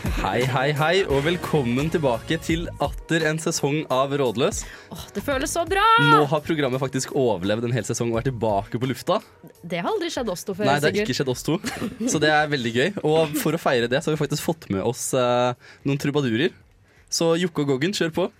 Hei, 0.00 0.40
hei, 0.48 0.70
hei, 0.72 1.02
og 1.12 1.26
velkommen 1.26 1.90
tilbake 1.92 2.38
til 2.40 2.62
atter 2.80 3.24
en 3.28 3.36
sesong 3.40 3.82
av 3.92 4.14
Rådløs. 4.16 4.62
Åh, 4.94 5.02
det 5.12 5.22
føles 5.26 5.52
så 5.52 5.66
bra! 5.68 5.84
Nå 6.00 6.22
har 6.30 6.44
programmet 6.46 6.80
faktisk 6.80 7.12
overlevd 7.20 7.68
en 7.68 7.76
hel 7.76 7.84
sesong 7.84 8.14
og 8.14 8.22
er 8.22 8.30
tilbake 8.30 8.80
på 8.80 8.88
lufta. 8.88 9.18
Det 9.60 9.82
har 9.82 9.90
aldri 9.92 10.08
skjedd 10.14 10.32
oss 10.32 10.46
to 10.48 10.56
før, 10.56 10.70
Nei, 10.70 10.78
det 10.80 10.88
har 10.94 11.02
ikke 11.04 11.18
skjedd 11.20 11.32
oss 11.34 11.44
to, 11.44 11.58
så 12.08 12.22
det 12.22 12.32
er 12.32 12.48
veldig 12.52 12.72
gøy. 12.78 12.88
Og 13.04 13.36
for 13.42 13.56
å 13.56 13.60
feire 13.60 13.90
det, 13.92 14.00
så 14.00 14.08
har 14.10 14.16
vi 14.16 14.22
faktisk 14.24 14.48
fått 14.48 14.70
med 14.72 14.80
oss 14.88 15.10
eh, 15.12 15.72
noen 15.84 16.00
trubadurer. 16.00 16.56
Så 17.12 17.34
Jokke 17.42 17.66
og 17.66 17.74
Goggen, 17.74 17.92
kjør 17.96 18.16
på. 18.16 18.30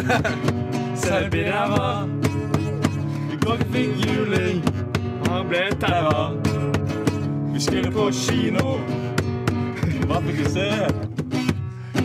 Selv 1.02 1.34
i 1.34 1.42
ræva. 1.44 2.08
Gogg 3.40 3.62
fikk 3.72 4.06
juling, 4.06 4.64
han 5.26 5.48
ble 5.48 5.62
tæva. 5.80 6.30
Vi 7.52 7.60
skulle 7.60 7.92
på 7.92 8.08
kino, 8.12 8.78
hva 10.06 10.20
fikk 10.24 10.40
vi 10.40 10.48
se? 10.54 10.68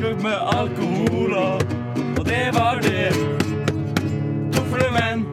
Gogg 0.01 0.23
med 0.23 0.37
alkohol, 0.57 1.33
og 2.17 2.25
det 2.25 2.45
var 2.53 2.79
det. 2.83 3.09
To 4.55 4.69
fulle 4.71 4.91
menn, 4.99 5.27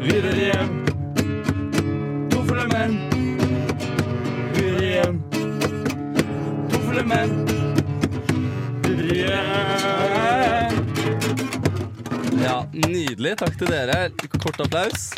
videre 0.00 0.40
hjem. 0.44 0.83
Ja, 12.44 12.56
Nydelig. 12.72 13.36
Takk 13.40 13.54
til 13.56 13.70
dere. 13.72 14.10
Kort 14.36 14.58
applaus. 14.60 15.12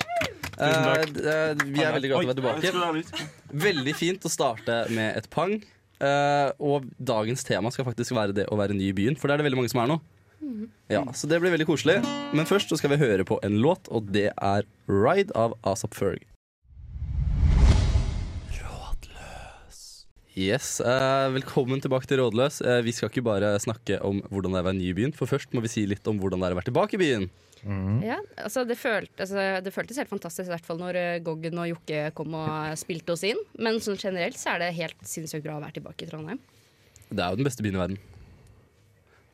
Eh, 0.56 0.66
eh, 0.66 1.64
vi 1.68 1.82
er 1.82 1.94
veldig 1.96 2.10
glad 2.12 2.28
til 2.30 2.44
å 2.44 2.44
være 2.46 2.60
tilbake. 2.70 3.24
Veldig 3.66 3.94
fint 3.98 4.26
å 4.26 4.30
starte 4.32 4.84
med 4.94 5.18
et 5.18 5.26
pang. 5.32 5.56
Eh, 5.96 6.50
og 6.62 6.86
dagens 7.00 7.42
tema 7.44 7.72
skal 7.74 7.88
faktisk 7.88 8.14
være 8.16 8.36
det 8.36 8.46
å 8.52 8.58
være 8.60 8.76
ny 8.76 8.92
i 8.92 8.96
byen, 8.96 9.18
for 9.18 9.28
det 9.28 9.36
er 9.36 9.42
det 9.42 9.48
veldig 9.48 9.60
mange 9.62 9.72
som 9.72 9.82
er 9.82 9.90
nå. 9.94 9.98
Ja, 10.92 11.02
Så 11.16 11.26
det 11.26 11.40
blir 11.42 11.50
veldig 11.50 11.66
koselig. 11.66 11.98
Men 12.36 12.46
først 12.46 12.70
så 12.70 12.78
skal 12.78 12.94
vi 12.94 13.00
høre 13.02 13.24
på 13.26 13.40
en 13.42 13.58
låt, 13.58 13.90
og 13.90 14.12
det 14.12 14.30
er 14.30 14.62
'Ride' 14.86 15.34
av 15.34 15.56
Asap 15.64 15.94
Ferg. 15.98 16.22
Yes, 20.36 20.82
eh, 20.84 21.30
Velkommen 21.32 21.80
tilbake 21.80 22.04
til 22.04 22.20
Rådløs. 22.20 22.58
Eh, 22.60 22.82
vi 22.84 22.92
skal 22.92 23.08
ikke 23.08 23.22
bare 23.24 23.54
snakke 23.56 23.96
om 24.04 24.18
hvordan 24.28 24.52
det 24.52 24.58
er 24.58 24.64
å 24.66 24.68
være 24.68 24.76
ny 24.76 24.90
i 24.90 24.96
byen, 24.98 25.14
for 25.16 25.30
først 25.30 25.54
må 25.56 25.62
vi 25.64 25.70
si 25.72 25.86
litt 25.88 26.04
om 26.10 26.18
hvordan 26.20 26.42
det 26.42 26.50
er 26.50 26.52
å 26.52 26.58
være 26.58 26.68
tilbake 26.68 26.98
i 26.98 27.00
byen. 27.00 27.24
Ja, 28.04 28.18
altså 28.44 28.66
det, 28.68 28.76
følt, 28.78 29.10
altså 29.16 29.46
det 29.64 29.72
føltes 29.74 29.96
helt 29.98 30.12
fantastisk, 30.12 30.50
i 30.50 30.52
hvert 30.52 30.68
fall 30.68 30.78
når 30.82 30.98
eh, 31.00 31.22
Goggen 31.24 31.56
og 31.62 31.70
Jokke 31.70 32.02
kom 32.14 32.36
og 32.36 32.76
spilte 32.76 33.16
oss 33.16 33.24
inn. 33.24 33.40
Men 33.56 33.80
sånn 33.80 33.96
generelt 33.96 34.36
så 34.36 34.52
er 34.52 34.66
det 34.66 34.74
helt 34.76 35.08
sinnssykt 35.08 35.48
bra 35.48 35.56
å 35.56 35.64
være 35.64 35.80
tilbake 35.80 36.04
i 36.04 36.12
Trondheim. 36.12 36.44
Det 37.08 37.16
er 37.16 37.32
jo 37.32 37.40
den 37.40 37.48
beste 37.48 37.64
byen 37.64 37.80
i 37.80 37.84
verden. 37.86 38.00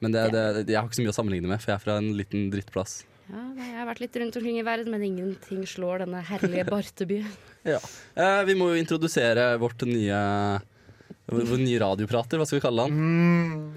Men 0.06 0.14
det, 0.14 0.26
det, 0.30 0.68
jeg 0.70 0.78
har 0.78 0.86
ikke 0.86 1.02
så 1.02 1.02
mye 1.02 1.16
å 1.16 1.18
sammenligne 1.18 1.50
med, 1.50 1.58
for 1.62 1.74
jeg 1.74 1.80
er 1.80 1.86
fra 1.90 1.98
en 1.98 2.12
liten 2.14 2.46
drittplass. 2.54 3.00
Ja, 3.26 3.42
Jeg 3.58 3.74
har 3.74 3.86
vært 3.90 4.06
litt 4.06 4.16
rundt 4.22 4.38
omkring 4.38 4.58
i 4.62 4.66
verden, 4.66 4.94
men 4.94 5.02
ingenting 5.06 5.66
slår 5.66 6.06
denne 6.06 6.22
herlige 6.30 6.70
Barteby. 6.70 7.24
Ja. 7.62 7.78
Eh, 8.18 8.40
vi 8.42 8.56
må 8.58 8.72
jo 8.72 8.78
introdusere 8.80 9.52
vårt 9.62 9.84
nye 9.86 10.16
vår 11.32 11.62
nye 11.62 11.80
radioprater, 11.82 12.40
hva 12.40 12.48
skal 12.48 12.60
vi 12.60 12.64
kalle 12.64 12.86
han? 12.86 12.96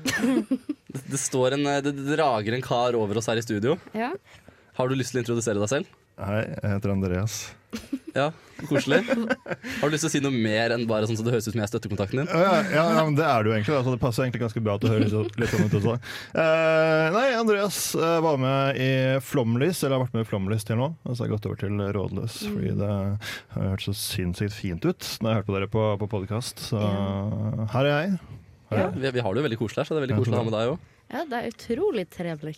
Det, 0.05 1.03
det 1.13 1.21
står 1.21 1.57
en 1.57 1.67
eh, 1.71 1.81
det, 1.85 1.93
drager 2.11 2.57
en 2.57 2.65
kar 2.65 2.97
over 2.99 3.21
oss 3.21 3.29
her 3.31 3.41
i 3.41 3.45
studio. 3.45 3.77
Ja. 3.97 4.13
Har 4.75 4.91
du 4.91 4.97
lyst 4.99 5.15
til 5.15 5.21
å 5.21 5.25
introdusere 5.25 5.61
deg 5.61 5.71
selv? 5.71 5.93
Hei, 6.19 6.41
jeg 6.51 6.75
heter 6.75 6.95
Andreas. 6.95 7.39
Ja, 8.15 8.29
Koselig. 8.69 9.01
Har 9.81 9.89
du 9.89 9.93
lyst 9.93 10.05
til 10.05 10.07
å 10.07 10.11
si 10.13 10.21
noe 10.23 10.31
mer 10.31 10.71
enn 10.71 10.85
bare 10.87 11.07
sånn 11.09 11.17
så 11.19 11.25
det 11.25 11.33
høres 11.33 11.47
ut 11.49 11.51
som 11.51 11.59
jeg 11.59 11.65
er 11.65 11.71
støttekontakten 11.73 12.21
din? 12.21 12.29
Ja, 12.31 12.43
ja, 12.45 12.59
ja, 12.71 12.83
ja, 12.95 13.01
men 13.03 13.17
Det 13.17 13.25
er 13.27 13.43
du 13.43 13.49
egentlig. 13.51 13.75
Altså, 13.75 13.91
det 13.91 13.99
passer 13.99 14.23
egentlig 14.23 14.43
ganske 14.45 14.63
bra 14.63 14.77
at 14.77 14.85
du 14.85 14.87
høres 14.87 15.11
litt, 15.11 15.51
sånn 15.51 15.67
ut 15.67 15.75
også. 15.81 15.95
Uh, 16.31 17.03
nei, 17.17 17.25
Andreas 17.35 17.79
uh, 17.99 18.05
var 18.23 18.39
med 18.39 18.79
i 18.79 18.89
Flomlys, 19.25 19.83
eller 19.83 19.97
har 19.97 20.05
vært 20.05 20.15
med 20.15 20.23
i 20.23 20.29
Flomlys 20.29 20.67
til 20.67 20.79
nå. 20.79 20.87
Og 21.03 21.11
så 21.11 21.25
har 21.25 21.27
jeg 21.27 21.35
gått 21.35 21.49
over 21.51 21.61
til 21.65 21.83
Rådløs, 21.99 22.39
fordi 22.45 22.71
det 22.79 22.93
har 22.93 23.67
hørt 23.73 23.85
så 23.85 23.97
sinnssykt 23.99 24.55
fint 24.55 24.87
ut 24.87 25.11
når 25.19 25.27
jeg 25.27 25.33
har 25.33 25.41
hørt 25.41 25.51
på 25.51 25.57
dere 25.59 25.71
på, 25.75 25.85
på 26.05 26.11
podkast. 26.15 26.63
Så 26.71 26.79
her 26.79 27.81
er 27.83 27.91
jeg. 27.91 28.17
Her 28.71 28.79
er 28.79 28.85
jeg. 28.85 28.97
Vi, 29.03 29.15
vi 29.19 29.27
har 29.27 29.35
det 29.35 29.43
jo 29.43 29.49
veldig 29.49 29.61
koselig 29.65 29.83
her, 29.83 29.91
så 29.91 29.97
det 29.97 30.05
er 30.05 30.07
veldig 30.07 30.21
koselig 30.23 30.39
å 30.39 30.43
ha 30.45 30.47
med 30.47 30.55
deg 30.55 30.73
òg. 30.77 30.91
ja, 31.11 31.27
det 31.27 31.41
er 31.41 31.51
utrolig 31.51 32.07
trevelig. 32.15 32.57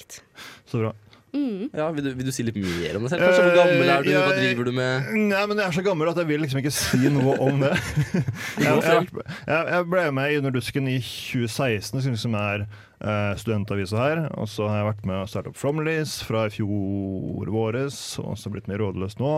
Så 0.70 0.86
bra. 0.86 0.94
Mm. 1.38 1.68
Ja, 1.78 1.88
vil, 1.94 2.04
du- 2.08 2.14
vil 2.18 2.26
du 2.26 2.32
si 2.34 2.44
litt 2.48 2.56
mer 2.58 2.98
om 2.98 3.06
deg 3.06 3.12
selv? 3.14 3.22
Kanskje, 3.28 3.44
Hvor 3.46 3.58
gammel 3.60 3.92
er 3.94 4.04
du? 4.08 4.10
Hva 4.16 4.32
Eh, 4.34 4.40
driver 4.42 4.66
du 4.66 4.72
med? 4.78 5.10
Nei, 5.14 5.44
men 5.52 5.58
Jeg 5.62 5.68
er 5.68 5.76
så 5.78 5.84
gammel 5.86 6.10
at 6.10 6.18
jeg 6.22 6.28
vil 6.32 6.42
liksom 6.42 6.62
ikke 6.64 6.74
si 6.74 7.12
noe 7.14 7.36
om 7.46 7.62
det. 7.62 7.74
jeg, 8.66 9.12
jeg, 9.48 9.84
ble 9.92 10.06
med 10.18 10.32
i 10.34 10.40
Under 10.42 10.56
dusken 10.58 10.90
i 10.90 10.98
2016, 11.04 12.02
som 12.02 12.16
liksom 12.16 12.36
er 12.40 12.66
eh, 12.66 13.36
studentavisa 13.38 14.02
her. 14.02 14.24
Og 14.42 14.50
så 14.50 14.68
har 14.72 14.82
jeg 14.82 14.90
vært 14.92 15.06
med 15.12 15.22
å 15.22 15.30
starte 15.30 15.54
opp 15.54 15.60
Flomlys 15.62 16.18
fra 16.26 16.48
i 16.50 16.56
fjor 16.58 17.54
våres, 17.54 18.00
og 18.24 18.34
så 18.42 18.52
blitt 18.54 18.68
mer 18.72 18.82
Rådløs 18.82 19.20
nå. 19.22 19.36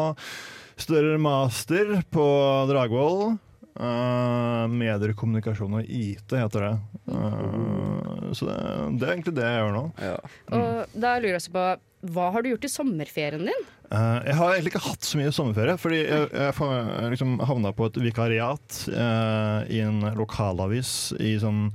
Studerer 0.80 1.20
master 1.20 1.98
på 2.16 2.26
Dragvoll. 2.72 3.38
Uh, 3.80 4.66
medier, 4.68 5.14
kommunikasjon 5.16 5.78
og 5.80 5.88
IT 5.88 6.34
heter 6.36 6.66
det. 6.66 6.72
Uh, 7.08 8.32
så 8.36 8.50
det, 8.50 8.56
det 9.00 9.06
er 9.08 9.14
egentlig 9.14 9.34
det 9.38 9.46
jeg 9.46 9.62
gjør 9.62 9.76
nå. 9.78 9.84
Ja. 10.04 10.18
Og 10.58 10.98
da 11.00 11.14
lurer 11.16 11.30
jeg 11.30 11.40
også 11.40 11.54
på, 11.54 11.64
hva 12.00 12.30
har 12.32 12.44
du 12.44 12.54
gjort 12.54 12.64
i 12.64 12.72
sommerferien 12.72 13.50
din? 13.50 13.66
Uh, 13.90 14.22
jeg 14.24 14.36
har 14.38 14.54
egentlig 14.54 14.72
ikke 14.72 14.86
hatt 14.86 15.08
så 15.08 15.18
mye 15.20 15.32
sommerferie, 15.36 15.76
fordi 15.82 15.98
jeg, 16.04 16.28
jeg, 16.32 16.54
jeg 16.62 17.14
liksom 17.16 17.34
havna 17.50 17.72
på 17.76 17.90
et 17.90 18.00
vikariat 18.06 18.78
uh, 18.94 19.66
i 19.68 19.82
en 19.84 20.06
lokalavis 20.16 20.94
i 21.20 21.34
sånn 21.42 21.72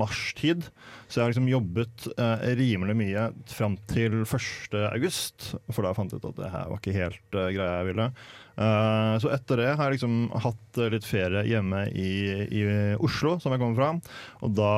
marstid. 0.00 0.70
Så 1.06 1.18
jeg 1.18 1.24
har 1.24 1.34
liksom 1.34 1.50
jobbet 1.50 2.08
uh, 2.16 2.46
rimelig 2.58 2.96
mye 2.98 3.28
fram 3.50 3.76
til 3.90 4.22
1. 4.22 4.78
august, 4.88 5.52
for 5.68 5.84
da 5.84 5.92
fant 5.98 6.14
jeg 6.14 6.22
ut 6.22 6.30
at 6.32 6.40
det 6.40 6.52
her 6.54 6.72
var 6.72 6.80
ikke 6.80 6.96
helt 6.96 7.38
eh, 7.38 7.52
greia 7.54 7.80
jeg 7.80 7.90
ville. 7.92 8.10
Eh, 8.56 9.14
så 9.20 9.28
etter 9.34 9.60
det 9.60 9.68
har 9.76 9.90
jeg 9.90 9.98
liksom 9.98 10.30
hatt 10.40 10.78
eh, 10.80 10.88
litt 10.94 11.04
ferie 11.04 11.42
hjemme 11.44 11.82
i, 11.92 12.12
i 12.48 12.62
Oslo, 13.04 13.34
som 13.42 13.52
jeg 13.52 13.60
kommer 13.60 13.76
fra. 13.76 14.16
Og 14.46 14.54
da 14.56 14.72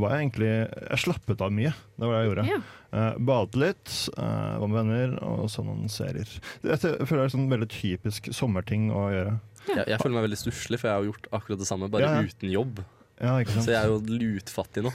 var 0.00 0.14
jeg 0.14 0.24
egentlig 0.24 0.52
Jeg 0.54 1.02
slappet 1.04 1.44
av 1.44 1.52
mye. 1.52 1.74
Det 1.98 2.06
var 2.08 2.16
det 2.16 2.22
jeg 2.22 2.30
gjorde. 2.30 2.46
Ja. 2.48 2.60
Uh, 2.88 3.18
badet 3.20 3.58
litt, 3.60 3.94
eh, 4.16 4.54
var 4.62 4.70
med 4.72 4.78
venner 4.78 5.10
og 5.20 5.50
så 5.52 5.60
noen 5.60 5.90
serier. 5.92 6.30
Jeg 6.64 6.80
føler 6.80 7.20
det 7.20 7.26
er 7.26 7.34
sånn 7.34 7.50
veldig 7.50 7.68
typisk 7.74 8.30
sommerting 8.32 8.88
å 8.88 9.10
gjøre. 9.12 9.34
Jeg, 9.68 9.84
jeg 9.92 10.00
føler 10.00 10.16
meg 10.16 10.24
veldig 10.30 10.38
stusslig, 10.40 10.78
for 10.80 10.88
jeg 10.88 10.96
har 10.96 11.08
gjort 11.10 11.28
akkurat 11.36 11.60
det 11.60 11.68
samme, 11.68 11.90
bare 11.92 12.06
Ja, 12.06 12.22
ja. 12.22 12.30
uten 12.32 12.54
jobb. 12.54 12.80
Ja, 13.18 13.34
ikke 13.42 13.58
sant? 13.58 13.66
Så 13.66 13.74
jeg 13.74 13.82
er 13.82 13.92
jo 13.92 13.98
lutfattig 14.22 14.86
nå. 14.86 14.92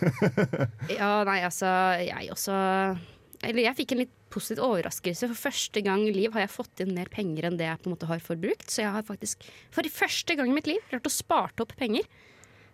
Ja, 0.97 1.11
nei, 1.27 1.41
altså, 1.43 1.67
jeg 1.99 2.31
også 2.31 2.55
Eller 3.43 3.65
jeg 3.65 3.77
fikk 3.81 3.93
en 3.93 4.01
litt 4.05 4.13
positiv 4.33 4.63
overraskelse. 4.65 5.29
For 5.31 5.45
første 5.47 5.83
gang 5.85 6.03
i 6.07 6.13
liv 6.15 6.33
har 6.35 6.45
jeg 6.45 6.53
fått 6.53 6.83
inn 6.83 6.93
mer 6.97 7.11
penger 7.13 7.49
enn 7.49 7.57
det 7.59 7.69
jeg 7.69 7.81
på 7.81 7.89
en 7.89 7.95
måte 7.95 8.09
har 8.09 8.23
forbrukt. 8.23 8.69
Så 8.73 8.83
jeg 8.83 8.93
har 8.95 9.07
faktisk 9.07 9.45
for 9.73 9.87
første 9.93 10.37
gang 10.39 10.51
i 10.51 10.57
mitt 10.57 10.69
liv 10.69 10.81
klart 10.89 11.09
å 11.09 11.13
sparte 11.13 11.65
opp 11.65 11.75
penger. 11.79 12.07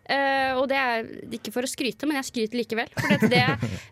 Uh, 0.09 0.57
og 0.57 0.63
det 0.71 0.77
er 0.79 1.09
ikke 1.37 1.51
for 1.53 1.65
å 1.65 1.69
skryte, 1.69 2.07
men 2.09 2.17
jeg 2.17 2.31
skryter 2.31 2.57
likevel. 2.57 2.89
For 2.95 3.11
det, 3.13 3.29
det, 3.29 3.43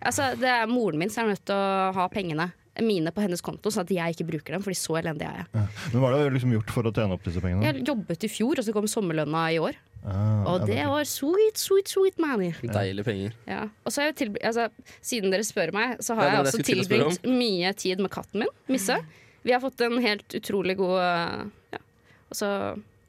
altså, 0.08 0.32
det 0.40 0.50
er 0.50 0.72
moren 0.72 1.04
min 1.04 1.14
som 1.14 1.28
er 1.28 1.36
nødt 1.36 1.46
til 1.46 1.54
å 1.54 1.92
ha 1.94 2.08
pengene 2.10 2.50
mine 2.84 3.12
på 3.14 3.24
hennes 3.24 3.42
konto, 3.42 3.72
sånn 3.74 3.86
at 3.88 3.94
jeg 3.94 4.16
ikke 4.16 4.28
bruker 4.32 4.56
dem, 4.56 4.64
Fordi 4.66 4.78
så 4.78 4.98
elendig 5.00 5.28
er 5.28 5.42
jeg. 5.42 5.48
Men 5.94 6.02
hva 6.02 6.12
har 6.14 6.28
du 6.28 6.36
liksom 6.36 6.54
gjort 6.54 6.74
for 6.74 6.90
å 6.90 6.94
tjene 6.94 7.18
opp 7.18 7.26
disse 7.26 7.42
pengene? 7.44 7.66
Jeg 7.66 7.86
jobbet 7.90 8.26
i 8.28 8.32
fjor, 8.32 8.60
og 8.60 8.68
så 8.68 8.76
kom 8.76 8.90
sommerlønna 8.92 9.44
i 9.56 9.62
år. 9.62 9.78
Ah, 10.08 10.46
Og 10.48 10.66
det 10.68 10.80
var 10.88 11.04
sweet, 11.08 11.60
sweet, 11.60 11.90
sweet 11.92 12.20
money. 12.22 12.54
Deilige 12.64 13.04
penger. 13.04 13.34
Ja. 13.50 13.66
Og 13.84 13.92
så 13.92 14.02
har 14.02 14.12
jeg 14.12 14.18
tilbr 14.22 14.44
altså, 14.48 14.70
siden 15.04 15.34
dere 15.34 15.44
spør 15.44 15.74
meg, 15.76 15.98
så 16.04 16.16
har 16.16 16.30
ja, 16.30 16.36
jeg 16.38 16.46
også 16.46 16.54
skulle 16.56 16.70
til 16.70 16.84
tilbringt 16.84 17.28
mye 17.28 17.74
tid 17.76 18.04
med 18.04 18.14
katten 18.14 18.46
min, 18.46 18.54
Misse. 18.72 18.98
Vi 19.44 19.54
har 19.56 19.64
fått 19.64 19.84
en 19.84 20.00
helt 20.04 20.40
utrolig 20.40 20.78
god 20.80 20.98
uh, 21.02 21.44
Ja. 21.76 21.84
Og 22.32 22.40
så 22.40 22.50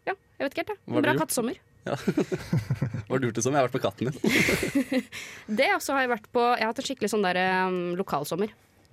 Ja, 0.08 0.14
jeg 0.14 0.44
vet 0.46 0.54
ikke 0.54 0.64
helt, 0.64 0.74
jeg. 0.74 0.96
En 0.96 1.06
bra 1.06 1.14
kattesommer. 1.18 1.58
Ja. 1.88 1.96
Hva 3.08 3.16
har 3.16 3.22
du 3.22 3.40
som? 3.40 3.54
Jeg 3.54 3.60
har 3.60 3.68
vært 3.68 3.76
på 3.76 3.82
katten 3.82 4.10
min. 4.10 5.04
Det 5.60 5.68
også 5.74 5.94
har 5.96 6.04
jeg 6.04 6.12
vært 6.12 6.30
på 6.34 6.42
Jeg 6.50 6.64
har 6.66 6.72
hatt 6.72 6.82
en 6.82 6.88
skikkelig 6.88 7.12
sånn 7.14 7.26
der 7.26 7.40
um, 7.68 7.78
lokalsommer. 7.98 8.52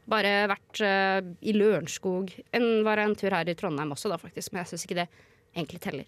Bare 0.10 0.34
vært 0.52 0.82
uh, 0.86 1.20
i 1.42 1.56
Lørenskog. 1.58 2.36
En, 2.56 2.68
var 2.86 3.02
en 3.02 3.18
tur 3.18 3.34
her 3.34 3.50
i 3.50 3.58
Trondheim 3.58 3.94
også, 3.96 4.12
da, 4.14 4.20
faktisk. 4.22 4.54
Men 4.54 4.62
jeg 4.64 4.76
syns 4.76 4.86
ikke 4.86 5.00
det 5.02 5.08
egentlig 5.56 5.82
teller. 5.84 6.06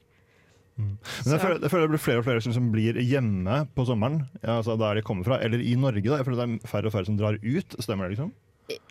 Men 0.77 1.33
jeg 1.33 1.41
føler, 1.41 1.61
jeg 1.63 1.73
føler 1.73 1.87
det 1.87 1.93
blir 1.95 2.03
flere 2.03 2.21
og 2.21 2.27
flere 2.27 2.41
som 2.45 2.67
blir 2.73 2.99
hjemme 3.01 3.61
på 3.73 3.85
sommeren, 3.89 4.19
ja, 4.43 4.59
altså 4.59 4.77
der 4.77 4.99
de 4.99 5.05
kommer 5.05 5.25
fra, 5.25 5.39
eller 5.41 5.63
i 5.63 5.73
Norge. 5.79 6.03
da. 6.05 6.19
Jeg 6.19 6.27
føler 6.27 6.43
det 6.43 6.47
er 6.59 6.69
færre 6.69 6.89
og 6.89 6.93
færre 6.93 7.09
som 7.09 7.17
drar 7.17 7.39
ut. 7.41 7.77
Stemmer 7.81 8.07
det, 8.07 8.17
liksom? 8.17 8.33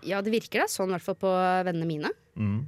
Ja, 0.09 0.23
det 0.25 0.33
virker 0.33 0.65
da 0.65 0.67
sånn, 0.73 0.91
i 0.91 0.97
hvert 0.97 1.05
fall 1.05 1.19
på 1.21 1.31
vennene 1.69 1.87
mine. 1.89 2.11
Mm. 2.35 2.65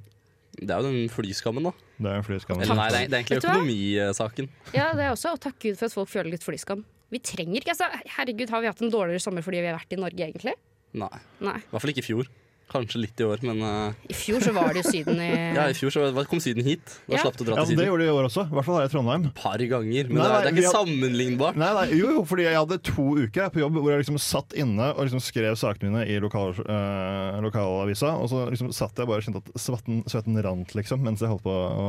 Det 0.58 0.74
er 0.74 0.82
jo 0.82 0.90
den 0.90 1.10
flyskammen, 1.12 1.68
da. 1.68 1.72
Det 1.98 2.10
er 2.10 2.20
en 2.20 2.26
flyskam. 2.26 2.60
Eller 2.62 2.78
nei, 2.78 2.88
det 2.90 2.98
er, 2.98 3.10
det 3.10 3.16
er 3.16 3.22
egentlig 3.22 3.40
økonomisaken. 3.42 4.48
Ja, 4.74 4.88
det 4.96 5.06
er 5.06 5.12
også, 5.14 5.34
og 5.36 5.42
takk 5.42 5.58
Gud 5.62 5.78
for 5.78 5.86
at 5.86 5.94
folk 5.94 6.10
føler 6.10 6.32
litt 6.34 6.46
flyskam. 6.46 6.82
Vi 7.14 7.20
trenger 7.24 7.62
ikke, 7.62 7.74
altså, 7.74 7.88
Herregud, 8.18 8.50
har 8.52 8.64
vi 8.64 8.70
hatt 8.70 8.82
en 8.84 8.92
dårligere 8.92 9.22
sommer 9.22 9.44
fordi 9.46 9.62
vi 9.62 9.70
har 9.70 9.78
vært 9.78 9.94
i 9.94 10.00
Norge, 10.00 10.26
egentlig? 10.28 10.54
Nei. 10.98 11.14
Nei. 11.44 11.56
I 11.62 11.70
hvert 11.72 11.84
fall 11.84 11.92
ikke 11.94 12.04
i 12.04 12.08
fjor. 12.08 12.30
Kanskje 12.68 13.00
litt 13.00 13.20
i 13.20 13.24
år, 13.24 13.40
men 13.48 13.62
uh... 13.64 14.08
I 14.08 14.16
fjor 14.16 14.42
så 14.44 14.52
var 14.56 14.74
det 14.74 14.82
jo 14.82 14.90
Syden 14.92 15.20
i 15.24 15.28
ja, 15.58 15.68
i 15.70 15.76
fjor 15.76 15.92
så 15.94 16.08
kom 16.28 16.40
Syden 16.42 16.66
hit. 16.66 16.84
Da 17.08 17.16
Ja. 17.16 17.22
slapp 17.24 17.38
du 17.38 17.44
å 17.44 17.48
dra 17.48 17.56
Ja, 17.60 17.64
Syden. 17.68 17.80
Det 17.80 17.86
gjorde 17.88 18.04
de 18.04 18.10
i 18.10 18.14
år 18.14 18.28
også. 18.28 18.44
I 18.44 18.56
hvert 18.58 18.66
fall 18.68 18.78
her 18.80 18.88
i 18.88 18.92
Trondheim. 18.92 19.24
Et 19.30 19.38
par 19.38 19.64
ganger. 19.72 20.10
Men 20.10 20.20
Nei, 20.20 20.26
det, 20.26 20.34
er, 20.34 20.44
det 20.44 20.50
er 20.50 20.58
ikke 20.58 20.66
had... 20.68 20.76
sammenlignbart. 20.76 21.60
Nei, 21.62 21.70
nei, 21.78 21.86
jo, 21.96 22.10
jo, 22.18 22.24
fordi 22.28 22.44
jeg 22.44 22.58
hadde 22.58 22.78
to 22.90 23.06
uker 23.24 23.52
på 23.54 23.62
jobb 23.62 23.78
hvor 23.78 23.90
jeg 23.94 24.02
liksom 24.04 24.20
satt 24.22 24.56
inne 24.58 24.90
og 24.92 25.08
liksom 25.08 25.22
skrev 25.24 25.56
sakene 25.60 25.88
mine 25.94 26.04
i 26.08 26.18
lokal, 26.22 26.52
øh, 26.60 27.38
lokalavisa. 27.46 28.12
Og 28.20 28.28
så 28.32 28.44
liksom 28.52 28.72
satt 28.76 29.00
jeg 29.00 29.08
bare 29.08 29.22
og 29.22 29.28
kjente 29.28 29.42
at 29.42 29.62
svetten, 29.64 30.02
svetten 30.10 30.38
rant 30.44 30.74
liksom, 30.76 31.02
mens 31.04 31.24
jeg 31.24 31.32
holdt 31.32 31.44
på 31.46 31.54
å 31.54 31.88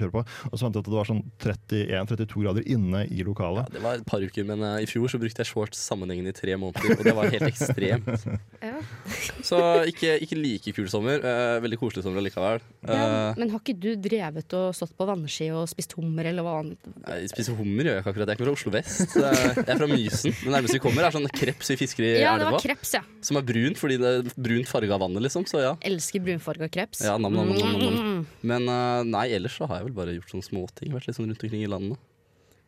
kjøre 0.00 0.14
på. 0.18 0.24
Og 0.50 0.56
så 0.56 0.66
fant 0.66 0.76
jeg 0.78 0.84
at 0.84 0.90
det 0.90 0.96
var 0.98 1.10
sånn 1.10 1.22
31-32 1.42 2.42
grader 2.42 2.66
inne 2.66 3.04
i 3.06 3.22
lokalet. 3.26 3.70
Ja, 3.70 3.76
det 3.78 3.84
var 3.86 4.00
et 4.00 4.06
par 4.08 4.24
uker, 4.26 4.46
men 4.48 4.64
uh, 4.64 4.76
i 4.82 4.90
fjor 4.90 5.10
så 5.12 5.20
brukte 5.22 5.42
jeg 5.44 5.50
shorts 5.52 5.80
sammenhengende 5.86 6.34
i 6.34 6.36
tre 6.36 6.56
måneder. 6.60 6.98
Og 6.98 7.04
det 7.06 7.14
var 7.16 7.30
helt 7.30 7.48
ekstremt. 7.52 8.26
Ja. 8.76 8.82
Så 9.48 9.58
ikke, 9.90 10.14
ikke 10.24 10.36
like 10.38 10.72
kul 10.76 10.86
sommer. 10.92 11.22
eh, 11.24 11.56
veldig 11.64 11.78
koselig 11.80 12.04
sommer 12.06 12.24
likevel. 12.24 12.60
Ja, 12.86 12.96
Eh, 12.96 13.34
men 13.38 13.50
har 13.52 13.60
ikke 13.60 13.74
du 13.78 13.88
drevet 14.00 14.52
og 14.58 14.74
stått 14.76 14.92
på 14.98 15.06
vannski 15.08 15.48
og 15.54 15.66
spist 15.70 15.92
hummer 15.98 16.26
eller 16.30 16.44
hva 16.46 16.54
annet? 16.62 16.86
Nei, 17.06 17.18
spise 17.30 17.54
hummer, 17.56 17.86
gjør 17.88 17.96
jeg 17.96 18.02
ikke 18.04 18.12
akkurat. 18.14 18.30
Jeg 18.30 18.34
er 18.34 18.38
ikke 18.38 18.46
fra 18.48 18.54
Oslo 18.56 18.72
vest. 18.74 19.16
Jeg 19.16 19.66
er 19.66 19.80
fra 19.80 19.88
Mysen. 19.90 20.34
Det 20.42 20.52
nærmeste 20.54 20.78
vi 20.78 20.82
kommer, 20.86 21.06
er 21.08 21.14
sånn 21.16 21.28
kreps 21.32 21.70
vi 21.72 21.78
fisker 21.82 22.06
i 22.06 22.10
Ja, 22.22 22.34
det 22.36 22.46
elva. 22.46 22.56
var 22.56 22.64
kreps, 22.66 22.94
ja. 22.98 23.02
Som 23.26 23.40
er 23.40 23.46
brunt 23.48 23.78
fordi 23.80 23.98
det 24.02 24.12
er 24.20 24.30
brunt 24.36 24.70
farge 24.70 24.92
av 24.96 25.02
vannet, 25.04 25.22
liksom. 25.26 25.46
Så 25.50 25.62
ja. 25.64 25.74
Elsker 25.86 26.22
brunfarga 26.26 26.68
kreps. 26.72 27.04
Ja, 27.06 27.16
nam, 27.18 27.34
nam, 27.36 27.52
nam, 27.54 27.62
nam, 27.62 27.80
nam. 27.86 28.02
Mm. 28.10 28.26
Men 28.52 28.68
eh, 28.72 29.02
nei, 29.12 29.26
ellers 29.38 29.56
så 29.60 29.68
har 29.70 29.80
jeg 29.82 29.90
vel 29.90 29.96
bare 30.00 30.16
gjort 30.18 30.34
sånne 30.34 30.46
småting. 30.50 30.92
Vært 30.96 31.08
litt 31.10 31.18
sånn 31.18 31.30
rundt 31.30 31.42
omkring 31.46 31.64
i 31.66 31.70
landet. 31.70 31.98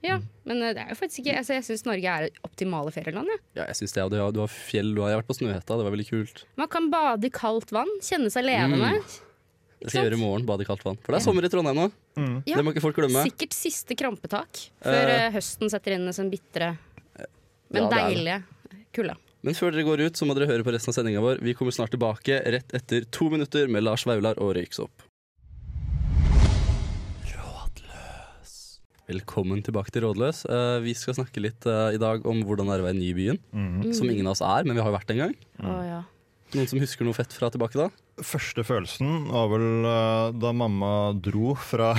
Ja, 0.04 0.20
men 0.46 0.60
eh, 0.62 0.74
det 0.76 0.82
er 0.84 0.92
jo 0.92 0.96
faktisk 1.00 1.24
ikke 1.24 1.38
altså, 1.40 1.56
Jeg 1.56 1.64
syns 1.66 1.82
Norge 1.88 2.06
er 2.12 2.26
det 2.28 2.42
optimale 2.46 2.92
ferieland. 2.94 3.26
Ja. 3.32 3.38
Ja, 3.58 3.64
jeg 3.72 3.78
synes 3.80 3.96
det, 3.96 4.02
og 4.04 4.12
det, 4.14 4.20
du 4.36 4.40
har 4.44 4.52
fjell, 4.52 4.92
du 4.94 5.00
har, 5.02 5.16
vært 5.18 5.26
på 5.30 5.34
Snøhetta, 5.40 5.78
det 5.80 5.86
var 5.88 5.94
veldig 5.96 6.06
kult. 6.10 6.44
Man 6.60 6.68
kan 6.70 6.86
bade 6.92 7.26
i 7.26 7.32
kaldt 7.34 7.72
vann, 7.74 7.90
kjenne 8.06 8.30
seg 8.30 8.46
levende. 8.46 8.92
Det 9.78 9.90
skal 9.92 10.00
jeg 10.04 10.08
gjøre 10.10 10.18
i 10.18 10.22
morgen, 10.22 10.46
bade 10.46 10.64
i 10.64 10.66
kaldt 10.68 10.84
vann. 10.86 10.96
For 11.02 11.14
det 11.14 11.20
er 11.20 11.24
sommer 11.26 11.46
i 11.46 11.50
Trondheim 11.52 11.76
nå. 11.78 11.88
Ja. 12.46 12.56
Det 12.58 12.64
må 12.66 12.72
ikke 12.74 12.82
folk 12.82 12.96
glemme. 12.98 13.22
Sikkert 13.26 13.54
siste 13.54 13.94
krampetak 13.98 14.64
før 14.82 15.02
Eh. 15.02 15.26
eh, 15.26 15.32
høsten 15.36 15.70
setter 15.70 15.94
inn 15.94 16.12
som 16.14 16.30
bitre, 16.30 16.72
men 17.70 17.82
Ja, 17.84 17.88
deilige 17.92 18.38
kulda. 18.94 19.14
Men 19.46 19.54
før 19.54 19.70
dere 19.70 19.84
går 19.86 20.00
ut, 20.08 20.16
så 20.18 20.26
må 20.26 20.34
dere 20.34 20.48
høre 20.50 20.64
på 20.66 20.72
resten 20.74 20.90
av 20.90 20.96
sendinga 20.96 21.20
vår. 21.22 21.38
Vi 21.46 21.54
kommer 21.54 21.70
snart 21.74 21.92
tilbake 21.94 22.40
rett 22.50 22.74
etter 22.74 23.04
to 23.14 23.28
minutter 23.30 23.68
med 23.70 23.84
Lars 23.86 24.02
Vaular 24.08 24.34
og 24.42 24.56
Røyksopp. 24.58 25.04
Velkommen 29.08 29.62
tilbake 29.64 29.88
til 29.88 30.04
Rådløs. 30.04 30.42
Uh, 30.44 30.82
vi 30.84 30.92
skal 30.92 31.14
snakke 31.16 31.40
litt 31.40 31.64
uh, 31.64 31.88
i 31.96 32.00
dag 32.00 32.26
om 32.28 32.42
hvordan 32.44 32.68
det 32.68 32.74
er 32.74 32.82
å 32.82 32.86
være 32.90 32.98
ny 32.98 33.06
i 33.08 33.14
byen. 33.16 33.38
Mm. 33.56 33.86
Som 33.96 34.10
ingen 34.12 34.28
av 34.28 34.34
oss 34.34 34.42
er, 34.44 34.66
men 34.68 34.76
vi 34.76 34.82
har 34.84 34.90
jo 34.90 34.96
vært 34.98 35.12
en 35.14 35.22
gang. 35.22 35.32
Å, 35.64 35.76
ja. 35.86 36.00
Noen 36.52 36.68
som 36.68 36.80
husker 36.82 37.08
noe 37.08 37.16
fett 37.16 37.32
fra 37.32 37.48
tilbake 37.54 37.80
da? 37.80 37.86
Første 38.24 38.64
følelsen 38.66 39.28
var 39.32 39.50
vel 39.52 39.86
uh, 39.86 40.30
da 40.34 40.52
mamma 40.56 41.12
dro 41.14 41.54
fra, 41.58 41.92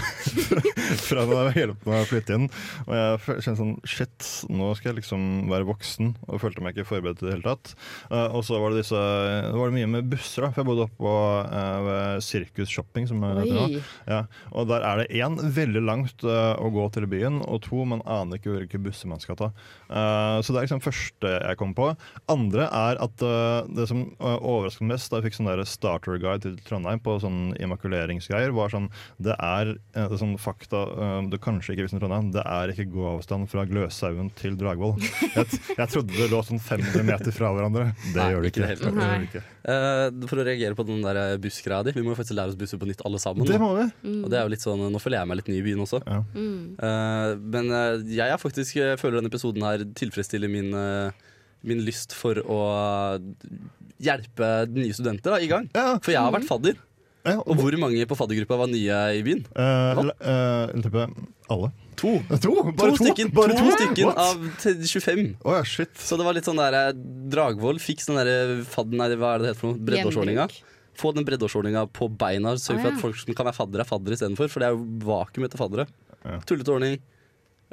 fra 1.08 1.26
da 1.30 1.46
jeg 1.50 1.64
hjalp 1.64 1.88
meg 1.90 2.04
å 2.04 2.10
flytte 2.10 2.40
inn. 2.40 2.50
Og 2.88 2.94
jeg 2.98 3.40
kjente 3.46 3.58
sånn 3.62 3.76
Shit, 3.88 4.30
nå 4.52 4.72
skal 4.78 4.92
jeg 4.92 5.00
liksom 5.02 5.52
være 5.52 5.70
voksen. 5.70 6.14
Og 6.28 6.44
følte 6.44 6.66
meg 6.66 6.76
ikke 6.76 6.90
forberedt 6.92 7.24
i 7.24 7.30
det 7.30 7.38
hele 7.38 7.48
tatt. 7.48 7.74
Uh, 8.12 8.28
og 8.28 8.44
så 8.48 8.60
var 8.62 8.74
det 8.74 8.84
disse 8.84 9.00
Det 9.00 9.56
var 9.56 9.72
det 9.72 9.80
mye 9.80 9.94
med 9.98 10.12
busser, 10.12 10.46
da. 10.46 10.52
For 10.54 10.64
jeg 10.64 10.72
bodde 10.72 10.88
oppå 10.90 11.16
uh, 11.50 11.80
ved 11.88 12.26
Sirkus 12.26 12.74
Shopping, 12.74 13.08
som 13.10 13.24
det 13.24 13.46
heter. 13.46 13.80
Ja, 14.10 14.24
og 14.56 14.70
der 14.70 14.84
er 14.86 15.02
det 15.02 15.10
én 15.20 15.38
veldig 15.56 15.82
langt 15.86 16.24
eh, 16.26 16.54
å 16.60 16.70
gå 16.74 16.86
til 16.94 17.08
byen, 17.10 17.42
og 17.46 17.64
to 17.66 17.84
man 17.88 18.04
aner 18.10 18.40
ikke 18.40 18.54
hvilke 18.54 18.82
busser 18.82 19.10
man 19.12 19.22
skal 19.24 19.38
ta. 19.40 19.52
Eh, 19.90 20.38
så 20.44 20.54
det 20.54 20.62
er 20.62 20.68
liksom 20.68 20.84
første 20.84 21.34
jeg 21.36 21.60
kom 21.60 21.76
på. 21.78 21.92
Andre 22.32 22.68
er 22.68 23.02
at 23.04 23.26
eh, 23.26 23.70
det 23.76 23.88
som 23.90 24.06
uh, 24.20 24.38
overrasket 24.38 24.88
mest 24.90 25.12
da 25.12 25.20
jeg 25.20 25.30
fikk 25.30 25.40
sånn 25.40 25.52
starter 25.68 26.09
guide 26.18 26.42
til 26.46 26.58
Trondheim 26.66 27.02
på 27.06 27.18
sånn 27.22 27.54
immakuleringsgreier, 27.62 28.54
var 28.56 28.74
sånn 28.74 28.90
Det 29.22 29.36
er 29.36 29.76
eh, 29.94 30.16
sånn 30.20 30.38
fakta 30.42 30.82
eh, 30.90 31.20
du 31.30 31.38
kanskje 31.42 31.76
ikke 31.76 31.86
visste 31.86 32.00
om 32.00 32.04
Trondheim. 32.04 32.32
Det 32.34 32.44
er 32.44 32.74
ikke 32.74 32.90
gåavstand 32.96 33.50
fra 33.52 33.68
Gløshaugen 33.70 34.34
til 34.40 34.58
Dragvoll. 34.60 34.98
Jeg, 35.30 35.60
jeg 35.78 35.92
trodde 35.92 36.16
det 36.16 36.30
lå 36.32 36.42
sånn 36.46 36.62
500 36.64 37.06
meter 37.06 37.36
fra 37.36 37.52
hverandre. 37.54 37.92
Det 38.10 38.18
Nei, 38.18 38.30
gjør 38.34 38.46
det 38.46 38.54
ikke 38.54 38.66
det. 38.66 38.92
Det 38.98 39.10
ikke. 39.28 39.44
Uh, 39.70 40.28
for 40.30 40.42
å 40.42 40.46
reagere 40.48 40.78
på 40.78 40.86
den 40.88 41.04
der 41.06 41.38
bussgreia 41.42 41.84
di. 41.86 41.94
Vi 41.96 42.04
må 42.04 42.14
jo 42.14 42.18
faktisk 42.18 42.38
lære 42.40 42.54
oss 42.54 42.60
busser 42.60 42.82
på 42.82 42.88
nytt 42.90 43.04
alle 43.06 43.22
sammen. 43.22 43.48
Det 43.48 43.60
må 43.62 43.72
vi. 43.78 43.86
Og 44.24 44.30
det 44.32 44.40
er 44.40 44.48
jo 44.48 44.54
litt 44.56 44.66
sånn, 44.66 44.82
Nå 44.90 45.02
føler 45.02 45.22
jeg 45.22 45.30
meg 45.30 45.40
litt 45.42 45.52
ny 45.52 45.60
i 45.60 45.66
byen 45.66 45.84
også. 45.86 46.02
Ja. 46.06 46.20
Mm. 46.34 46.76
Eh, 46.90 47.32
men 47.56 47.74
eh, 47.76 48.06
jeg 48.16 48.34
er 48.34 48.42
faktisk 48.42 48.80
jeg 48.80 49.00
føler 49.02 49.20
denne 49.20 49.32
episoden 49.32 49.66
her 49.66 49.84
tilfredsstiller 50.00 50.52
min, 50.52 50.72
eh, 50.76 51.28
min 51.68 51.82
lyst 51.86 52.16
for 52.16 52.40
å 52.46 52.60
hjelpe 54.00 54.52
nye 54.72 54.96
studenter 54.96 55.36
da, 55.36 55.42
i 55.44 55.50
gang. 55.52 55.68
Ja, 55.76 55.98
For 56.00 56.16
jeg 56.16 56.24
har 56.24 56.34
vært 56.34 56.48
fadder. 56.48 56.80
ja, 57.28 57.36
Og 57.44 57.60
hvor 57.60 57.76
mange 57.82 58.08
på 58.08 58.18
faddergruppa 58.18 58.62
var 58.62 58.72
nye 58.72 59.02
i 59.18 59.22
byen? 59.26 59.44
Uh, 59.52 60.08
uh, 60.08 60.72
eh, 60.72 61.06
alle. 61.52 61.72
To. 62.00 62.16
To? 62.46 62.54
Bare 62.72 62.96
to? 62.96 63.04
stykken, 63.04 63.32
Bare 63.36 63.58
to 63.58 63.76
stykken 63.76 64.14
av 64.14 64.40
25. 64.64 65.24
Oh, 65.44 65.58
ja, 65.58 65.64
shit. 65.68 65.92
Så 66.00 66.16
det 66.20 66.28
var 66.28 66.38
litt 66.38 66.48
sånn 66.48 66.62
der 66.62 66.78
eh, 66.78 66.96
Dragvoll 67.34 67.82
fikk 67.84 68.06
sånn 68.06 68.22
der 68.22 68.62
fadden 68.72 69.02
Nei, 69.02 69.12
hva 69.20 69.36
er 69.36 69.42
det 69.42 69.50
det 69.50 69.54
heter 69.54 69.64
for 69.66 69.74
noe? 69.74 69.88
Breddeårsordninga. 69.90 70.48
Få 71.00 71.12
den 71.16 71.28
breddeårsordninga 71.28 71.86
på 71.96 72.08
beina. 72.22 72.56
Sørg 72.60 72.80
for 72.80 72.88
ja. 72.88 72.96
at 72.96 73.04
folk 73.04 73.20
som 73.20 73.36
kan 73.36 73.50
være 73.50 73.60
faddere, 73.60 73.84
er 73.84 73.92
faddere 73.92 74.16
istedenfor. 74.16 74.52
For 74.52 74.64
det 74.64 74.70
er 74.70 74.78
jo 74.78 74.88
vakuum 75.10 75.48
etter 75.48 75.60
faddere. 75.60 75.88
Ja. 76.24 76.40
Tullete 76.48 76.76
ordning. 76.76 77.00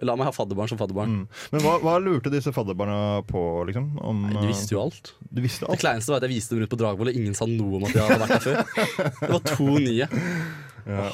La 0.04 0.12
meg 0.18 0.26
ha 0.28 0.32
fadderbarn 0.36 0.68
som 0.68 0.76
fadderbarn. 0.80 1.12
Mm. 1.22 1.26
Men 1.54 1.62
hva, 1.64 1.76
hva 1.80 1.94
lurte 2.04 2.28
disse 2.32 2.52
fadderbarna 2.52 3.22
på, 3.24 3.40
liksom? 3.70 3.86
Om, 4.04 4.24
Nei, 4.28 4.42
de 4.42 4.50
visste 4.50 4.74
jo 4.74 4.82
alt. 4.82 5.14
eh, 5.22 5.28
De 5.38 5.44
visste 5.46 5.64
Det 5.64 5.70
alt? 5.72 5.80
kleineste 5.80 6.12
var 6.12 6.20
at 6.20 6.26
jeg 6.28 6.34
viste 6.36 6.52
dem 6.54 6.60
rundt 6.64 6.74
på 6.74 6.80
Dragvoll, 6.82 7.08
og 7.12 7.16
ingen 7.16 7.34
sa 7.38 7.46
noe 7.48 7.78
om 7.80 7.86
at 7.88 7.94
de 7.96 8.02
hadde 8.04 8.20
vært 8.20 8.34
der 8.34 8.44
før. 8.44 9.10
Det 9.22 9.30
var 9.32 9.44
to 9.56 9.68
nye. 9.80 10.08
Ja. 10.86 11.08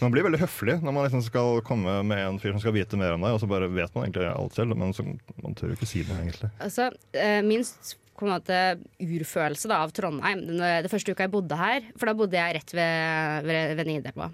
Man 0.00 0.08
blir 0.14 0.24
veldig 0.24 0.38
høflig 0.40 0.78
når 0.80 0.94
man 0.96 1.04
liksom 1.04 1.20
skal 1.20 1.58
komme 1.60 1.98
med 2.08 2.16
en 2.24 2.38
fyr 2.40 2.54
som 2.54 2.62
skal 2.62 2.72
vite 2.72 2.96
mer 2.96 3.12
om 3.12 3.20
deg, 3.26 3.34
og 3.36 3.42
så 3.42 3.48
bare 3.50 3.66
vet 3.68 3.92
man 3.92 4.06
egentlig 4.06 4.24
alt 4.30 4.54
selv, 4.56 4.72
men 4.80 4.94
så, 4.96 5.04
man 5.44 5.52
tør 5.58 5.74
jo 5.74 5.76
ikke 5.76 5.88
si 5.90 6.00
noe, 6.08 6.16
egentlig. 6.22 6.48
Altså, 6.64 6.86
eh, 7.12 7.42
min 7.44 7.60
på 8.16 8.24
en 8.24 8.32
måte 8.32 8.60
urfølelse 9.04 9.68
da, 9.68 9.82
av 9.84 9.92
Trondheim 9.92 10.40
den, 10.48 10.62
eh, 10.64 10.78
Det 10.82 10.88
første 10.90 11.12
uka 11.12 11.26
jeg 11.26 11.34
bodde 11.34 11.58
her, 11.60 11.84
for 12.00 12.08
da 12.08 12.14
bodde 12.16 12.40
jeg 12.40 12.56
rett 12.56 12.72
ved, 12.72 13.44
ved, 13.52 13.74
ved 13.82 13.90
Nidelva. 13.92 14.30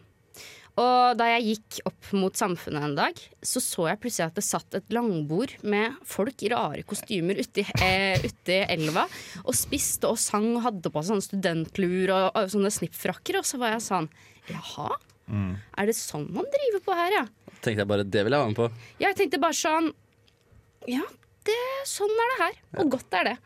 Og 0.80 1.14
da 1.18 1.28
jeg 1.36 1.44
gikk 1.52 1.76
opp 1.86 2.08
mot 2.18 2.34
Samfunnet 2.34 2.82
en 2.82 2.96
dag, 2.98 3.18
så 3.46 3.60
så 3.62 3.86
jeg 3.92 4.00
plutselig 4.02 4.26
at 4.26 4.38
det 4.40 4.42
satt 4.46 4.74
et 4.74 4.94
langbord 4.94 5.52
med 5.62 5.94
folk 6.08 6.42
i 6.42 6.50
rare 6.50 6.82
kostymer 6.88 7.38
uti, 7.38 7.62
eh, 7.78 8.18
uti 8.24 8.56
elva 8.74 9.04
og 9.44 9.54
spiste 9.54 10.10
og 10.10 10.18
sang 10.18 10.48
og 10.56 10.64
hadde 10.66 10.90
på 10.90 11.02
seg 11.02 11.12
sånne 11.12 11.26
studentluer 11.28 12.10
og, 12.16 12.26
og 12.34 12.50
sånne 12.50 12.72
snippfrakker. 12.74 13.38
Og 13.38 13.46
så 13.46 13.60
var 13.62 13.76
jeg 13.76 13.86
sånn 13.86 14.10
Jaha? 14.50 14.90
Er 15.78 15.88
det 15.88 15.94
sånn 15.96 16.26
man 16.34 16.50
driver 16.52 16.82
på 16.84 16.98
her, 16.98 17.20
ja? 17.20 17.24
Tenkte 17.64 17.80
jeg 17.84 17.88
bare, 17.94 18.04
det 18.04 18.26
vil 18.26 18.34
jeg 18.34 18.42
være 18.42 18.50
med 18.50 18.58
på. 18.58 18.66
Jeg 19.00 19.16
tenkte 19.16 19.40
bare 19.40 19.56
sånn 19.56 19.92
Ja, 20.90 21.06
det, 21.48 21.60
sånn 21.88 22.12
er 22.12 22.32
det 22.34 22.40
her. 22.42 22.58
Og 22.82 22.90
godt 22.98 23.14
er 23.20 23.30
det. 23.30 23.36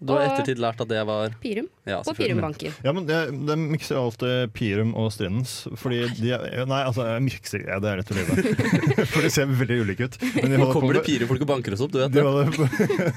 Du 0.00 0.12
har 0.14 0.22
i 0.22 0.26
ettertid 0.30 0.60
lært 0.62 0.78
at 0.84 0.88
det 0.90 1.00
var 1.08 1.32
Pirum. 1.42 1.66
Ja, 1.88 1.96
På 1.98 2.12
selvfølgelig. 2.12 2.28
Pirumbanken. 2.36 2.74
Ja, 2.84 2.92
men 2.94 3.06
det, 3.08 3.16
det 3.48 3.56
mikser 3.58 3.96
jo 3.96 4.02
alltid 4.06 4.52
Pirum 4.54 4.92
og 4.98 5.08
Strindens. 5.14 5.54
Fordi 5.80 6.04
de 6.20 6.34
Nei, 6.68 6.80
altså, 6.86 7.06
jeg 7.08 7.24
mikser 7.24 7.64
ja, 7.66 7.78
Det 7.82 7.90
er 7.90 7.98
rett 8.02 8.12
og 8.12 8.18
slett. 8.20 9.02
For 9.10 9.26
de 9.26 9.30
ser 9.34 9.50
veldig 9.50 9.78
ulike 9.88 10.06
ut. 10.06 10.18
Men 10.36 10.54
de 10.54 10.60
Nå 10.60 10.68
kommer 10.70 10.94
det 10.98 11.02
med- 11.02 11.08
pirefolk 11.08 11.42
og 11.42 11.50
banker 11.50 11.74
oss 11.74 11.82
opp, 11.86 11.92
du 11.94 11.98
vet 12.02 12.14
De 12.14 12.22
holder, 12.22 12.52
på, 12.54 12.68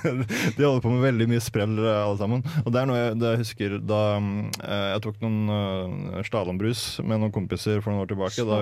de 0.58 0.66
holder 0.66 0.82
på 0.88 0.94
med 0.96 1.06
veldig 1.06 1.28
mye 1.36 1.44
sprell, 1.44 1.78
eh, 1.84 2.02
alle 2.02 2.18
sammen. 2.22 2.46
Og 2.66 2.72
det 2.74 2.82
er 2.82 2.90
noe 2.90 3.00
jeg, 3.02 3.18
det 3.22 3.34
jeg 3.36 3.42
husker 3.44 3.78
da 3.92 4.02
mm, 4.24 4.32
eh, 4.64 4.86
jeg 4.96 5.04
tok 5.06 5.22
noen 5.26 5.40
uh, 6.18 6.22
Stalombrus 6.26 6.86
med 7.06 7.22
noen 7.22 7.36
kompiser 7.36 7.84
for 7.84 7.94
noen 7.94 8.06
år 8.08 8.12
tilbake. 8.16 8.48
Da, 8.48 8.62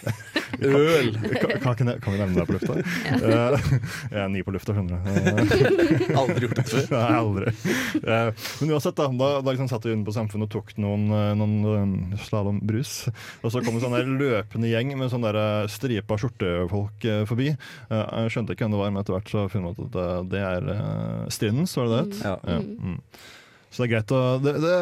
Øl! 0.58 1.12
kan, 1.40 1.74
kan, 1.74 1.92
kan 2.00 2.12
vi 2.14 2.18
nevne 2.18 2.40
deg 2.40 2.48
på 2.48 2.56
lufta? 2.56 2.76
Eh, 2.80 3.68
jeg 4.10 4.20
er 4.24 4.30
ny 4.32 4.42
på 4.46 4.54
lufta, 4.54 4.74
skjønner 4.76 4.98
du. 4.98 5.10
Aldri 6.20 6.46
gjort 6.46 6.60
det 6.60 6.66
før. 6.70 6.86
Nei, 6.94 7.18
aldri. 7.20 7.54
Eh, 8.00 8.46
men 8.60 8.74
uansett, 8.74 8.96
da, 8.98 9.08
da, 9.22 9.30
da 9.44 9.54
liksom 9.54 9.70
satt 9.70 9.86
vi 9.86 9.94
inne 9.96 10.06
på 10.06 10.14
Samfunnet 10.16 10.48
og 10.48 10.54
tok 10.54 10.74
noen, 10.82 11.06
eh, 11.14 11.32
noen 11.38 11.94
slalåmbrus. 12.26 12.94
Og 13.44 13.54
så 13.54 13.62
kom 13.64 13.78
en 13.78 13.84
sånn 13.84 13.96
der 13.98 14.10
løpende 14.10 14.70
gjeng 14.72 14.94
med 14.98 15.12
sånn 15.12 15.28
stripa 15.70 16.16
skjortefolk 16.20 17.04
forbi. 17.28 17.52
Jeg 17.90 18.32
skjønte 18.32 18.56
ikke 18.56 18.66
hvem 18.66 18.74
det 18.74 18.80
var, 18.82 18.94
men 18.94 19.02
etter 19.02 19.16
hvert 19.16 19.32
så 19.32 19.46
funnet 19.52 19.76
jeg 19.76 19.90
ut 19.90 19.90
at 19.90 19.96
det, 19.96 20.08
det 20.32 20.42
er 20.46 20.70
uh, 20.70 21.28
Strindens, 21.32 21.76
var 21.78 21.90
det 21.90 21.92
det 21.92 22.00
het? 22.00 22.24
Ja. 22.24 22.36
Ja, 22.46 22.58
mm. 22.60 22.98
Så 23.70 23.84
det 23.84 23.86
er 23.86 23.92
greit 23.92 24.12
å 24.14 24.20
det, 24.42 24.52
det 24.64 24.76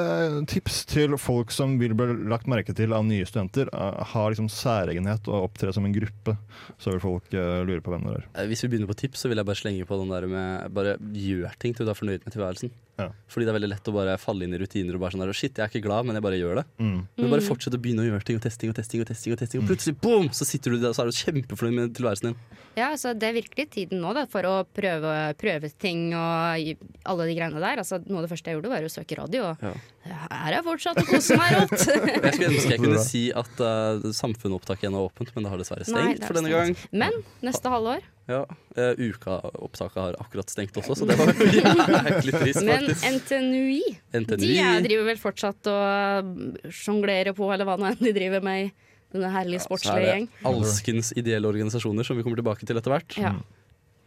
Tips 0.49 0.79
til 0.89 1.17
folk 1.21 1.53
som 1.53 1.77
vil 1.81 1.93
bli 1.97 2.15
lagt 2.31 2.49
merke 2.49 2.73
til 2.77 2.95
av 2.97 3.05
nye 3.05 3.27
studenter. 3.29 3.69
har 3.73 4.07
ha 4.15 4.25
liksom 4.33 4.49
særegenhet 4.53 5.29
og 5.29 5.51
opptre 5.51 5.75
som 5.77 5.85
en 5.85 5.93
gruppe. 5.93 6.39
Så 6.81 6.95
vil 6.95 7.05
folk 7.05 7.29
uh, 7.37 7.61
lure 7.69 7.85
på 7.85 7.93
hvem 7.93 8.09
det 8.09 8.17
er. 8.17 8.29
Eh, 8.35 8.49
Hvis 8.49 8.65
vi 8.65 8.73
begynner 8.73 8.89
på 8.89 8.97
tips, 8.97 9.21
så 9.21 9.29
vil 9.29 9.41
jeg 9.41 9.49
bare 9.49 9.61
slenge 9.61 9.89
på 9.89 10.01
den 10.01 10.15
der 10.15 10.29
med 10.33 10.73
bare 10.73 10.97
gjør 11.13 11.59
ting 11.61 11.77
til 11.77 11.85
du 11.85 11.93
er 11.93 12.01
fornøyd 12.01 12.25
med 12.25 12.33
tilværelsen. 12.33 12.73
Ja. 12.99 13.09
Fordi 13.31 13.47
det 13.47 13.53
er 13.53 13.57
veldig 13.61 13.71
lett 13.71 13.89
å 13.89 13.95
bare 13.95 14.17
falle 14.19 14.47
inn 14.47 14.55
i 14.57 14.59
rutiner 14.59 14.97
og 14.97 15.03
bare 15.05 15.15
sånn 15.15 15.23
der, 15.23 15.31
Shit, 15.39 15.55
jeg 15.55 15.65
er 15.65 15.71
ikke 15.71 15.85
glad, 15.87 16.07
men 16.09 16.19
jeg 16.19 16.25
bare 16.25 16.39
gjør 16.41 16.59
det. 16.61 16.65
Mm. 16.83 16.97
Men 17.21 17.31
bare 17.31 17.45
fortsett 17.47 17.77
å 17.77 17.81
begynne 17.83 18.03
å 18.03 18.09
gjøre 18.09 18.27
ting 18.27 18.41
og 18.41 18.43
testing 18.43 18.73
og 18.73 18.79
testing, 18.79 19.05
og 19.05 19.11
testing, 19.11 19.35
og 19.37 19.43
testing 19.43 19.63
Og 19.63 19.69
plutselig 19.71 19.95
boom, 20.03 20.31
så 20.35 20.49
sitter 20.49 20.75
du 20.75 20.81
der 20.83 20.91
og 20.91 20.97
så 20.99 21.05
er 21.05 21.13
du 21.13 21.19
kjempefornøyd 21.21 21.77
med 21.79 21.95
tilværelsen 21.99 22.33
din. 22.33 22.41
Ja, 22.79 22.91
altså 22.93 23.15
Det 23.15 23.29
er 23.29 23.39
virkelig 23.39 23.69
tiden 23.75 24.03
nå 24.03 24.13
da, 24.15 24.27
for 24.31 24.47
å 24.47 24.57
prøve, 24.67 25.15
prøve 25.39 25.71
ting 25.79 26.11
og 26.15 26.75
alle 27.07 27.29
de 27.31 27.39
greiene 27.39 27.63
der. 27.63 27.83
Altså, 27.85 28.01
noe 28.07 28.21
av 28.21 28.27
det 28.27 28.33
første 28.35 28.51
jeg 28.51 28.59
gjorde, 28.59 28.73
var 28.75 28.87
å 28.87 28.93
søke 28.93 29.19
radio. 29.19 29.53
Og 29.53 29.65
Ja. 29.69 29.73
Her 30.09 30.57
er 30.59 30.65
fortsatt 30.67 31.01
å 31.03 31.05
kose 31.09 31.37
meg 31.39 31.55
rått! 31.57 31.75
Jeg 31.89 32.35
skulle 32.35 32.51
ønske 32.53 32.73
jeg 32.73 32.83
kunne 32.83 33.03
si 33.05 33.23
at 33.37 33.61
uh, 33.63 34.09
samfunnopptaket 34.15 34.87
igjen 34.87 34.97
er 34.99 35.09
åpent, 35.09 35.33
men 35.35 35.47
det 35.47 35.53
har 35.53 35.61
dessverre 35.61 35.87
stengt 35.87 36.21
Nei, 36.21 36.27
for 36.27 36.39
denne 36.39 36.53
gang. 36.53 36.75
Men 36.93 37.21
neste 37.45 37.73
halvår. 37.73 38.05
Ja, 38.29 38.43
uh, 38.49 39.01
Ukaopptaket 39.01 40.01
har 40.03 40.19
akkurat 40.21 40.53
stengt 40.53 40.77
også, 40.81 40.99
så 41.01 41.09
det 41.09 41.17
var 41.19 41.33
jæklig 42.09 42.35
trist, 42.37 42.61
Men 42.67 42.89
faktisk. 42.91 43.07
NTNUI, 43.15 43.81
de 44.13 44.51
er, 44.61 44.83
driver 44.85 45.09
vel 45.09 45.23
fortsatt 45.23 45.71
og 45.73 46.69
sjonglerer 46.75 47.37
på, 47.37 47.49
eller 47.55 47.69
hva 47.69 47.79
nå 47.81 47.89
enn 47.93 48.03
de 48.03 48.15
driver 48.17 48.45
med 48.45 48.67
i 48.67 48.73
denne 49.15 49.31
herlige 49.33 49.65
sportslige 49.65 50.11
gjeng. 50.11 50.27
det 50.29 50.51
alskens 50.51 51.15
ideelle 51.17 51.49
organisasjoner 51.49 52.05
som 52.05 52.19
vi 52.19 52.27
kommer 52.27 52.41
tilbake 52.41 52.69
til 52.69 52.81
etter 52.81 52.93
hvert. 52.93 53.17
Ja. 53.17 53.33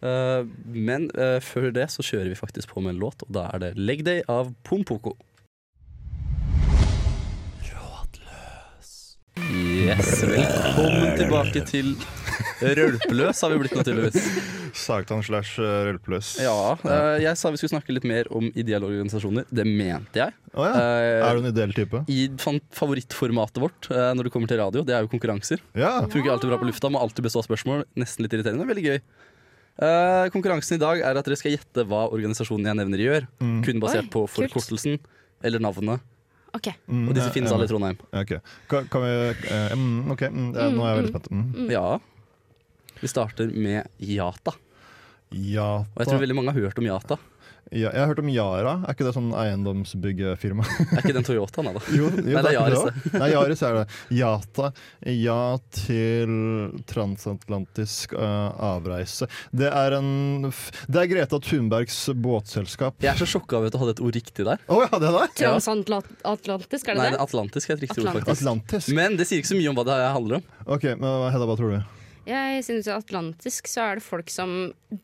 Uh, 0.02 0.48
men 0.66 1.10
uh, 1.14 1.38
før 1.46 1.70
det 1.74 1.86
så 1.94 2.06
kjører 2.06 2.32
vi 2.32 2.38
faktisk 2.38 2.74
på 2.74 2.82
med 2.82 2.96
en 2.96 3.02
låt, 3.04 3.22
og 3.26 3.34
da 3.38 3.50
er 3.54 3.62
det 3.62 3.76
'Leg 3.78 4.06
Day' 4.06 4.26
av 4.30 4.54
Pompoko. 4.66 5.16
Yes, 9.40 10.24
velkommen 10.28 11.14
tilbake 11.16 11.62
til 11.70 11.94
Rølpeløs, 12.62 13.40
har 13.42 13.54
vi 13.54 13.60
blitt 13.62 13.76
naturligvis. 13.78 14.28
Sagtan 14.76 15.24
slash 15.24 15.56
uh, 15.60 15.88
rølpeløs. 15.88 16.34
Ja, 16.44 16.76
uh, 16.76 17.16
jeg 17.22 17.40
sa 17.40 17.52
vi 17.52 17.62
skulle 17.62 17.72
snakke 17.74 17.96
litt 17.96 18.08
mer 18.08 18.28
om 18.36 18.50
ideelle 18.52 18.88
organisasjoner. 18.90 19.48
Det 19.48 19.66
mente 19.68 20.20
jeg. 20.20 20.36
Oh, 20.52 20.68
ja. 20.68 20.76
Uh, 20.76 21.30
Er 21.30 21.40
du 21.40 21.46
en 21.46 21.50
ideell 21.54 21.74
type? 21.76 22.04
I 22.12 22.28
favorittformatet 22.76 23.64
vårt 23.64 23.90
når 23.92 24.28
det 24.28 24.36
kommer 24.36 24.52
til 24.52 24.60
radio, 24.60 24.84
det 24.88 24.96
er 24.98 25.08
jo 25.08 25.12
konkurranser. 25.12 25.64
Ja. 25.80 26.00
Funker 26.12 26.36
alltid 26.36 26.52
bra 26.52 26.60
på 26.62 26.68
lufta, 26.70 26.92
må 26.92 27.02
alltid 27.02 27.28
bestå 27.28 27.44
av 27.44 27.48
spørsmål. 27.48 27.86
Nesten 28.00 28.28
litt 28.28 28.36
irriterende, 28.36 28.68
veldig 28.68 28.88
gøy. 28.90 29.02
Eh, 29.82 30.28
konkurransen 30.34 30.76
i 30.78 30.82
dag 30.82 31.00
er 31.02 31.18
at 31.18 31.26
dere 31.26 31.40
skal 31.40 31.56
gjette 31.56 31.86
hva 31.90 32.04
organisasjonen 32.12 32.68
jeg 32.70 32.78
nevner 32.82 33.02
gjør. 33.02 33.28
Mm. 33.42 33.60
Kun 33.66 33.82
basert 33.82 34.10
Oi, 34.10 34.14
på 34.14 34.26
forkortelsen 34.30 35.00
eller 35.42 35.64
navnet. 35.64 36.04
Ok. 36.58 36.68
Mm, 36.88 37.06
Og 37.08 37.16
disse 37.16 37.30
ja, 37.30 37.34
finnes 37.36 37.54
alle 37.56 37.68
i 37.68 37.72
Trondheim. 37.72 38.00
Ok. 38.12 38.34
Kan, 38.72 38.88
kan 38.92 39.06
vi 39.06 39.12
eh, 39.52 39.76
mm, 39.78 40.12
OK, 40.12 40.24
mm, 40.28 40.50
ja, 40.58 40.66
nå 40.74 40.84
er 40.84 40.90
jeg 40.92 41.00
veldig 41.02 41.14
spent. 41.14 41.30
Mm. 41.32 41.70
Ja. 41.72 41.86
Vi 43.02 43.10
starter 43.10 43.54
med 43.56 43.88
Yata. 44.04 44.54
Yata. 45.32 45.88
Og 45.96 46.04
jeg 46.04 46.10
tror 46.12 46.24
veldig 46.26 46.38
mange 46.42 46.54
har 46.54 46.68
hørt 46.68 46.82
om 46.82 46.90
Yata. 46.90 47.18
Ja, 47.72 47.92
jeg 47.94 48.00
har 48.02 48.08
hørt 48.10 48.20
om 48.20 48.30
Yara. 48.34 48.74
Er 48.88 48.96
ikke 48.96 49.06
det 49.08 49.14
sånn 49.16 49.30
eiendomsbyggefirma? 49.38 50.66
Er 50.92 51.00
ikke 51.04 51.14
den 51.16 51.24
Toyotaen, 51.28 51.70
da? 51.78 51.84
Jo, 51.96 52.10
jo, 52.10 52.24
Nei, 52.26 52.42
det 52.42 52.50
er 52.50 52.56
Yaris, 52.58 52.82
det. 52.88 53.12
Nei, 53.22 53.30
Yaris 53.32 53.62
er 53.68 53.78
det. 53.78 53.86
Yata. 54.18 54.72
Ja 55.22 55.38
til 55.76 56.34
transatlantisk 56.90 58.14
uh, 58.18 58.52
avreise. 58.74 59.28
Det 59.56 59.70
er 59.72 59.96
en 60.00 60.50
f- 60.50 60.72
Det 60.92 61.04
er 61.06 61.10
Greta 61.14 61.40
Thunbergs 61.44 62.00
båtselskap. 62.16 63.00
Jeg 63.04 63.14
er 63.14 63.22
så 63.22 63.30
sjokka 63.38 63.60
over 63.62 63.72
at 63.72 63.78
du 63.78 63.80
hadde 63.84 63.96
et 63.98 64.04
ord 64.04 64.18
riktig 64.20 64.48
der. 64.48 64.62
Oh, 64.68 64.82
ja, 64.84 64.92
det 65.00 65.14
der? 65.16 65.34
Transatlantisk, 65.40 66.88
er 66.92 66.98
det 66.98 67.02
Nei, 67.06 67.10
det? 67.16 67.22
Atlantisk 67.24 67.70
er 67.72 67.78
et 67.80 67.86
riktig 67.88 68.04
ord, 68.04 68.14
faktisk. 68.20 68.42
Atlantisk. 68.42 68.94
Men 68.98 69.16
det 69.20 69.30
sier 69.30 69.42
ikke 69.44 69.54
så 69.54 69.60
mye 69.60 69.72
om 69.72 69.80
hva 69.80 69.88
det 69.88 69.98
handler 70.18 70.42
om. 70.42 70.46
Ok, 70.76 70.90
men 71.00 71.28
Hedda, 71.32 71.48
hva 71.50 71.58
tror 71.60 71.76
du? 71.78 72.01
Jeg 72.28 72.62
synes 72.64 72.88
at 72.88 73.02
Atlantisk 73.02 73.68
så 73.72 73.82
er 73.90 73.98
det 74.00 74.06
folk 74.06 74.30
som 74.30 74.52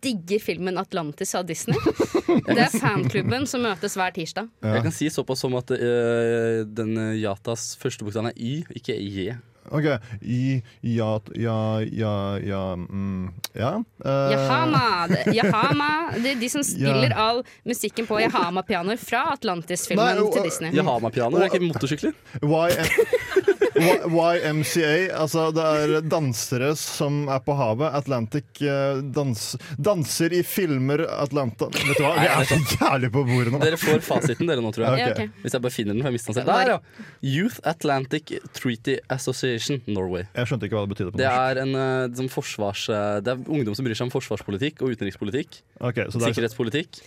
digger 0.05 0.41
filmen 0.43 0.77
Atlantis 0.77 1.33
av 1.37 1.47
Disney. 1.49 1.77
Det 2.47 2.59
er 2.67 2.73
fanklubben 2.77 3.47
som 3.49 3.63
møtes 3.65 3.97
hver 3.97 4.13
tirsdag. 4.13 4.49
Ja. 4.61 4.75
Jeg 4.77 4.85
kan 4.87 4.93
si 4.95 5.09
såpass 5.13 5.41
som 5.41 5.55
at 5.57 5.71
uh, 5.73 6.61
den 6.77 6.93
øh, 6.97 7.13
Yatas 7.17 7.71
første 7.81 8.05
bokstav 8.05 8.29
er 8.29 8.37
Y, 8.37 8.61
ikke 8.77 8.97
J. 9.01 9.31
Ok, 9.67 9.83
I, 10.21 10.61
ja, 10.87 11.17
ja, 11.35 11.55
ja, 11.91 12.13
ja 12.39 12.61
mm, 12.79 13.33
Ja. 13.57 13.73
Uh, 13.99 14.31
Yahama! 14.31 15.07
De, 15.11 15.17
Yahama 15.35 15.89
det 16.15 16.31
er 16.35 16.39
de 16.39 16.49
som 16.53 16.63
spiller 16.63 17.11
all 17.19 17.41
musikken 17.67 18.07
på 18.07 18.21
Yahama-pianoer 18.23 19.01
fra 19.01 19.25
Atlantis-filmen 19.33 20.21
til 20.31 20.47
Disney. 20.47 20.71
Yahama-pianoer 20.77 21.43
det 21.43 21.49
er 21.49 21.57
ikke 21.57 21.67
motorsykler. 21.73 22.15
Y- 22.39 22.47
Y- 22.47 23.46
YMCA, 23.77 24.91
altså 25.17 25.47
det 25.55 25.63
er 25.63 25.93
dansere 26.09 26.71
som 26.79 27.25
er 27.31 27.41
på 27.45 27.55
havet. 27.57 27.93
Atlantic 27.97 28.61
eh, 28.65 28.99
dans, 29.15 29.43
danser 29.77 30.33
i 30.37 30.41
filmer 30.47 31.03
Atlanta 31.07 31.67
Vet 31.73 31.97
du 31.99 32.03
hva, 32.03 32.13
vi 32.17 32.27
er 32.29 32.47
så 32.49 32.57
jævlig 32.77 33.11
på 33.13 33.23
bordet 33.27 33.53
nå. 33.53 33.61
Dere 33.63 33.79
får 33.81 34.01
fasiten, 34.05 34.49
dere 34.49 34.63
nå, 34.63 34.71
tror 34.75 34.87
jeg. 34.87 35.03
Ja, 35.03 35.07
Ok. 35.07 35.21
ok. 35.27 35.41
Hvis 35.43 35.55
jeg 35.57 35.63
bare 35.63 35.75
finner 35.75 35.93
den, 35.95 36.01
for 36.03 36.09
jeg 36.11 36.17
mistet 36.17 36.39
den. 36.39 36.49
Der, 36.49 36.71
ja. 36.73 37.05
Youth 37.35 37.59
Atlantic 37.69 38.33
Treaty 38.57 38.97
Association 39.13 39.81
Norway. 39.87 40.25
Jeg 40.35 40.49
skjønte 40.51 40.67
ikke 40.69 40.79
hva 40.79 40.85
det 40.87 40.93
betydde 40.95 41.13
på 41.15 41.21
Det 41.21 41.29
er, 41.29 41.61
en, 41.63 41.75
eh, 41.77 42.15
som 42.17 42.29
forsvars, 42.33 42.87
eh, 42.93 43.19
det 43.25 43.33
er 43.35 43.45
ungdom 43.59 43.77
som 43.77 43.87
bryr 43.87 43.97
seg 43.97 44.09
om 44.09 44.13
forsvarspolitikk 44.13 44.81
og 44.83 44.95
utenrikspolitikk. 44.97 45.61
Okay, 45.79 46.07
så 46.09 46.17
det 46.19 46.27
er, 46.31 46.35
Sikkerhetspolitikk. 46.35 47.01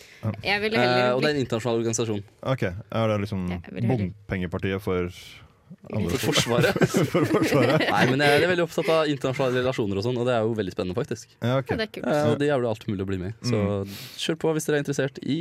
Jeg 0.47 0.62
ville 0.65 0.79
eh, 0.81 0.87
heller 0.87 1.15
og 1.19 1.23
det 1.25 1.33
er 1.33 1.37
en 1.39 1.45
internasjonal 1.45 1.83
organisasjon. 1.83 2.25
ok, 2.55 2.62
er 2.71 3.12
det 3.15 3.21
liksom 3.27 3.47
bompengepartiet 3.91 4.83
for 4.85 5.11
For 5.91 6.23
Forsvaret. 6.31 6.77
for 7.12 7.27
Forsvaret? 7.29 7.87
Nei, 7.89 8.03
men 8.11 8.23
jeg 8.25 8.43
er 8.43 8.50
veldig 8.50 8.67
opptatt 8.67 8.91
av 8.93 9.11
internasjonale 9.11 9.62
relasjoner 9.62 10.00
og 10.00 10.07
sånn, 10.07 10.21
og 10.21 10.29
det 10.29 10.37
er 10.37 10.47
jo 10.47 10.55
veldig 10.59 10.75
spennende, 10.75 10.97
faktisk. 10.99 11.35
Ja, 11.39 11.59
ok. 11.62 11.75
Det 11.75 11.87
er 11.87 11.93
kult. 11.97 12.07
Ja, 12.07 12.23
og 12.31 12.39
det 12.41 12.49
er 12.49 12.55
jo 12.55 12.71
alt 12.71 12.87
mulig 12.91 13.07
å 13.07 13.11
bli 13.11 13.21
med 13.23 13.35
i. 13.35 13.50
Så 13.50 13.65
kjør 14.25 14.41
på 14.45 14.55
hvis 14.57 14.69
dere 14.69 14.81
er 14.81 14.85
interessert 14.85 15.21
i 15.25 15.41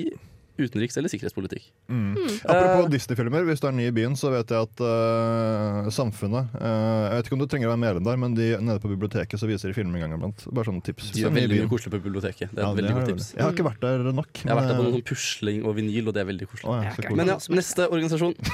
utenriks- 0.66 0.98
eller 1.00 1.10
sikkerhetspolitikk. 1.12 1.66
Mm. 1.90 2.14
Hmm. 2.16 2.36
Apropos 2.46 2.86
Eh, 2.86 2.92
Disney-filmer, 2.94 3.44
hvis 3.48 3.62
du 3.64 3.68
er 3.70 3.76
ny 3.78 3.88
i 3.88 3.94
byen, 3.96 4.16
så 4.20 4.32
vet 4.34 4.50
jeg 4.52 4.68
at 4.68 4.82
uh, 4.84 5.90
Samfunnet 5.94 6.52
uh, 6.56 7.10
Jeg 7.10 7.16
vet 7.20 7.30
ikke 7.30 7.38
om 7.38 7.44
du 7.44 7.48
trenger 7.52 7.70
å 7.70 7.74
være 7.74 7.82
medlem 7.84 8.04
der, 8.08 8.20
men 8.22 8.36
de 8.38 8.48
nede 8.60 8.80
på 8.84 8.92
biblioteket 8.92 9.40
så 9.42 9.48
viser 9.50 9.72
de 9.72 9.78
filmer 9.78 10.00
en 10.00 10.06
gang 10.08 10.16
iblant. 10.20 10.46
Bare 10.52 10.70
sånne 10.70 10.84
tips. 10.86 11.12
De 11.16 11.24
er 11.26 11.34
veldig 11.34 11.42
koselige 11.42 11.66
mye 11.66 11.72
koselig 11.74 11.94
på 11.96 12.02
biblioteket. 12.08 12.52
Det 12.54 12.60
er 12.60 12.66
Ja, 12.66 12.72
et 12.72 12.82
veldig 12.82 12.96
godt 13.00 13.10
tips. 13.14 13.30
Jeg 13.36 13.44
har 13.46 13.54
ikke 13.56 13.68
vært 13.70 13.84
der 13.86 14.10
nok. 14.20 14.32
Jeg 14.44 14.50
har 14.52 14.60
vært 14.62 14.72
der 14.74 14.80
på 14.80 14.88
noen 14.88 14.98
noe 15.00 15.08
pusling 15.14 15.62
og 15.66 15.76
vinyl, 15.80 16.08
og 16.10 16.14
det 16.18 16.22
er 16.24 16.30
veldig 16.32 16.50
koselig. 16.52 16.70
Å, 16.70 16.78
ja, 16.84 16.96
cool. 17.04 17.18
Men 17.20 17.34
ja, 17.34 17.38
neste 17.60 17.88
organisasjon. 17.90 18.36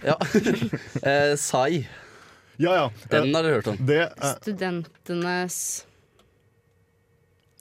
Ja. 0.00 0.14
eh, 1.04 1.34
SAI. 1.36 1.82
ja, 2.60 2.72
ja. 2.72 2.84
eh, 2.88 3.10
Den 3.12 3.34
har 3.36 3.44
dere 3.44 3.58
hørt 3.58 3.66
om. 3.68 3.76
det 3.84 3.98
er 4.06 4.36
Studentenes 4.38 5.58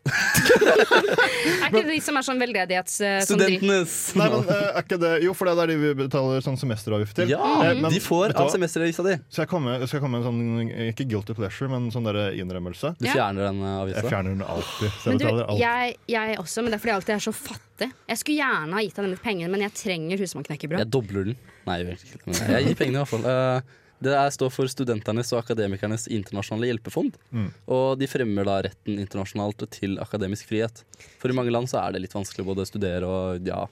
Er 0.09 1.69
ikke 1.69 1.81
det 1.83 1.91
de 1.91 1.97
som 2.03 2.17
er 2.19 2.25
sånn 2.25 2.39
veldedighets... 2.41 2.95
som 2.99 3.37
Studentenes! 3.39 3.93
Nei, 4.17 4.27
men 4.31 4.47
eh, 4.49 4.69
er 4.71 4.85
ikke 4.85 4.99
det 5.01 5.11
Jo, 5.25 5.33
for 5.37 5.49
det 5.49 5.53
er 5.53 5.59
der 5.61 5.71
de 5.73 5.77
vi 5.81 5.91
betaler 5.99 6.43
sånn 6.45 6.57
semesteravgift 6.59 7.15
til. 7.19 7.33
Ja, 7.33 7.41
Eh, 7.69 7.73
men 7.81 7.91
de 7.91 7.99
får 8.03 8.31
du 8.31 8.37
av 8.39 8.47
hva? 8.47 8.53
semesteravgifta 8.53 9.03
di. 9.05 9.15
Skal 9.29 9.43
jeg 9.45 9.51
komme, 9.51 9.73
skal 9.83 9.97
jeg 9.99 10.03
komme 10.05 10.19
med 10.19 10.27
en 10.29 10.29
sånn, 10.29 10.71
ikke 10.93 11.07
guilty 11.11 11.35
pleasure, 11.37 11.69
men 11.71 11.89
sånn 11.93 12.07
der 12.07 12.19
innrømmelse? 12.39 12.93
Du 12.99 13.05
Ja. 13.09 13.17
fjerner 13.17 13.49
den 13.49 13.59
eh, 13.61 13.67
Jeg 13.69 13.81
avgifta. 13.83 14.13
fjerner 14.13 14.29
den 14.37 14.45
alltid. 14.55 14.89
Så 15.03 15.09
Men 15.11 15.17
du, 15.19 15.25
betaler 15.25 15.49
alt. 15.49 15.59
jeg, 15.59 15.97
jeg 16.15 16.37
også, 16.45 16.63
men 16.63 16.71
det 16.71 16.77
er 16.79 16.83
fordi 16.83 16.93
jeg 16.93 16.99
alltid 17.01 17.15
er 17.17 17.25
så 17.27 17.35
fattig. 17.35 17.89
Jeg 18.13 18.17
skulle 18.23 18.39
gjerne 18.39 18.73
ha 18.79 18.81
gitt 18.85 18.95
deg 18.95 19.05
denne 19.09 19.21
pengene, 19.23 19.51
men 19.51 19.61
jeg 19.67 19.75
trenger 19.83 20.23
husmannknekkebrød. 20.23 20.79
Jeg 20.85 20.91
dobler 20.95 21.29
den. 21.31 21.37
Nei, 21.67 21.77
jeg 21.81 21.85
gjør 21.85 21.99
ikke 21.99 22.23
det. 22.23 22.25
Men 22.39 22.55
jeg 22.55 22.65
gir 22.69 22.79
pengene 22.79 22.97
i 22.97 23.03
hvert 23.03 23.13
fall. 23.13 23.25
Eh, 23.29 23.75
Det 23.99 24.13
er, 24.15 24.29
står 24.31 24.51
for 24.53 24.69
Studenternes 24.71 25.33
og 25.35 25.41
akademikernes 25.41 26.07
internasjonale 26.07 26.69
hjelpefond. 26.69 27.17
Mm. 27.35 27.49
Og 27.75 27.87
de 27.99 28.07
fremmer 28.07 28.47
da 28.47 28.59
retten 28.69 29.01
internasjonalt 29.01 29.65
til 29.75 29.97
akademisk 29.99 30.47
frihet. 30.51 30.83
For 31.19 31.31
i 31.31 31.35
mange 31.35 31.51
land 31.51 31.67
så 31.71 31.81
er 31.81 31.95
det 31.95 32.05
litt 32.05 32.15
vanskelig 32.15 32.47
både 32.47 32.63
å 32.63 32.69
studere 32.69 33.09
og 33.09 33.49
ja, 33.49 33.65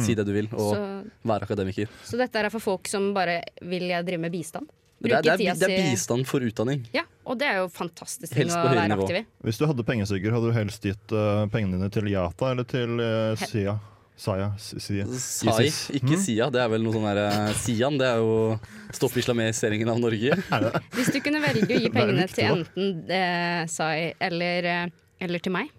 si 0.00 0.16
det 0.16 0.24
du 0.24 0.32
vil, 0.36 0.48
og 0.56 0.72
Så, 0.72 0.86
være 1.28 1.50
akademiker. 1.50 1.92
så 2.08 2.20
dette 2.20 2.40
er 2.40 2.50
for 2.54 2.64
folk 2.64 2.88
som 2.88 3.12
bare 3.16 3.42
vil 3.60 3.92
drive 3.92 4.22
med 4.24 4.32
bistand. 4.32 4.72
Det 5.04 5.12
er, 5.12 5.20
det, 5.20 5.32
er, 5.34 5.56
det 5.58 5.68
er 5.68 5.90
bistand 5.92 6.24
for 6.24 6.40
utdanning. 6.40 6.86
Ja, 6.94 7.02
og 7.28 7.36
det 7.40 7.48
er 7.50 7.58
jo 7.60 7.66
fantastisk 7.72 8.30
ting 8.32 8.46
Helst 8.46 8.56
å 8.56 8.62
være 8.70 8.96
aktiv 8.96 9.18
i. 9.20 9.24
Hvis 9.44 9.60
du 9.60 9.66
hadde 9.68 9.84
pengesigger, 9.84 10.32
hadde 10.32 10.48
du 10.48 10.56
helst 10.56 10.86
gitt 10.88 11.12
uh, 11.12 11.44
pengene 11.52 11.76
dine 11.76 11.90
til 11.92 12.08
Yata 12.08 12.54
eller 12.54 12.68
til 12.68 13.02
uh, 13.02 13.34
Sia? 13.44 13.76
Saya? 14.16 14.52
Sia? 14.62 15.04
SAI, 15.10 15.66
ikke. 15.98 16.16
SIA. 16.22 16.46
Det 16.54 16.60
er 16.62 16.68
vel 16.70 16.84
noe 16.86 16.94
sånn 16.94 17.06
der 17.08 17.18
eh, 17.24 17.54
Sian. 17.58 17.96
Det 17.98 18.06
er 18.06 18.20
jo 18.22 18.58
Stopp 18.94 19.16
islamiseringen 19.18 19.88
av 19.90 19.98
Norge. 19.98 20.36
Hvis 20.96 21.10
du 21.10 21.18
kunne 21.24 21.40
velge 21.42 21.66
å 21.66 21.80
gi 21.82 21.90
pengene 21.96 22.28
viktig, 22.28 22.36
til 22.38 22.52
enten 22.60 23.10
eh, 23.10 23.64
Sai 23.70 24.12
eller, 24.22 24.68
eh, 24.70 24.84
eller 25.26 25.42
til 25.42 25.54
meg 25.56 25.72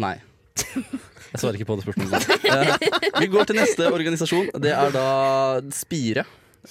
Nei. 0.00 0.14
Jeg 1.34 1.42
svarer 1.42 1.58
ikke 1.58 1.66
på 1.66 1.76
det 1.80 1.84
spørsmålet. 1.84 2.30
Eh, 2.46 3.20
vi 3.20 3.26
går 3.32 3.48
til 3.50 3.56
neste 3.58 3.88
organisasjon. 3.90 4.48
Det 4.62 4.70
er 4.70 4.92
da 4.94 5.06
Spire. 5.74 6.22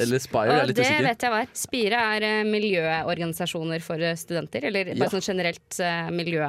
Eller 0.01 0.21
Spire, 0.23 0.49
jeg 0.55 0.61
er 0.63 0.69
litt 0.69 0.77
det 0.79 0.85
usikker. 0.87 1.05
vet 1.11 1.23
jeg 1.27 1.31
hva 1.33 1.39
er. 1.43 1.49
Spire 1.59 2.03
er 2.15 2.25
eh, 2.25 2.37
miljøorganisasjoner 2.47 3.83
for 3.85 4.01
studenter. 4.17 4.65
Eller 4.71 4.87
bare 4.95 5.03
Ja. 5.03 5.09
sånn 5.11 5.25
generelt 5.27 5.79
eh, 5.83 6.07
miljø. 6.15 6.47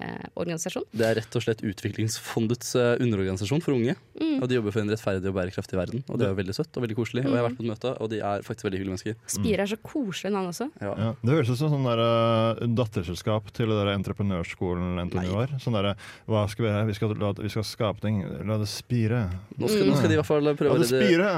Eh, 0.00 0.26
organisasjon. 0.40 0.84
Det 0.92 1.06
er 1.06 1.18
rett 1.20 1.36
og 1.38 1.44
slett 1.44 1.62
Utviklingsfondets 1.64 2.74
eh, 2.80 2.94
underorganisasjon 3.04 3.62
for 3.64 3.76
unge. 3.76 3.94
Mm. 4.20 4.38
Og 4.42 4.48
De 4.50 4.58
jobber 4.58 4.74
for 4.74 4.84
en 4.84 4.92
rettferdig 4.92 5.30
og 5.30 5.36
bærekraftig 5.38 5.78
verden. 5.78 6.04
Og 6.08 6.20
Det 6.20 6.28
er 6.28 6.36
veldig 6.38 6.56
søtt 6.56 6.76
og 6.78 6.84
veldig 6.84 6.98
koselig. 6.98 7.24
Og 7.26 7.32
jeg 7.32 7.40
har 7.40 7.48
vært 7.48 7.58
på 7.58 7.66
et 7.66 7.70
møte, 7.70 7.94
og 8.00 8.10
de 8.12 8.20
er 8.20 8.46
faktisk 8.46 8.68
veldig 8.68 8.80
hyggelige 8.80 8.94
mennesker. 8.94 9.18
Spire 9.36 9.66
er 9.66 9.70
så 9.70 9.78
koselig 9.84 10.34
navn 10.34 10.50
også. 10.50 10.68
Ja. 10.82 10.94
Ja, 11.04 11.10
det 11.20 11.36
høres 11.36 11.52
ut 11.52 11.60
som 11.60 11.72
sånn 11.74 11.88
der, 11.88 12.02
uh, 12.04 12.64
datterselskap 12.80 13.50
til 13.56 13.72
det 13.72 13.78
der 13.80 13.92
entreprenørskolen 13.94 15.02
NTNU 15.08 15.34
var. 15.34 15.54
Sånn 15.62 15.78
derre 15.78 15.94
hva 16.30 16.46
skal 16.50 16.66
vi 16.66 16.70
gjøre? 16.72 16.88
Vi 16.90 16.98
skal, 16.98 17.14
la, 17.20 17.32
vi 17.38 17.52
skal 17.52 17.68
skape 17.68 18.04
ting. 18.04 18.22
La 18.48 18.58
det 18.60 18.70
spire. 18.70 19.24
Nå, 19.58 19.70
skal, 19.70 19.86
nå 19.90 19.98
skal 19.98 20.12
de 20.12 20.18
i 20.18 20.20
hvert 20.22 20.30
fall 20.30 20.54
prøve 20.58 20.78
å 20.78 20.82
det 20.82 20.90
spire! 20.90 21.30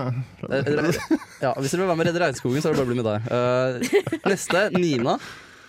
Redde, 0.46 0.94
Ja, 1.42 1.52
Hvis 1.60 1.74
dere 1.74 1.84
vil 1.84 1.90
være 1.90 1.98
med 1.98 2.06
å 2.06 2.08
redde 2.10 2.24
regnskogen, 2.24 2.62
så 2.64 2.70
er 2.70 2.76
det 2.76 2.80
bare 2.80 2.88
å 2.88 2.92
bli 2.92 3.00
med 3.02 3.08
deg. 3.10 3.28
Uh, 3.28 4.30
neste, 4.32 4.66
Nina. 4.76 5.18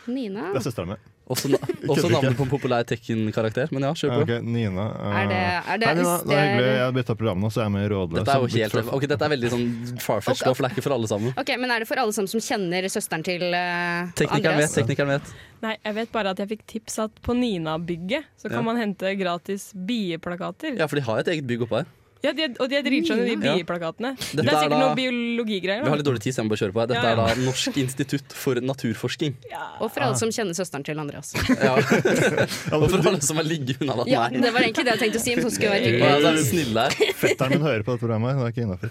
Nina. 0.07 0.51
Det 0.53 0.61
er 0.61 0.67
søstera 0.69 0.93
mi. 0.93 0.99
Også, 1.27 1.49
na 1.51 1.57
også 1.91 2.07
navnet 2.07 2.37
på 2.39 2.45
en 2.45 2.49
populær 2.53 2.85
Tekken-karakter. 2.87 3.67
Men 3.75 3.83
ja, 3.83 3.89
kjør 3.99 4.13
på. 4.13 4.19
Okay, 4.23 4.37
Nina. 4.47 4.85
uh, 4.95 5.15
Er 5.19 5.25
det, 5.27 5.39
er 5.73 5.81
det, 5.81 5.87
Hei, 5.89 5.95
Nina. 5.99 6.13
Det 6.23 6.37
er 6.37 6.45
hyggelig. 6.47 6.69
Jeg 6.77 6.85
har 6.85 6.93
bytta 6.95 7.15
program 7.19 7.41
nå, 7.43 7.49
så 7.51 7.59
jeg 7.59 7.67
er 7.67 7.73
med 7.73 7.83
i 7.83 7.89
Rådløs. 7.91 8.19
Dette 8.21 8.35
er 8.37 8.45
jo 8.45 8.47
helt 8.53 8.71
for... 8.77 8.87
fra- 8.87 8.95
Ok, 9.01 9.07
dette 9.11 9.27
er 9.27 9.33
veldig 9.35 9.51
sånn 9.51 9.65
farfetch 10.05 10.45
det 10.45 10.53
er 10.55 10.69
ikke 10.71 10.85
for 10.87 10.95
alle 10.95 11.09
sammen. 11.11 11.35
Ok, 11.43 11.51
Men 11.59 11.75
er 11.75 11.83
det 11.83 11.89
for 11.91 11.99
alle 11.99 12.15
sammen 12.15 12.31
som 12.31 12.39
kjenner 12.47 12.87
søsteren 12.95 13.27
til 13.27 13.43
uh, 13.51 14.07
Teknikeren 14.15 14.61
vet, 14.63 14.71
teknikeren 14.79 15.13
vet. 15.17 15.35
Nei, 15.67 15.75
jeg 15.83 15.97
vet 15.99 16.11
bare 16.15 16.31
at 16.31 16.39
jeg 16.45 16.51
fikk 16.55 16.63
tips 16.77 16.99
at 17.09 17.19
på 17.25 17.35
Nina-bygget 17.35 18.23
så 18.39 18.47
kan 18.47 18.61
Ja. 18.61 18.65
man 18.71 18.77
hente 18.79 19.11
gratis 19.19 19.71
bieplakater. 19.75 20.77
Ja, 20.79 20.87
for 20.87 20.95
de 20.95 21.03
har 21.11 21.19
et 21.25 21.27
eget 21.35 21.47
bygg 21.49 21.67
oppe 21.67 21.81
her. 21.83 21.91
Ja, 22.23 22.31
de 22.33 22.41
er, 22.47 22.53
og 22.59 22.69
de 22.71 22.75
er 22.79 22.83
dritskjønne, 22.85 23.25
de 23.27 23.47
Ja. 23.47 23.55
bieplakatene. 23.57 24.15
Det 24.17 24.41
er 24.41 24.47
er 24.47 24.57
sikkert 24.57 24.69
da- 24.73 24.79
noe 24.81 24.95
biologigreier. 24.97 25.83
Vi 25.83 25.89
har 25.89 25.97
litt 25.97 26.05
dårlig 26.07 26.21
tid, 26.25 26.33
så 26.33 26.41
jeg 26.41 26.45
må 26.47 26.49
bare 26.53 26.61
kjøre 26.63 26.73
på. 26.73 26.87
Dette 26.87 27.03
Ja, 27.03 27.11
er 27.11 27.15
da 27.15 27.35
Norsk 27.45 27.77
institutt 27.77 28.33
for 28.33 28.55
naturforsking. 28.55 29.35
Og 29.81 29.91
for 29.91 30.01
alle 30.01 30.15
som 30.17 30.29
kjenner 30.29 30.55
søsteren 30.57 30.83
til 30.83 30.97
Andreas. 30.99 31.33
Ja. 31.49 31.75
Og 32.77 32.89
for 32.89 33.07
alle 33.07 33.21
som 33.21 33.37
har 33.37 33.43
ligget 33.45 33.81
unna 33.81 34.03
Ja, 34.07 34.27
meg. 34.29 34.41
Det 34.41 34.53
var 34.53 34.61
egentlig 34.65 34.85
det 34.85 34.93
jeg 34.97 35.01
tenkte 35.05 35.19
å 35.19 35.23
si. 35.23 35.35
Men 35.35 35.45
så 35.45 35.51
skulle 35.53 35.77
jeg 35.77 36.01
være 36.01 36.43
snille 36.43 36.79
her. 36.87 36.91
Fetteren 37.21 37.51
min 37.53 37.61
hører 37.61 37.83
på 37.85 37.93
dette 37.93 38.03
programmet. 38.03 38.33
Det 38.37 38.43
er 38.43 38.51
ikke 38.53 38.65
innafor. 38.65 38.89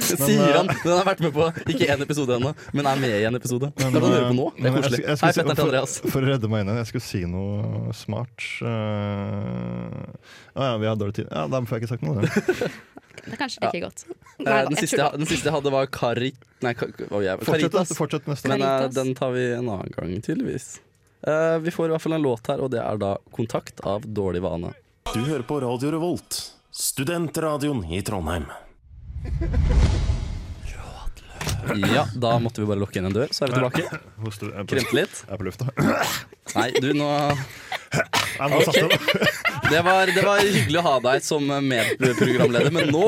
Sier 0.00 0.56
han. 0.58 0.66
Den 0.72 0.92
har 0.96 1.04
vært 1.04 1.20
med 1.20 1.32
på 1.36 1.48
ikke 1.68 1.86
én 1.92 2.00
episode 2.04 2.36
ennå, 2.38 2.54
men 2.72 2.86
er 2.86 2.96
med 2.96 3.10
i 3.20 3.24
en 3.28 3.34
episode. 3.38 3.72
Det 3.76 3.84
er 3.84 3.90
du 3.94 4.00
høre 4.08 4.28
på 4.30 4.36
nå. 4.38 4.48
Det 4.56 4.66
er 4.70 4.76
koselig. 4.78 5.02
Hei, 5.04 5.16
fetteren 5.20 5.54
til 5.56 5.64
Andreas. 5.68 5.98
For, 6.00 6.08
for 6.16 6.20
å 6.24 6.32
redde 6.32 6.48
meg 6.48 6.64
inn 6.64 6.72
igjen, 6.72 6.80
jeg 6.80 6.88
skulle 6.92 7.06
si 7.08 7.20
noe 7.28 7.92
smart. 7.92 8.48
Å 10.54 10.62
ja, 10.68 10.76
vi 10.78 10.86
har 10.86 10.96
dårlig 10.96 11.14
tid. 11.20 11.28
Ja, 11.30 11.46
Da 11.50 11.60
får 11.66 11.78
jeg 11.78 11.84
ikke 11.84 11.92
sagt 11.94 12.04
noe. 12.06 12.22
Det 13.24 13.32
er 13.32 13.40
kanskje 13.40 13.62
like 13.62 13.80
godt. 13.84 14.04
Nei, 14.42 14.58
Den 14.68 14.76
siste, 14.76 14.98
jeg, 14.98 15.20
den 15.20 15.28
siste 15.30 15.48
jeg 15.48 15.54
hadde, 15.54 15.70
var 15.72 15.86
Kari... 15.92 16.32
Nei, 16.64 16.72
ka, 16.76 16.88
oh, 17.08 17.22
Fortsett, 17.22 17.46
Caritas. 17.46 17.94
fortsett 17.96 18.26
neste 18.28 18.50
Men 18.50 18.64
eh, 18.66 18.88
den 18.92 19.14
tar 19.16 19.32
vi 19.36 19.46
en 19.54 19.68
annen 19.68 19.92
gang, 19.94 20.12
tydeligvis. 20.24 20.74
Uh, 21.24 21.56
vi 21.64 21.72
får 21.72 21.88
i 21.88 21.94
hvert 21.94 22.04
fall 22.04 22.18
en 22.18 22.24
låt 22.24 22.50
her, 22.52 22.60
og 22.60 22.72
det 22.74 22.82
er 22.82 22.98
da 23.00 23.14
'Kontakt' 23.32 23.80
av 23.88 24.04
Dårlig 24.04 24.42
vane. 24.44 24.74
Du 25.14 25.22
hører 25.22 25.46
på 25.48 25.60
Radio 25.64 25.94
Revolt, 25.94 26.40
studentradioen 26.72 27.84
i 27.88 28.02
Trondheim. 28.04 28.50
Ja, 31.94 32.04
da 32.14 32.38
måtte 32.38 32.60
vi 32.60 32.66
bare 32.68 32.80
lukke 32.80 33.00
inn 33.00 33.08
en 33.08 33.14
dør, 33.14 33.30
så 33.32 33.46
er 33.46 33.52
vi 33.52 33.56
tilbake. 33.56 33.84
Jeg 33.88 34.66
Kremte 34.68 34.96
litt. 34.96 35.22
jeg 35.24 35.32
er 35.32 35.40
på 35.40 35.46
lufta. 35.46 35.68
Nei, 36.54 36.66
du, 36.76 36.90
nå 36.96 37.08
Det 39.70 39.80
var, 39.80 40.06
det 40.06 40.22
var 40.22 40.40
hyggelig 40.44 40.76
å 40.76 40.82
ha 40.84 40.94
deg 41.06 41.22
som 41.24 41.46
medprogramleder, 41.48 42.72
men 42.74 42.90
nå 42.92 43.06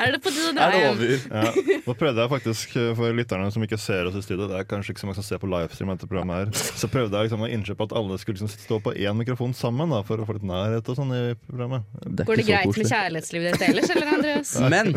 Er 0.00 0.16
det 0.16 0.32
er 0.32 0.72
det 0.74 0.80
over. 0.88 1.12
Ja. 1.30 1.52
Nå 1.86 1.94
prøvde 1.98 2.24
jeg 2.24 2.30
faktisk, 2.32 2.74
eh, 2.80 2.90
for 2.98 3.14
lytterne 3.14 3.50
som 3.54 3.62
ikke 3.62 3.78
ser 3.80 4.08
oss 4.10 4.16
i 4.18 4.22
studio, 4.24 4.48
det 4.50 4.58
er 4.58 4.66
kanskje 4.68 4.94
ikke 4.94 5.04
så 5.04 5.08
mange 5.08 5.20
som 5.20 5.26
ser 5.26 5.40
på 5.42 5.50
livestream 5.50 5.92
dette 5.92 6.08
programmet 6.10 6.40
her, 6.40 6.72
så 6.80 6.90
prøvde 6.90 7.14
jeg 7.14 7.28
liksom 7.28 7.44
å 7.46 7.50
innse 7.54 7.76
at 7.86 7.94
alle 7.98 8.18
skulle 8.20 8.40
liksom 8.40 8.50
stå 8.50 8.80
på 8.82 8.94
én 8.98 9.18
mikrofon 9.18 9.54
sammen 9.56 9.94
da, 9.94 10.02
for 10.06 10.18
å 10.18 10.26
få 10.26 10.36
litt 10.36 10.46
nærhet 10.48 10.90
og 10.90 10.98
sånn 10.98 11.14
i 11.16 11.22
programmet. 11.46 11.86
Det 12.02 12.26
Går 12.28 12.42
det 12.42 12.46
greit 12.48 12.66
koselig. 12.66 12.88
med 12.88 12.92
kjærlighetslivet 12.96 13.56
ditt 13.56 13.66
ellers, 13.68 13.94
eller 13.94 14.12
Andreas? 14.16 14.52
Men 14.74 14.92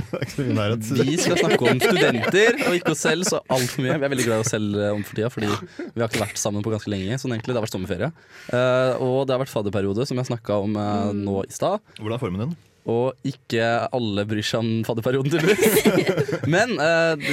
vi 1.06 1.18
skal 1.22 1.42
snakke 1.44 1.70
om 1.70 1.82
studenter, 1.84 2.60
og 2.66 2.80
ikke 2.80 2.96
oss 2.96 3.06
selv 3.06 3.30
så 3.30 3.42
altfor 3.46 3.86
mye. 3.86 4.00
Vi 4.02 4.10
er 4.10 4.16
veldig 4.16 4.28
glad 4.28 4.42
i 4.42 4.46
oss 4.46 4.54
selv 4.56 4.82
eh, 4.82 4.92
om 4.96 5.06
for 5.06 5.20
tida, 5.20 5.32
fordi 5.34 5.52
vi 5.78 6.02
har 6.02 6.10
ikke 6.10 6.24
vært 6.26 6.42
sammen 6.42 6.66
på 6.66 6.74
ganske 6.74 6.92
lenge. 6.92 7.20
Sånn 7.22 7.36
egentlig, 7.36 7.54
Det 7.54 7.62
har 7.62 7.68
vært 7.68 7.76
sommerferie. 7.78 8.12
Uh, 8.50 9.04
og 9.06 9.25
det 9.26 9.36
har 9.36 9.42
vært 9.44 9.54
fadderperiode, 9.54 10.06
som 10.08 10.18
jeg 10.22 10.30
snakka 10.32 10.62
om 10.64 10.78
eh, 10.80 11.12
nå 11.18 11.42
i 11.48 11.52
stad. 11.54 11.84
Hvordan 12.00 12.16
er 12.18 12.24
formen 12.24 12.44
din? 12.46 12.56
Og 12.86 13.16
ikke 13.26 13.66
alle 13.98 14.24
bryr 14.30 14.46
seg 14.46 14.60
om 14.62 14.68
fadderperioden, 14.86 15.32
tydeligvis. 15.34 16.44
Men 16.54 16.76
eh, 16.78 17.26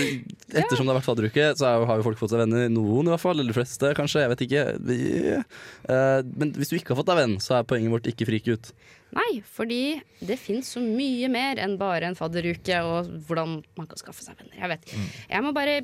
ettersom 0.62 0.86
det 0.88 0.94
har 0.94 0.96
vært 1.02 1.08
fadderuke, 1.10 1.50
så 1.60 1.66
er 1.68 1.76
jo- 1.82 1.88
har 1.90 2.00
jo 2.00 2.06
folk 2.06 2.16
fått 2.22 2.32
seg 2.32 2.40
venner. 2.46 2.70
Noen 2.72 3.10
i 3.10 3.12
hvert 3.12 3.20
fall, 3.20 3.36
eller 3.36 3.52
de 3.52 3.58
fleste, 3.58 3.90
kanskje. 3.98 4.22
Jeg 4.24 4.32
vet 4.32 4.44
ikke. 4.46 4.62
Vi, 4.88 4.98
eh, 5.36 6.22
men 6.32 6.54
hvis 6.56 6.72
du 6.72 6.78
ikke 6.78 6.94
har 6.94 7.02
fått 7.02 7.10
deg 7.12 7.20
venn, 7.20 7.36
så 7.44 7.58
er 7.58 7.68
poenget 7.68 7.92
vårt 7.92 8.08
ikke 8.08 8.28
frike 8.30 8.56
ut. 8.56 8.72
Nei, 9.12 9.42
fordi 9.44 10.00
det 10.24 10.38
fins 10.40 10.72
så 10.74 10.80
mye 10.82 11.28
mer 11.32 11.60
enn 11.60 11.76
bare 11.80 12.08
en 12.08 12.16
fadderuke 12.18 12.82
og 12.86 13.10
hvordan 13.28 13.58
man 13.78 13.88
kan 13.90 14.00
skaffe 14.00 14.24
seg 14.24 14.38
venner. 14.40 14.56
Jeg 14.56 14.72
vet. 14.72 14.92
Jeg 15.28 15.44
må 15.44 15.52
bare 15.56 15.80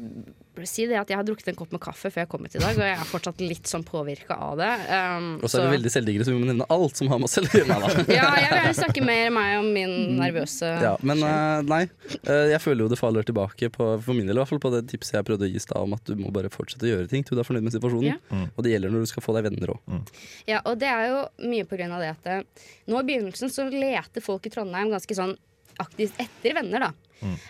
si 0.67 0.87
det 0.91 0.97
at 0.99 1.11
jeg 1.11 1.19
har 1.19 1.27
drukket 1.27 1.53
en 1.53 1.59
kopp 1.59 1.71
med 1.75 1.81
kaffe 1.83 2.11
før 2.11 2.25
jeg 2.25 2.31
kom 2.33 2.47
hit 2.47 2.57
i 2.59 2.63
dag, 2.63 2.75
og 2.75 2.83
jeg 2.83 2.97
er 2.97 3.07
fortsatt 3.07 3.43
litt 3.45 3.69
sånn 3.71 3.85
påvirka 3.87 4.35
av 4.49 4.57
det. 4.59 4.71
Um, 4.91 5.29
Og 5.45 5.51
så 5.51 5.61
er 5.61 5.69
vi 5.69 5.77
veldig 5.77 5.93
selvdigre, 5.93 6.27
så 6.27 6.33
vi 6.35 6.41
må 6.41 6.49
nevne 6.49 6.67
alt 6.75 6.99
som 6.99 7.11
har 7.13 7.21
med 7.21 7.29
oss 7.29 7.37
selv 7.39 7.53
å 7.53 7.61
gjøre. 7.61 7.77
Ja, 8.19 8.31
jeg 8.41 8.49
vil 8.49 8.59
gjerne 8.59 8.75
snakke 8.79 9.05
mer 9.07 9.29
om 9.29 9.37
meg 9.39 9.53
om 9.59 9.69
min 9.75 9.95
nervøse 10.19 10.71
Ja, 10.83 10.95
men 11.07 11.23
uh, 11.23 11.61
nei. 11.69 11.83
uh, 12.27 12.49
jeg 12.51 12.61
føler 12.65 12.85
jo 12.85 12.91
det 12.91 12.99
faller 13.01 13.27
tilbake 13.29 13.71
på, 13.75 13.91
for 14.03 14.19
min 14.19 14.27
del 14.27 14.39
i 14.39 14.41
hvert 14.41 14.51
fall, 14.51 14.63
på 14.63 14.73
det 14.75 14.85
tipset 14.91 15.19
jeg 15.21 15.29
prøvde 15.29 15.47
å 15.47 15.51
gi 15.53 15.61
i 15.61 15.63
stad 15.63 15.85
om 15.85 15.95
at 15.95 16.09
du 16.09 16.19
må 16.19 16.33
bare 16.35 16.51
fortsette 16.53 16.89
å 16.89 16.91
gjøre 16.91 17.11
ting 17.13 17.27
til 17.27 17.39
du 17.39 17.45
er 17.45 17.49
fornøyd 17.49 17.69
med 17.69 17.77
situasjonen. 17.77 18.09
Ja. 18.11 18.43
Og 18.57 18.65
det 18.67 18.75
gjelder 18.75 18.95
når 18.95 19.07
du 19.07 19.13
skal 19.13 19.25
få 19.25 19.37
deg 19.37 19.47
venner 19.51 19.75
òg. 19.77 20.13
Ja, 20.49 20.63
og 20.65 20.81
det 20.81 20.91
er 20.91 21.07
jo 21.13 21.23
mye 21.47 21.69
på 21.69 21.79
grunn 21.79 21.95
av 21.95 22.03
det 22.03 22.11
at 22.17 22.29
eh, 22.33 22.67
nå 22.91 23.03
i 23.18 23.18
begynnelsen 23.19 23.51
så 23.53 23.67
leter 23.73 24.25
folk 24.25 24.47
i 24.49 24.53
Trondheim 24.55 24.91
ganske 24.95 25.17
sånn 25.19 25.35
aktivt 25.83 26.17
etter 26.23 26.55
venner, 26.59 26.89
da. 26.89 26.93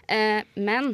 Eh, 0.09 0.43
men 0.57 0.91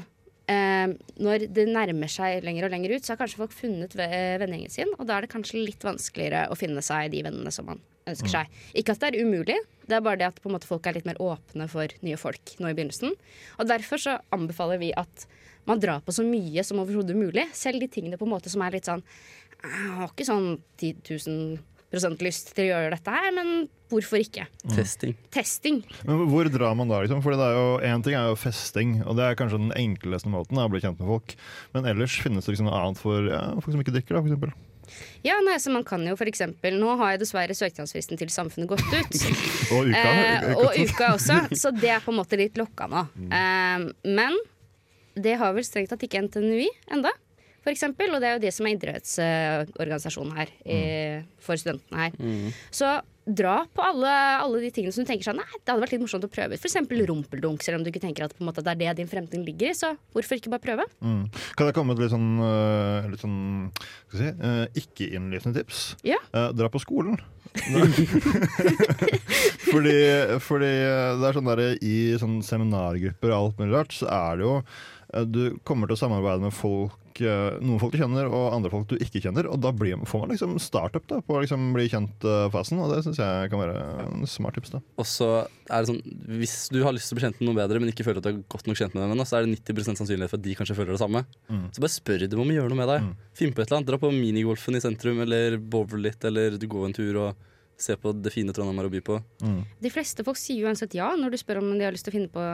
eh, 0.51 0.93
når 1.23 1.47
det 1.55 1.65
nærmer 1.71 2.11
seg 2.11 2.45
lenger 2.47 2.67
og 2.69 2.75
lenger 2.75 2.95
ut, 2.97 3.05
så 3.07 3.15
har 3.15 3.21
kanskje 3.23 3.41
folk 3.41 3.55
funnet 3.55 3.95
ve- 3.99 4.37
vennegjengen 4.43 4.71
sin, 4.75 4.93
og 4.99 5.07
da 5.09 5.17
er 5.17 5.27
det 5.27 5.33
kanskje 5.35 5.63
litt 5.65 5.83
vanskeligere 5.87 6.49
å 6.51 6.59
finne 6.59 6.83
seg 6.85 7.11
de 7.15 7.23
vennene 7.27 7.51
som 7.55 7.67
man 7.71 7.81
ønsker 8.07 8.29
seg. 8.35 8.51
Ikke 8.77 8.93
at 8.95 9.01
det 9.01 9.15
er 9.15 9.25
umulig, 9.25 9.57
det 9.89 9.97
er 9.97 10.05
bare 10.05 10.21
det 10.21 10.27
at 10.29 10.43
måte, 10.51 10.69
folk 10.69 10.87
er 10.87 10.99
litt 10.99 11.07
mer 11.09 11.19
åpne 11.25 11.67
for 11.73 11.89
nye 12.05 12.19
folk 12.21 12.55
nå 12.61 12.69
i 12.71 12.77
begynnelsen. 12.77 13.15
Og 13.59 13.71
derfor 13.71 14.03
så 14.03 14.19
anbefaler 14.35 14.79
vi 14.83 14.91
at 14.95 15.27
man 15.65 15.81
drar 15.81 16.03
på 16.05 16.13
så 16.13 16.21
mye 16.27 16.61
som 16.67 16.83
overhodet 16.83 17.17
mulig. 17.17 17.47
Selv 17.57 17.81
de 17.81 17.89
tingene 17.89 18.19
på 18.21 18.27
en 18.29 18.35
måte 18.35 18.51
som 18.53 18.61
er 18.67 18.75
litt 18.77 18.85
sånn 18.91 19.01
Jeg 19.65 19.95
har 19.97 20.11
ikke 20.13 20.27
sånn 20.29 20.59
10 20.77 20.99
000 21.09 21.55
lyst 22.25 22.55
til 22.55 22.67
å 22.67 22.69
gjøre 22.73 22.97
dette 22.97 23.15
her, 23.15 23.31
men 23.37 23.69
hvorfor 23.93 24.21
ikke? 24.23 24.47
Testing. 24.75 25.15
Testing. 25.35 25.81
Men 26.09 26.27
hvor 26.31 26.49
drar 26.51 26.75
man 26.79 26.91
da, 26.91 27.01
liksom? 27.05 27.23
Fordi 27.25 27.39
det 27.41 27.47
er 27.47 27.59
jo, 27.59 27.67
Én 27.91 28.05
ting 28.05 28.19
er 28.19 28.29
jo 28.31 28.39
festing, 28.39 28.99
og 29.05 29.19
det 29.19 29.27
er 29.27 29.39
kanskje 29.39 29.61
den 29.63 29.75
enkleste 29.79 30.31
måten 30.33 30.59
å 30.59 30.69
bli 30.73 30.83
kjent 30.83 30.99
med 31.01 31.11
folk. 31.11 31.35
Men 31.77 31.89
ellers 31.91 32.19
finnes 32.23 32.47
det 32.47 32.55
liksom 32.55 32.71
noe 32.71 32.81
annet 32.81 33.03
for 33.03 33.31
ja, 33.31 33.43
folk 33.61 33.75
som 33.75 33.85
ikke 33.85 33.95
drikker, 33.97 34.17
da, 34.17 34.23
for 34.25 34.33
eksempel. 34.33 34.55
Ja, 35.25 35.39
nei, 35.45 35.57
så 35.63 35.73
man 35.73 35.85
kan 35.89 36.03
jo 36.05 36.13
for 36.21 36.29
eksempel 36.29 36.77
Nå 36.77 36.93
har 37.01 37.15
jeg 37.15 37.23
dessverre 37.23 37.55
søknadsfristen 37.57 38.21
til 38.21 38.29
Samfunnet 38.33 38.69
gått 38.69 38.85
ut. 38.93 39.15
Og 39.75 39.89
uka. 39.89 40.03
Eh, 40.05 40.51
og 40.61 40.77
uka 40.77 41.15
også, 41.15 41.39
så 41.63 41.73
det 41.75 41.95
er 41.97 42.05
på 42.05 42.13
en 42.13 42.21
måte 42.21 42.39
litt 42.41 42.59
lokka 42.61 42.89
nå. 42.91 43.07
Eh, 43.33 43.87
men 44.13 44.37
det 45.15 45.39
har 45.41 45.55
vel 45.57 45.65
strengt 45.67 45.93
tatt 45.95 46.03
ikke 46.05 46.25
NTNUI 46.27 46.67
enda, 46.93 47.13
for 47.65 47.73
eksempel. 47.73 48.13
Og 48.15 48.23
det 48.23 48.31
er 48.31 48.37
jo 48.39 48.45
det 48.45 48.55
som 48.55 48.69
er 48.69 48.77
idrettsorganisasjonen 48.77 50.39
her 50.39 50.55
i, 50.69 50.79
for 51.43 51.61
studentene 51.61 52.07
her. 52.07 52.55
Så 52.75 52.99
dra 53.25 53.65
på 53.73 53.81
alle, 53.83 54.13
alle 54.43 54.61
de 54.61 54.71
tingene 54.75 54.93
som 54.93 55.05
du 55.05 55.09
tenker 55.09 55.25
sånn 55.25 55.39
Nei, 55.41 55.47
det 55.57 55.73
hadde 55.73 55.81
vært 55.81 55.95
litt 55.97 56.03
morsomt 56.05 56.27
å 56.27 56.31
prøve 56.33 56.57
ut. 56.57 56.65
Eksempel 56.69 57.05
rumpeldunk, 57.09 57.65
selv 57.65 57.79
om 57.79 57.85
du 57.85 57.91
ikke 57.91 58.03
tenker 58.05 58.27
at 58.27 58.35
måte, 58.45 58.65
det 58.65 58.75
er 58.75 58.81
det 58.83 58.97
din 59.01 59.11
fremtid 59.11 59.45
ligger 59.47 59.73
i. 59.73 59.77
Så 59.77 59.95
hvorfor 60.15 60.41
ikke 60.41 60.53
bare 60.53 60.65
prøve? 60.65 60.85
Mm. 61.01 61.23
Kan 61.57 61.71
jeg 61.71 61.77
komme 61.77 61.93
med 61.93 62.01
et 62.01 62.05
litt 62.05 62.15
sånn, 62.15 62.33
øh, 62.45 63.09
litt 63.13 63.25
sånn 63.25 63.39
si, 64.13 64.29
øh, 64.29 64.65
ikke-innlysende 64.83 65.63
tips? 65.63 65.85
Ja. 66.07 66.21
Eh, 66.37 66.51
dra 66.57 66.69
på 66.73 66.83
skolen. 66.83 67.17
fordi, 69.71 69.99
fordi 70.43 70.73
det 70.75 71.29
er 71.29 71.37
sånn 71.37 71.51
der, 71.53 71.63
I 71.79 71.97
sånn 72.21 72.41
seminargrupper 72.45 73.31
og 73.31 73.39
alt 73.39 73.63
mulig 73.63 73.77
rart, 73.77 73.95
så 73.95 74.11
er 74.11 74.41
det 74.41 74.49
jo 74.49 74.57
eh, 74.59 75.04
Du 75.31 75.57
kommer 75.67 75.89
til 75.89 75.97
å 75.97 76.01
samarbeide 76.01 76.43
med 76.47 76.55
folk 76.55 77.21
eh, 77.23 77.59
noen 77.63 77.81
folk 77.83 77.95
du 77.95 78.01
kjenner, 78.01 78.29
og 78.29 78.55
andre 78.57 78.71
folk 78.73 78.89
du 78.91 78.97
ikke 78.99 79.23
kjenner. 79.23 79.49
Og 79.51 79.61
da 79.63 79.73
blir, 79.75 79.99
får 80.09 80.25
man 80.25 80.33
liksom 80.35 80.57
startup 80.63 81.07
da, 81.11 81.21
på 81.25 81.37
å 81.37 81.43
liksom 81.45 81.71
bli 81.77 81.87
kjent-fasen, 81.93 82.81
og 82.83 82.93
det 82.95 83.03
syns 83.07 83.21
jeg 83.21 83.53
kan 83.53 83.63
være 83.63 83.77
en 84.07 84.27
smart 84.31 84.59
tips. 84.59 84.75
da 84.75 84.83
Og 85.01 85.09
så 85.09 85.31
er 85.45 85.85
det 85.85 85.91
sånn 85.91 86.03
Hvis 86.41 86.57
du 86.75 86.83
har 86.85 86.95
lyst 86.97 87.11
til 87.11 87.17
å 87.17 87.21
bli 87.21 87.27
kjent 87.27 87.41
med 87.41 87.49
noen 87.49 87.61
bedre, 87.63 87.83
men 87.83 87.93
ikke 87.93 88.07
føler 88.07 88.23
at 88.23 88.29
du 88.29 88.33
er 88.33 88.43
godt 88.57 88.69
nok 88.69 88.81
kjent 88.81 88.97
med 88.97 89.05
dem 89.05 89.17
ennå, 89.17 89.29
så 89.29 89.39
er 89.39 89.47
det 89.47 89.55
90 89.61 89.91
sannsynlighet 89.93 90.33
for 90.33 90.41
at 90.41 90.47
de 90.47 90.59
kanskje 90.59 90.79
føler 90.79 90.95
det 90.97 91.03
samme. 91.03 91.25
Mm. 91.49 91.67
Så 91.71 91.85
bare 91.85 91.97
spør 91.97 92.27
dem 92.27 92.45
om 92.45 92.53
å 92.53 92.59
gjøre 92.59 92.73
noe 92.73 92.83
med 92.83 92.93
deg. 92.95 93.11
Finn 93.39 93.55
på 93.55 93.63
et 93.63 93.69
eller 93.69 93.83
annet. 93.83 93.91
Dra 93.93 94.01
på 94.03 94.13
minigolfen 94.15 94.79
i 94.79 94.85
sentrum, 94.85 95.23
eller 95.25 95.59
bowle 95.59 96.07
litt, 96.09 96.23
eller 96.25 96.59
du 96.59 96.69
går 96.71 96.89
en 96.91 96.97
tur 96.97 97.21
og 97.27 97.51
Se 97.81 97.97
på 97.99 98.13
det 98.15 98.31
fine 98.31 98.55
Trondheim 98.55 98.79
har 98.79 98.87
å 98.87 98.93
by 98.93 99.01
på. 99.05 99.19
De 99.83 99.91
fleste 99.93 100.25
folk 100.27 100.39
sier 100.39 100.63
jo 100.63 100.71
uansett 100.71 100.95
ja 100.95 101.09
når 101.19 101.35
du 101.35 101.39
spør 101.41 101.59
om 101.61 101.73
de 101.75 101.87
har 101.87 101.95
lyst 101.95 102.07
til 102.07 102.15
å 102.15 102.17
finne 102.17 102.31
på, 102.31 102.45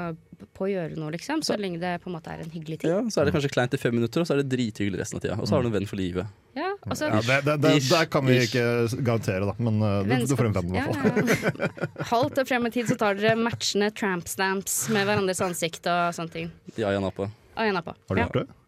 på 0.56 0.66
å 0.66 0.70
gjøre 0.70 0.96
noe, 0.96 1.12
liksom. 1.14 1.42
Så 1.44 1.58
lenge 1.60 1.80
det 1.82 1.96
på 2.02 2.08
en 2.10 2.16
måte 2.16 2.32
er 2.32 2.44
en 2.44 2.52
hyggelig 2.52 2.80
ting. 2.80 2.92
Ja, 2.92 3.02
så 3.12 3.20
er 3.20 3.28
det 3.28 3.34
kanskje 3.36 3.52
kleint 3.52 3.76
i 3.76 3.80
fem 3.80 3.94
minutter, 3.96 4.22
og 4.22 4.28
så 4.28 4.36
er 4.36 4.42
det 4.42 4.48
drithyggelig 4.54 5.02
resten 5.02 5.20
av 5.20 5.24
tida. 5.24 5.36
Og 5.36 5.50
så 5.50 5.56
har 5.56 5.66
du 5.66 5.70
en 5.70 5.76
venn 5.76 5.88
for 5.90 6.00
livet. 6.00 6.30
Ja, 6.56 6.70
altså, 6.86 7.10
Ja, 7.10 7.20
det, 7.26 7.40
det, 7.46 7.56
det, 7.62 7.74
det, 7.90 8.00
kan 8.10 8.26
vi 8.26 8.38
ikke 8.46 8.64
garantere, 9.06 9.50
da. 9.50 9.56
Men 9.60 9.82
uh, 9.84 9.98
du, 10.08 10.14
du 10.30 10.36
får 10.38 10.48
en 10.48 10.56
venn, 10.56 10.72
i 10.72 10.86
hvert 10.86 11.04
fall. 11.04 11.20
Ja, 11.20 11.68
ja. 11.68 12.06
Halvt 12.14 12.40
og 12.42 12.48
frem 12.48 12.70
i 12.70 12.72
tid 12.74 12.88
så 12.90 12.96
tar 13.00 13.20
dere 13.20 13.36
matchende 13.38 13.92
tramp 13.96 14.30
stamps 14.30 14.82
med 14.94 15.04
hverandres 15.04 15.44
ansikt 15.44 15.90
og 15.90 16.16
sånne 16.16 16.36
ting. 16.38 16.50
Ja, 16.76 16.94
Jan 16.96 17.06
Apa. 17.06 17.28
Og 17.60 17.68
en 17.68 17.82
på. 17.84 17.92
Har 18.08 18.16
du 18.16 18.22
ja. 18.22 18.26
gjort 18.28 18.40
det? 18.40 18.59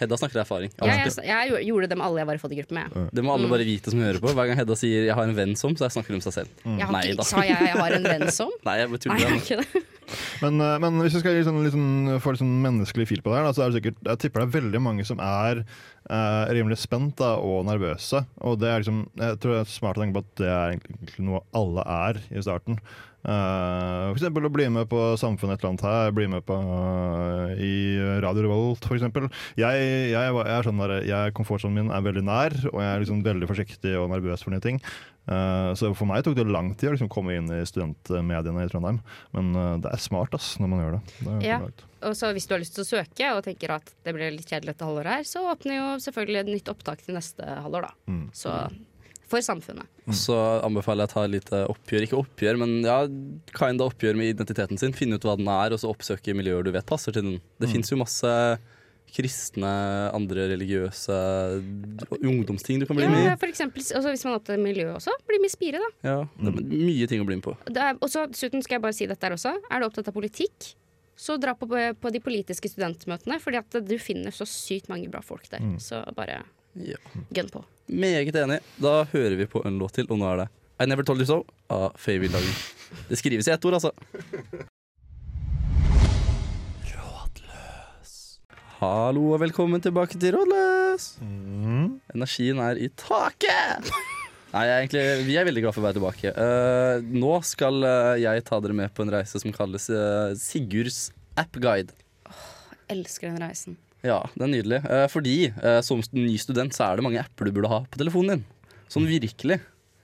Hedda 0.00 0.16
snakker 0.16 0.40
av 0.40 0.44
erfaring. 0.46 0.70
Ja, 0.80 0.94
jeg, 1.04 1.12
jeg 1.28 1.66
gjorde- 1.68 1.96
med 1.96 2.06
alle 2.06 2.22
jeg 2.22 2.26
var 2.26 2.34
i 2.34 2.42
faddergruppe 2.42 2.72
med. 2.72 3.10
Det 3.12 3.24
må 3.24 3.34
alle 3.34 3.48
bare 3.50 3.66
vite 3.68 3.92
som 3.92 4.00
hører 4.00 4.20
på. 4.22 4.32
Hver 4.32 4.48
gang 4.48 4.56
Hedda 4.56 4.76
sier 4.78 5.04
'jeg 5.06 5.14
har 5.14 5.24
en 5.24 5.34
venn 5.36 5.54
som', 5.54 5.76
så 5.76 5.90
snakker 5.92 6.08
hun 6.14 6.16
om 6.16 6.24
seg 6.24 6.32
selv. 6.32 6.48
Har 6.64 6.92
Nei 6.92 7.02
ikke, 7.12 7.16
da. 7.16 7.22
sa 7.22 7.42
jeg 7.42 7.58
jeg 7.60 7.76
har 7.76 7.92
en 7.92 8.02
venn 8.02 8.30
som? 8.30 8.50
Nei, 8.66 8.78
jeg 8.78 8.88
bare 8.88 8.98
tuller. 8.98 9.66
Men, 10.42 10.60
uh, 10.60 10.78
men 10.82 10.98
hvis 11.00 11.14
vi 11.14 11.20
skal 11.22 11.36
gi 11.38 11.44
sånn, 11.46 11.62
litt 11.64 11.72
sånn- 11.72 12.20
få 12.20 12.32
litt 12.34 12.42
sånn 12.42 12.60
menneskelig 12.60 13.06
fil 13.08 13.22
på 13.22 13.30
det 13.32 13.38
her, 13.38 13.44
da, 13.46 13.52
så 13.52 13.62
er 13.64 13.70
det 13.70 13.78
sikkert 13.80 14.08
Jeg 14.10 14.18
tipper 14.18 14.40
det 14.42 14.48
er 14.48 14.60
veldig 14.60 14.80
mange 14.82 15.06
som 15.06 15.18
er 15.22 15.62
eh, 16.10 16.44
rimelig 16.52 16.78
spent 16.82 17.16
da, 17.16 17.36
og 17.38 17.64
nervøse. 17.64 18.26
Og 18.42 18.58
det 18.60 18.68
er 18.68 18.82
liksom 18.82 19.06
Jeg 19.16 19.38
tror 19.40 19.54
det 19.56 19.60
er 19.62 19.70
smart 19.72 19.96
å 19.96 20.02
tenke 20.02 20.18
på 20.18 20.24
at 20.26 20.34
det 20.42 20.50
er 20.50 20.74
egentlig 20.74 21.24
noe 21.30 21.40
alle 21.54 21.86
er 21.86 22.20
i 22.34 22.42
starten. 22.44 22.78
Uh, 23.22 24.10
for 24.10 24.18
eksempel 24.18 24.48
å 24.48 24.50
bli 24.50 24.64
med 24.74 24.88
på 24.90 25.00
Samfunnet 25.20 25.60
et 25.60 25.62
eller 25.62 25.70
annet 25.72 25.84
her, 25.86 26.14
bli 26.16 26.26
med 26.32 26.42
på 26.46 26.56
uh, 26.58 27.52
i 27.54 27.74
Radio 28.24 28.48
Revolt 28.48 28.88
eksempel. 28.96 29.28
Jeg, 29.58 29.86
jeg, 30.10 30.34
jeg 30.34 30.56
er 30.56 30.66
sånn 30.66 30.82
der, 30.82 30.96
jeg, 31.06 31.34
Komfortsonen 31.38 31.78
min 31.78 31.94
er 31.94 32.02
veldig 32.02 32.24
nær, 32.26 32.56
og 32.72 32.82
jeg 32.82 32.90
er 32.90 33.04
liksom 33.04 33.22
veldig 33.26 33.50
forsiktig 33.50 33.94
og 34.00 34.10
nervøs 34.12 34.42
for 34.42 34.54
nye 34.54 34.64
ting. 34.64 34.82
Uh, 35.22 35.70
så 35.78 35.92
for 35.94 36.10
meg 36.10 36.24
tok 36.26 36.34
det 36.34 36.48
lang 36.50 36.72
tid 36.74 36.90
å 36.90 36.96
liksom 36.96 37.10
komme 37.12 37.36
inn 37.38 37.46
i 37.54 37.62
studentmediene 37.68 38.66
i 38.66 38.70
Trondheim. 38.72 38.98
Men 39.36 39.54
uh, 39.54 39.76
det 39.82 39.92
er 39.92 40.02
smart 40.02 40.34
ass, 40.34 40.56
når 40.58 40.72
man 40.72 40.82
gjør 40.82 40.96
det. 40.98 41.02
det 41.28 41.40
Ja. 41.46 41.62
Og 42.02 42.16
så 42.18 42.32
hvis 42.34 42.48
du 42.50 42.56
har 42.56 42.62
lyst 42.64 42.74
til 42.74 42.82
å 42.82 42.88
søke 42.88 43.34
og 43.36 43.44
tenker 43.46 43.76
at 43.76 43.92
det 44.02 44.16
blir 44.16 44.34
litt 44.34 44.48
kjedelig 44.50 44.74
dette 44.74 44.88
halvåret 44.88 45.20
her, 45.20 45.28
så 45.28 45.44
åpner 45.52 45.78
jo 45.78 45.90
selvfølgelig 46.02 46.40
et 46.40 46.50
nytt 46.56 46.72
opptak 46.72 47.04
til 47.06 47.14
neste 47.14 47.46
halvår, 47.46 47.86
da. 47.86 48.10
Mm. 48.10 48.24
Så 48.34 48.56
for 49.32 49.44
samfunnet. 49.44 49.88
Og 50.06 50.14
så 50.18 50.36
anbefaler 50.66 51.06
jeg 51.06 51.10
å 51.10 51.14
ta 51.16 51.24
et 51.26 51.34
lite 51.38 51.62
oppgjør. 51.72 52.06
Ikke 52.06 52.20
oppgjør, 52.20 52.60
men 52.62 52.76
ja, 52.86 53.00
kinda 53.56 53.88
oppgjør 53.88 54.20
med 54.20 54.30
identiteten 54.36 54.78
sin. 54.80 54.92
Finne 54.96 55.16
ut 55.18 55.24
hva 55.26 55.36
den 55.40 55.48
er, 55.48 55.72
og 55.74 55.80
så 55.82 55.90
oppsøke 55.92 56.36
miljøer 56.36 56.64
du 56.68 56.72
vet 56.76 56.86
passer 56.88 57.12
til 57.16 57.22
den. 57.26 57.40
Det 57.60 57.68
Mm. 57.68 57.72
fins 57.78 57.90
jo 57.92 57.98
masse 58.00 58.32
kristne, 59.12 59.68
andre 60.16 60.46
religiøse 60.54 61.16
ungdomsting 62.22 62.80
du 62.80 62.86
kan 62.88 62.96
bli 62.96 63.04
Ja, 63.04 63.10
med 63.12 63.32
i. 63.32 63.36
for 63.36 63.46
eksempel, 63.50 63.82
altså 63.84 64.08
hvis 64.12 64.24
man 64.24 64.32
er 64.34 64.38
opptatt 64.38 64.56
av 64.56 64.62
miljø 64.64 64.86
også, 64.94 65.12
bli 65.28 65.38
med 65.42 65.50
i 65.50 65.52
Spire, 65.52 65.80
da. 65.82 65.90
Ja, 66.08 66.16
det 66.40 66.48
er 66.48 66.62
mye 66.86 67.08
ting 67.10 67.20
å 67.20 67.26
bli 67.28 67.36
med 67.36 67.44
på. 67.44 67.56
Er, 67.76 67.98
og 68.00 68.08
så 68.08 68.26
dessuten 68.30 68.62
skal 68.64 68.76
jeg 68.78 68.82
bare 68.86 68.96
si 68.96 69.06
dette 69.10 69.22
her 69.28 69.36
også. 69.36 69.52
Er 69.70 69.80
du 69.82 69.86
opptatt 69.88 70.08
av 70.08 70.14
politikk, 70.16 70.74
så 71.16 71.36
dra 71.38 71.52
på, 71.54 71.68
på 71.68 72.10
de 72.14 72.20
politiske 72.24 72.70
studentmøtene, 72.72 73.36
fordi 73.42 73.60
at 73.60 73.76
du 73.86 73.98
finner 74.00 74.32
så 74.34 74.46
sykt 74.48 74.88
mange 74.88 75.10
bra 75.12 75.20
folk 75.20 75.44
der. 75.52 75.60
Så 75.78 76.00
bare 76.16 76.40
Ja. 76.72 76.96
gønn 77.34 77.50
på. 77.52 77.64
Meget 77.92 78.36
enig. 78.38 78.60
Da 78.80 79.02
hører 79.12 79.36
vi 79.36 79.46
på 79.50 79.60
en 79.68 79.78
låt 79.80 79.98
til, 79.98 80.08
og 80.08 80.20
nå 80.20 80.28
er 80.30 80.44
det 80.44 80.48
I 80.80 80.86
Never 80.88 81.04
Told 81.04 81.20
You 81.20 81.28
So 81.28 81.42
av 81.72 81.92
Favy 82.00 82.30
Lagen. 82.32 82.54
Det 83.10 83.18
skrives 83.20 83.48
i 83.48 83.52
ett 83.52 83.64
ord, 83.68 83.76
altså. 83.76 83.92
Rådløs. 86.88 88.14
Hallo 88.80 89.26
og 89.34 89.42
velkommen 89.44 89.84
tilbake 89.84 90.16
til 90.16 90.38
Rådløs. 90.38 91.12
Mm. 91.20 92.00
Energien 92.16 92.64
er 92.64 92.80
i 92.80 92.88
taket! 92.96 93.92
Nei, 94.52 94.66
jeg 94.68 94.72
er 94.72 94.82
egentlig, 94.82 95.04
Vi 95.28 95.36
er 95.40 95.46
veldig 95.48 95.62
glad 95.64 95.76
for 95.76 95.80
å 95.80 95.86
være 95.86 95.96
tilbake. 96.00 96.32
Uh, 96.36 97.04
nå 97.12 97.36
skal 97.48 97.84
uh, 97.84 98.16
jeg 98.20 98.44
ta 98.48 98.60
dere 98.64 98.76
med 98.76 98.92
på 98.96 99.04
en 99.04 99.12
reise 99.12 99.40
som 99.40 99.54
kalles 99.54 99.88
uh, 99.92 100.32
Sigurds 100.40 101.06
appguide. 101.40 101.96
Elsker 102.92 103.32
den 103.32 103.40
reisen. 103.44 103.80
Ja, 104.02 104.20
det 104.34 104.42
er 104.48 104.50
nydelig. 104.50 104.80
Eh, 104.90 105.04
fordi 105.12 105.36
eh, 105.52 105.80
som 105.86 106.00
ny 106.16 106.34
student 106.42 106.74
så 106.74 106.88
er 106.90 106.98
det 106.98 107.04
mange 107.06 107.20
apper 107.22 107.46
du 107.48 107.52
burde 107.54 107.70
ha 107.70 107.82
på 107.86 108.00
telefonen 108.00 108.40
din. 108.42 108.48
Sånn 108.90 109.06
virkelig. 109.08 109.60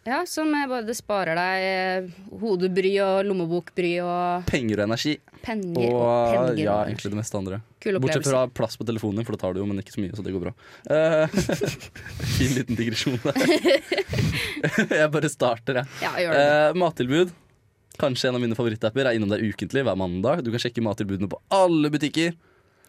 Ja, 0.09 0.23
som 0.31 0.53
eh, 0.57 0.69
både 0.71 0.95
sparer 0.97 1.37
deg 1.37 2.13
hodebry 2.41 2.95
og 3.05 3.27
lommebokbry 3.29 3.91
og 4.01 4.47
Penger 4.49 4.81
og 4.81 4.87
energi. 4.87 5.17
penger 5.45 5.83
og, 5.83 5.99
Og 5.99 6.31
penger. 6.37 6.63
ja, 6.63 6.77
egentlig 6.87 7.11
det 7.13 7.19
meste 7.19 7.41
andre. 7.41 7.59
Kul 7.83 7.99
Bortsett 8.03 8.27
fra 8.31 8.45
plass 8.49 8.79
på 8.81 8.87
telefonen 8.89 9.21
din, 9.21 9.27
for 9.29 9.37
det 9.37 9.43
tar 9.43 9.53
du 9.55 9.61
jo, 9.61 9.67
men 9.69 9.83
ikke 9.83 9.93
så 9.97 10.01
mye, 10.05 10.15
så 10.17 10.25
det 10.25 10.33
går 10.35 10.47
bra. 10.47 10.55
Fin 12.39 12.55
liten 12.57 12.79
digresjon 12.79 13.19
der. 13.27 13.37
jeg 15.03 15.11
bare 15.15 15.31
starter, 15.33 15.83
jeg. 15.83 15.93
Ja, 16.07 16.15
gjør 16.23 16.35
det. 16.39 16.47
Eh, 16.47 16.79
mattilbud. 16.85 17.35
Kanskje 17.99 18.31
en 18.31 18.39
av 18.39 18.43
mine 18.45 18.55
favorittapper 18.59 19.09
er 19.11 19.19
innom 19.19 19.31
deg 19.33 19.43
ukentlig 19.51 19.83
hver 19.87 19.99
mandag. 19.99 20.45
Du 20.47 20.53
kan 20.55 20.63
sjekke 20.63 20.83
mattilbudene 20.87 21.31
på 21.33 21.41
alle 21.55 21.91
butikker. 21.91 22.37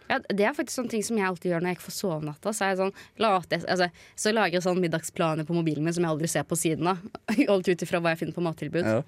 Ja, 0.09 0.17
det 0.25 0.45
er 0.47 0.57
faktisk 0.57 0.79
sånne 0.79 0.93
ting 0.95 1.05
som 1.05 1.19
jeg 1.19 1.27
alltid 1.29 1.51
gjør 1.51 1.63
når 1.63 1.71
jeg 1.73 1.79
ikke 1.79 1.87
får 1.87 1.97
sove 1.99 2.25
natta. 2.25 2.53
Så, 2.55 2.65
er 2.65 2.79
sånn, 2.79 2.93
altså, 3.21 3.89
så 4.17 4.33
lager 4.33 4.57
jeg 4.57 4.65
sånn 4.65 4.81
middagsplaner 4.81 5.45
på 5.45 5.57
mobilen 5.57 5.85
min 5.85 5.95
som 5.95 6.05
jeg 6.07 6.15
aldri 6.15 6.29
ser 6.31 6.47
på 6.49 6.57
siden 6.59 6.89
av. 6.89 7.03
Alt 7.53 7.69
ut 7.69 7.85
ifra 7.85 8.01
hva 8.01 8.15
jeg 8.15 8.23
finner 8.23 8.37
på 8.37 8.45
mattilbud. 8.45 8.89
Ja. 8.89 9.03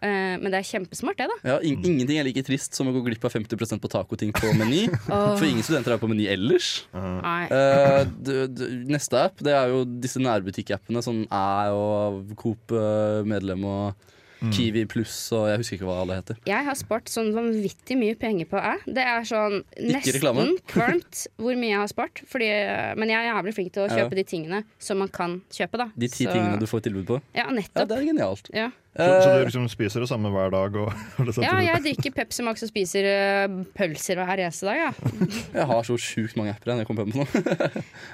Eh, 0.00 0.34
men 0.40 0.48
det 0.48 0.62
er 0.62 0.64
kjempesmart, 0.66 1.18
det, 1.20 1.26
da. 1.28 1.36
Ja, 1.44 1.56
in 1.60 1.82
ingenting 1.84 2.18
er 2.18 2.24
like 2.24 2.42
trist 2.46 2.76
som 2.76 2.88
å 2.88 2.94
gå 2.94 3.02
glipp 3.04 3.24
av 3.28 3.34
50% 3.36 3.82
på 3.82 3.90
tacoting 3.92 4.32
på 4.32 4.52
Meny. 4.56 4.86
For 5.38 5.46
ingen 5.46 5.66
studenter 5.66 5.94
er 5.94 6.00
på 6.00 6.08
Meny 6.10 6.26
ellers. 6.32 6.70
Uh. 6.96 8.08
D- 8.24 8.70
neste 8.90 9.20
app 9.28 9.42
det 9.44 9.52
er 9.54 9.74
jo 9.74 9.84
disse 10.00 10.22
nærbutikkappene, 10.22 11.04
sånn 11.04 11.26
Æ 11.28 11.74
og 11.76 12.32
Coop 12.40 12.72
eh, 12.74 13.20
medlem 13.28 13.66
og 13.68 14.08
Kiwi 14.40 14.86
pluss 14.88 15.14
og 15.36 15.48
jeg 15.50 15.60
husker 15.60 15.76
ikke 15.78 15.88
hva 15.90 15.98
alle 16.02 16.16
heter. 16.20 16.38
Jeg 16.48 16.64
har 16.66 16.78
spart 16.78 17.12
sånn 17.12 17.30
vanvittig 17.36 17.98
mye 18.00 18.16
penger 18.20 18.48
på 18.50 18.56
æ. 18.60 18.74
Det 18.88 19.04
er 19.04 19.26
sånn 19.28 19.60
nesten 19.76 20.56
kvalmt 20.70 21.24
hvor 21.42 21.56
mye 21.60 21.74
jeg 21.74 21.80
har 21.82 21.92
spart. 21.92 22.22
Fordi, 22.30 22.50
men 22.96 23.12
jeg 23.12 23.20
er 23.20 23.30
jævlig 23.34 23.56
flink 23.58 23.72
til 23.76 23.84
å 23.84 23.88
Ja. 23.90 23.96
kjøpe 24.00 24.16
de 24.16 24.24
tingene 24.24 24.64
som 24.78 24.98
man 25.02 25.08
kan 25.12 25.40
kjøpe, 25.52 25.76
da. 25.82 25.90
De 25.96 26.08
ti 26.08 26.24
Så- 26.24 26.32
tingene 26.32 26.58
du 26.60 26.66
får 26.66 26.86
tilbud 26.88 27.06
på. 27.06 27.20
Ja, 27.34 27.48
Ja, 27.50 27.84
det 27.84 27.98
er 27.98 28.04
genialt. 28.06 28.48
Ja. 28.54 28.70
Så, 28.96 29.06
så 29.22 29.28
Eh, 29.30 29.38
du 29.38 29.44
liksom 29.46 29.68
spiser 29.70 30.00
det 30.02 30.08
samme 30.10 30.30
hver 30.34 30.50
dag? 30.50 30.74
Og, 30.74 30.88
og 31.20 31.42
ja, 31.44 31.60
jeg 31.62 31.82
drikker 31.84 32.10
Pepsi 32.16 32.42
Max 32.42 32.64
og 32.66 32.70
spiser 32.72 33.06
uh, 33.46 33.60
pølser 33.76 34.18
hver 34.18 34.42
eneste 34.42 34.66
dag, 34.66 34.80
ja. 34.82 34.90
Jeg 35.60 35.66
har 35.70 35.82
så 35.86 35.94
sjukt 36.00 36.34
mange 36.36 36.50
apper. 36.56 36.74
Jeg 36.74 36.88
kom 36.88 36.98
på 36.98 37.06
nå. 37.06 37.26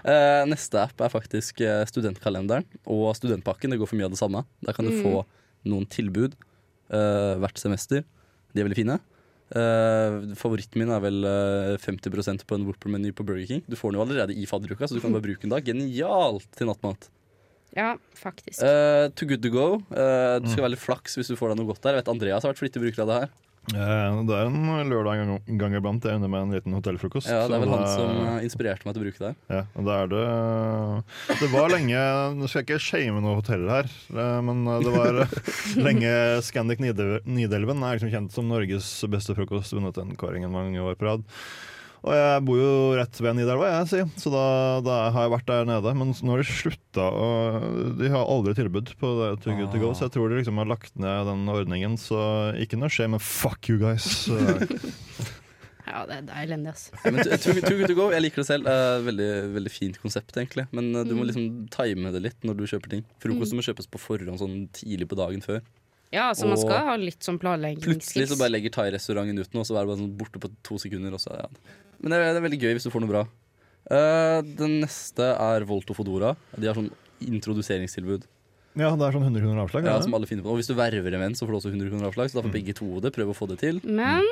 Eh, 0.05 0.43
neste 0.51 0.83
app 0.83 1.01
er 1.01 1.09
faktisk 1.13 1.63
eh, 1.65 1.83
studentkalenderen 1.89 2.67
og 2.87 3.09
studentpakken. 3.17 3.73
Det 3.73 3.81
går 3.81 3.89
for 3.89 3.97
mye 3.97 4.09
av 4.11 4.15
det 4.15 4.21
samme. 4.21 4.45
Der 4.65 4.77
kan 4.77 4.85
du 4.85 4.93
få 5.01 5.25
noen 5.69 5.89
tilbud 5.91 6.37
uh, 6.93 7.37
hvert 7.43 7.61
semester. 7.61 8.05
De 8.53 8.63
er 8.63 8.69
veldig 8.69 8.81
fine. 8.81 8.99
Uh, 9.47 10.35
favoritten 10.35 10.81
min 10.83 10.91
er 10.91 11.03
vel 11.05 11.23
uh, 11.23 11.77
50% 11.79 12.47
på 12.47 12.57
en 12.57 12.65
Whopper-meny 12.67 13.13
på 13.15 13.27
Burger 13.27 13.47
King. 13.47 13.63
Du 13.69 13.77
får 13.79 13.93
den 13.93 14.01
jo 14.01 14.07
allerede 14.07 14.35
i 14.35 14.47
fadderuka, 14.49 14.89
så 14.89 14.97
du 14.97 15.03
kan 15.05 15.15
bare 15.15 15.27
bruke 15.29 15.45
den 15.45 15.55
da. 15.55 15.63
Genialt 15.63 16.49
til 16.59 16.71
nattmat. 16.71 17.11
Ja, 17.77 17.95
faktisk. 18.17 18.63
Uh, 18.63 19.13
too 19.15 19.29
good 19.29 19.43
to 19.45 19.53
go. 19.53 19.67
Uh, 19.93 20.39
du 20.41 20.49
skal 20.49 20.65
være 20.65 20.75
litt 20.75 20.83
flaks 20.83 21.19
hvis 21.19 21.31
du 21.31 21.37
får 21.39 21.53
deg 21.53 21.61
noe 21.61 21.71
godt 21.71 21.83
der. 21.85 21.95
Jeg 21.95 22.05
vet 22.05 22.15
Andreas 22.15 22.47
har 22.47 22.55
vært 22.55 22.63
flittig 22.63 22.83
bruker 22.83 23.05
av 23.05 23.11
det 23.11 23.19
her. 23.21 23.35
Eh, 23.75 24.17
Det 24.27 24.35
er 24.37 24.47
en 24.47 24.89
lørdag 24.91 25.23
en 25.25 25.59
gang- 25.59 25.75
iblant 25.75 26.05
jeg 26.05 26.15
unner 26.21 26.29
meg 26.31 26.43
en 26.45 26.53
liten 26.55 26.73
hotellfrokost. 26.77 27.27
Ja, 27.27 27.49
Det 27.49 27.57
er 27.57 27.65
vel 27.65 27.73
han 27.75 27.87
som 27.91 28.11
eh, 28.39 28.45
inspirerte 28.47 28.87
meg 28.87 28.95
til 28.95 29.03
å 29.03 29.07
bruke 29.07 29.19
det. 29.25 29.33
Ja, 29.51 29.63
og 29.75 29.85
det 29.89 29.97
er 29.97 30.07
det 30.13 31.41
Det 31.41 31.51
var 31.51 31.69
lenge 31.75 31.99
Nå 32.39 32.47
skal 32.49 32.63
jeg 32.63 32.69
ikke 32.69 32.81
shame 32.87 33.21
noe 33.21 33.41
hotell 33.41 33.67
her, 33.69 33.91
eh, 34.15 34.41
men 34.47 34.65
det 34.65 34.93
var 34.95 35.19
lenge 35.89 36.13
Scandic 36.47 36.79
Nide- 36.79 37.23
Nidelven 37.27 37.83
er 37.83 37.99
liksom 37.99 38.13
kjent 38.15 38.33
som 38.33 38.47
Norges 38.49 38.87
beste 39.11 39.35
frokost. 39.35 39.75
Vunnet 39.75 39.95
den 39.99 40.15
kåringen 40.17 40.51
mange 40.55 40.79
år 40.79 40.95
på 40.95 41.07
rad. 41.11 41.25
Og 42.07 42.15
jeg 42.15 42.43
bor 42.47 42.59
jo 42.61 42.73
rett 42.95 43.19
ved 43.19 43.35
Nidelva, 43.35 43.69
jeg, 43.73 43.87
si. 43.91 44.21
så 44.23 44.31
da, 44.31 44.45
da 44.87 44.99
har 45.11 45.27
jeg 45.27 45.33
vært 45.33 45.49
der 45.51 45.65
nede. 45.67 45.95
Men 45.99 46.13
nå 46.15 46.35
har 46.37 46.43
de 46.43 46.47
slutta 46.47 47.07
og 47.11 47.97
De 47.99 48.11
har 48.13 48.31
aldri 48.31 48.55
tilbud 48.59 48.93
på 49.01 49.11
det 49.21 49.31
to 49.43 49.57
Good 49.59 49.73
To 49.75 49.81
Go, 49.83 49.91
så 49.91 50.07
jeg 50.07 50.15
tror 50.15 50.31
de 50.31 50.39
liksom 50.39 50.61
har 50.63 50.71
lagt 50.71 50.95
ned 51.03 51.27
den 51.27 51.51
ordningen. 51.51 51.99
Så 51.99 52.21
ikke 52.63 52.79
noe 52.79 52.93
skje, 52.93 53.11
men 53.11 53.23
fuck 53.23 53.67
you 53.73 53.81
guys. 53.83 54.07
Ja, 55.87 56.01
det, 56.03 56.17
det 56.27 56.35
er 56.35 56.49
elendig, 56.49 56.73
ass. 56.75 56.89
Ja, 57.05 57.13
men 57.15 57.23
too, 57.23 57.61
too 57.63 57.77
good 57.79 57.87
to 57.87 57.95
go, 57.95 58.09
jeg 58.11 58.25
liker 58.25 58.43
det 58.43 58.49
selv. 58.49 58.67
Uh, 58.67 59.05
veldig, 59.07 59.29
veldig 59.55 59.71
fint 59.71 59.99
konsept, 60.03 60.35
egentlig. 60.35 60.67
Men 60.75 60.91
uh, 60.97 61.05
du 61.07 61.15
må 61.15 61.27
liksom 61.29 61.69
time 61.73 62.11
det 62.13 62.25
litt 62.25 62.47
når 62.47 62.59
du 62.59 62.65
kjøper 62.67 62.97
ting. 62.97 63.05
Frokost 63.23 63.55
må 63.55 63.63
kjøpes 63.65 63.87
på 63.93 64.01
forhånd 64.03 64.43
sånn 64.43 64.57
tidlig 64.75 65.07
på 65.13 65.19
dagen 65.21 65.45
før. 65.47 65.63
Ja, 66.15 66.31
så 66.35 66.47
man 66.51 66.59
skal 66.59 66.91
ha 66.91 66.97
litt 66.99 67.23
sånn 67.27 67.39
Plutselig 67.39 68.29
så 68.31 68.39
bare 68.39 68.53
legger 68.55 68.75
thai-restauranten 68.75 69.39
ut 69.39 69.55
nå, 69.55 69.63
og 69.63 69.67
så 69.67 69.75
er 69.75 69.83
det 69.83 69.91
bare 69.91 70.01
sånn 70.03 70.15
borte 70.19 70.43
på 70.43 70.51
to 70.67 70.79
sekunder. 70.83 71.15
Og 71.17 71.23
så, 71.23 71.39
ja. 71.39 71.49
Men 72.01 72.13
det 72.13 72.19
er, 72.21 72.31
det 72.33 72.41
er 72.41 72.47
veldig 72.47 72.61
gøy 72.63 72.73
hvis 72.79 72.87
du 72.89 72.93
får 72.93 73.05
noe 73.05 73.13
bra. 73.13 73.25
Uh, 73.87 74.41
den 74.59 74.81
neste 74.83 75.29
er 75.39 75.67
Volto 75.69 75.95
Fodora. 75.95 76.35
De 76.59 76.67
har 76.69 76.75
sånn 76.79 76.91
introduseringstilbud. 77.23 78.27
ja, 78.77 78.91
det 78.93 79.07
er 79.07 79.15
sånn 79.17 79.29
100 79.29 79.45
kroner 79.45 79.63
avslag. 79.65 79.87
Ja, 79.87 79.97
det? 79.97 80.05
som 80.09 80.17
alle 80.19 80.29
finner 80.29 80.45
på 80.45 80.53
Og 80.53 80.59
hvis 80.61 80.69
du 80.69 80.75
verver 80.77 81.15
en 81.17 81.23
venn, 81.23 81.37
så 81.39 81.47
får 81.47 81.55
du 81.55 81.61
også 81.63 81.73
100 81.73 81.93
kroner 81.95 82.11
avslag. 82.11 82.33
Så 82.33 82.41
da 82.41 82.45
får 82.49 82.55
begge 82.59 82.75
to 82.77 82.89
det. 83.05 83.15
Prøv 83.17 83.33
å 83.33 83.37
få 83.39 83.49
det 83.53 83.61
til. 83.63 83.81
Men 83.87 84.27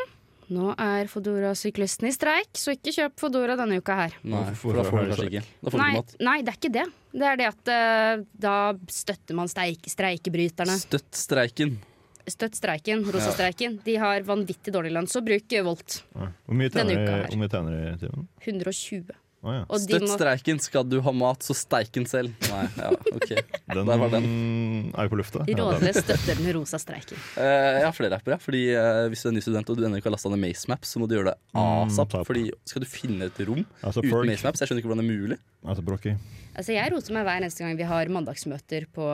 Nå 0.53 0.75
er 0.77 1.09
Fodora-syklisten 1.09 2.05
i 2.05 2.13
streik, 2.13 2.51
så 2.61 2.75
ikke 2.75 2.93
kjøp 2.93 3.15
Fodora 3.23 3.55
denne 3.57 3.79
uka 3.81 3.95
her. 3.97 4.17
Nei, 4.29 4.43
for 4.61 4.77
da 4.77 4.83
får 4.85 4.99
du 5.07 5.13
kanskje 5.15 5.29
ikke. 5.31 5.43
Da 5.63 5.73
får 5.73 5.79
du 5.79 5.81
Nei, 5.81 5.87
ikke 5.95 6.03
mat. 6.03 6.13
nei, 6.29 6.35
det 6.45 6.53
er 6.53 6.59
ikke 6.59 6.73
det. 6.75 6.85
Det 7.15 7.29
er 7.31 7.39
det 7.41 7.47
at 7.49 7.71
uh, 7.73 8.25
da 8.45 8.57
støtter 8.93 9.39
man 9.39 9.49
streik, 9.49 9.89
streikebryterne. 9.89 10.77
Støtt 10.83 11.17
streiken. 11.17 11.79
Støtt 12.27 12.57
streiken, 12.57 13.03
Rosa-streiken. 13.13 13.81
De 13.85 13.97
har 14.01 14.25
vanvittig 14.25 14.73
dårlig 14.73 14.95
lønn, 14.97 15.09
så 15.11 15.21
bruk 15.25 15.53
Volt. 15.67 15.99
Ja. 16.15 16.31
Hvor 16.47 16.57
mye 16.57 16.71
Denne 16.73 16.95
uka 16.97 17.11
her. 17.11 17.27
hvor 17.29 17.41
mye 17.43 17.53
tjener 17.53 17.77
i 17.93 17.99
timen? 18.01 18.29
120. 18.41 19.13
Å 19.45 19.53
ja. 19.53 19.65
Støtt 19.77 20.07
må 20.07 20.15
streiken. 20.17 20.61
Skal 20.63 20.87
du 20.89 20.97
ha 21.05 21.13
mat, 21.13 21.45
så 21.45 21.53
steik 21.57 21.91
den 21.93 22.07
selv. 22.09 22.33
Nei, 22.49 22.63
ja, 22.81 22.91
ok. 23.13 23.31
Den, 23.69 23.83
Der 23.91 24.01
var 24.01 24.15
er 24.17 25.11
på 25.13 25.19
lufta. 25.21 25.45
Ja, 25.51 25.67
støtter 25.93 26.39
den 26.41 26.49
rosa 26.57 26.81
streiken. 26.81 27.21
Uh, 27.37 27.45
jeg 27.45 27.85
har 27.85 27.97
flere 27.97 28.17
apper. 28.17 28.37
Ja. 28.37 28.41
Fordi 28.41 28.63
uh, 28.73 29.05
Hvis 29.13 29.25
du 29.25 29.29
er 29.29 29.37
ny 29.37 29.43
student 29.45 29.69
og 29.69 29.77
du 29.79 29.85
ennå 29.85 30.01
ikke 30.01 30.09
har 30.09 30.17
lasta 30.17 30.33
ned 30.33 30.41
MaceMap, 30.41 30.89
så 30.89 31.03
må 31.03 31.09
du 31.11 31.19
gjøre 31.19 31.35
det 31.35 31.39
Mm, 31.55 31.87
asap. 31.87 32.15
Mm, 32.17 32.25
fordi 32.27 32.45
skal 32.67 32.83
du 32.83 32.89
finne 32.91 33.29
et 33.29 33.37
rom 33.47 33.61
Altså, 33.85 34.03
uten 34.03 34.11
folk, 34.11 34.27
MaceMap, 34.27 34.57
så 34.57 34.65
jeg 34.65 34.71
skjønner 34.71 34.83
ikke 34.83 34.91
hvordan 34.91 35.05
det 35.05 35.07
er 35.07 35.21
mulig. 35.23 35.39
altså. 35.63 36.15
Altså, 36.55 36.75
jeg 36.75 36.93
roter 36.95 37.15
meg 37.15 37.27
hver 37.29 37.43
eneste 37.43 37.65
gang 37.65 37.77
vi 37.79 37.87
har 37.89 38.11
mandagsmøter 38.17 38.87
på 38.95 39.07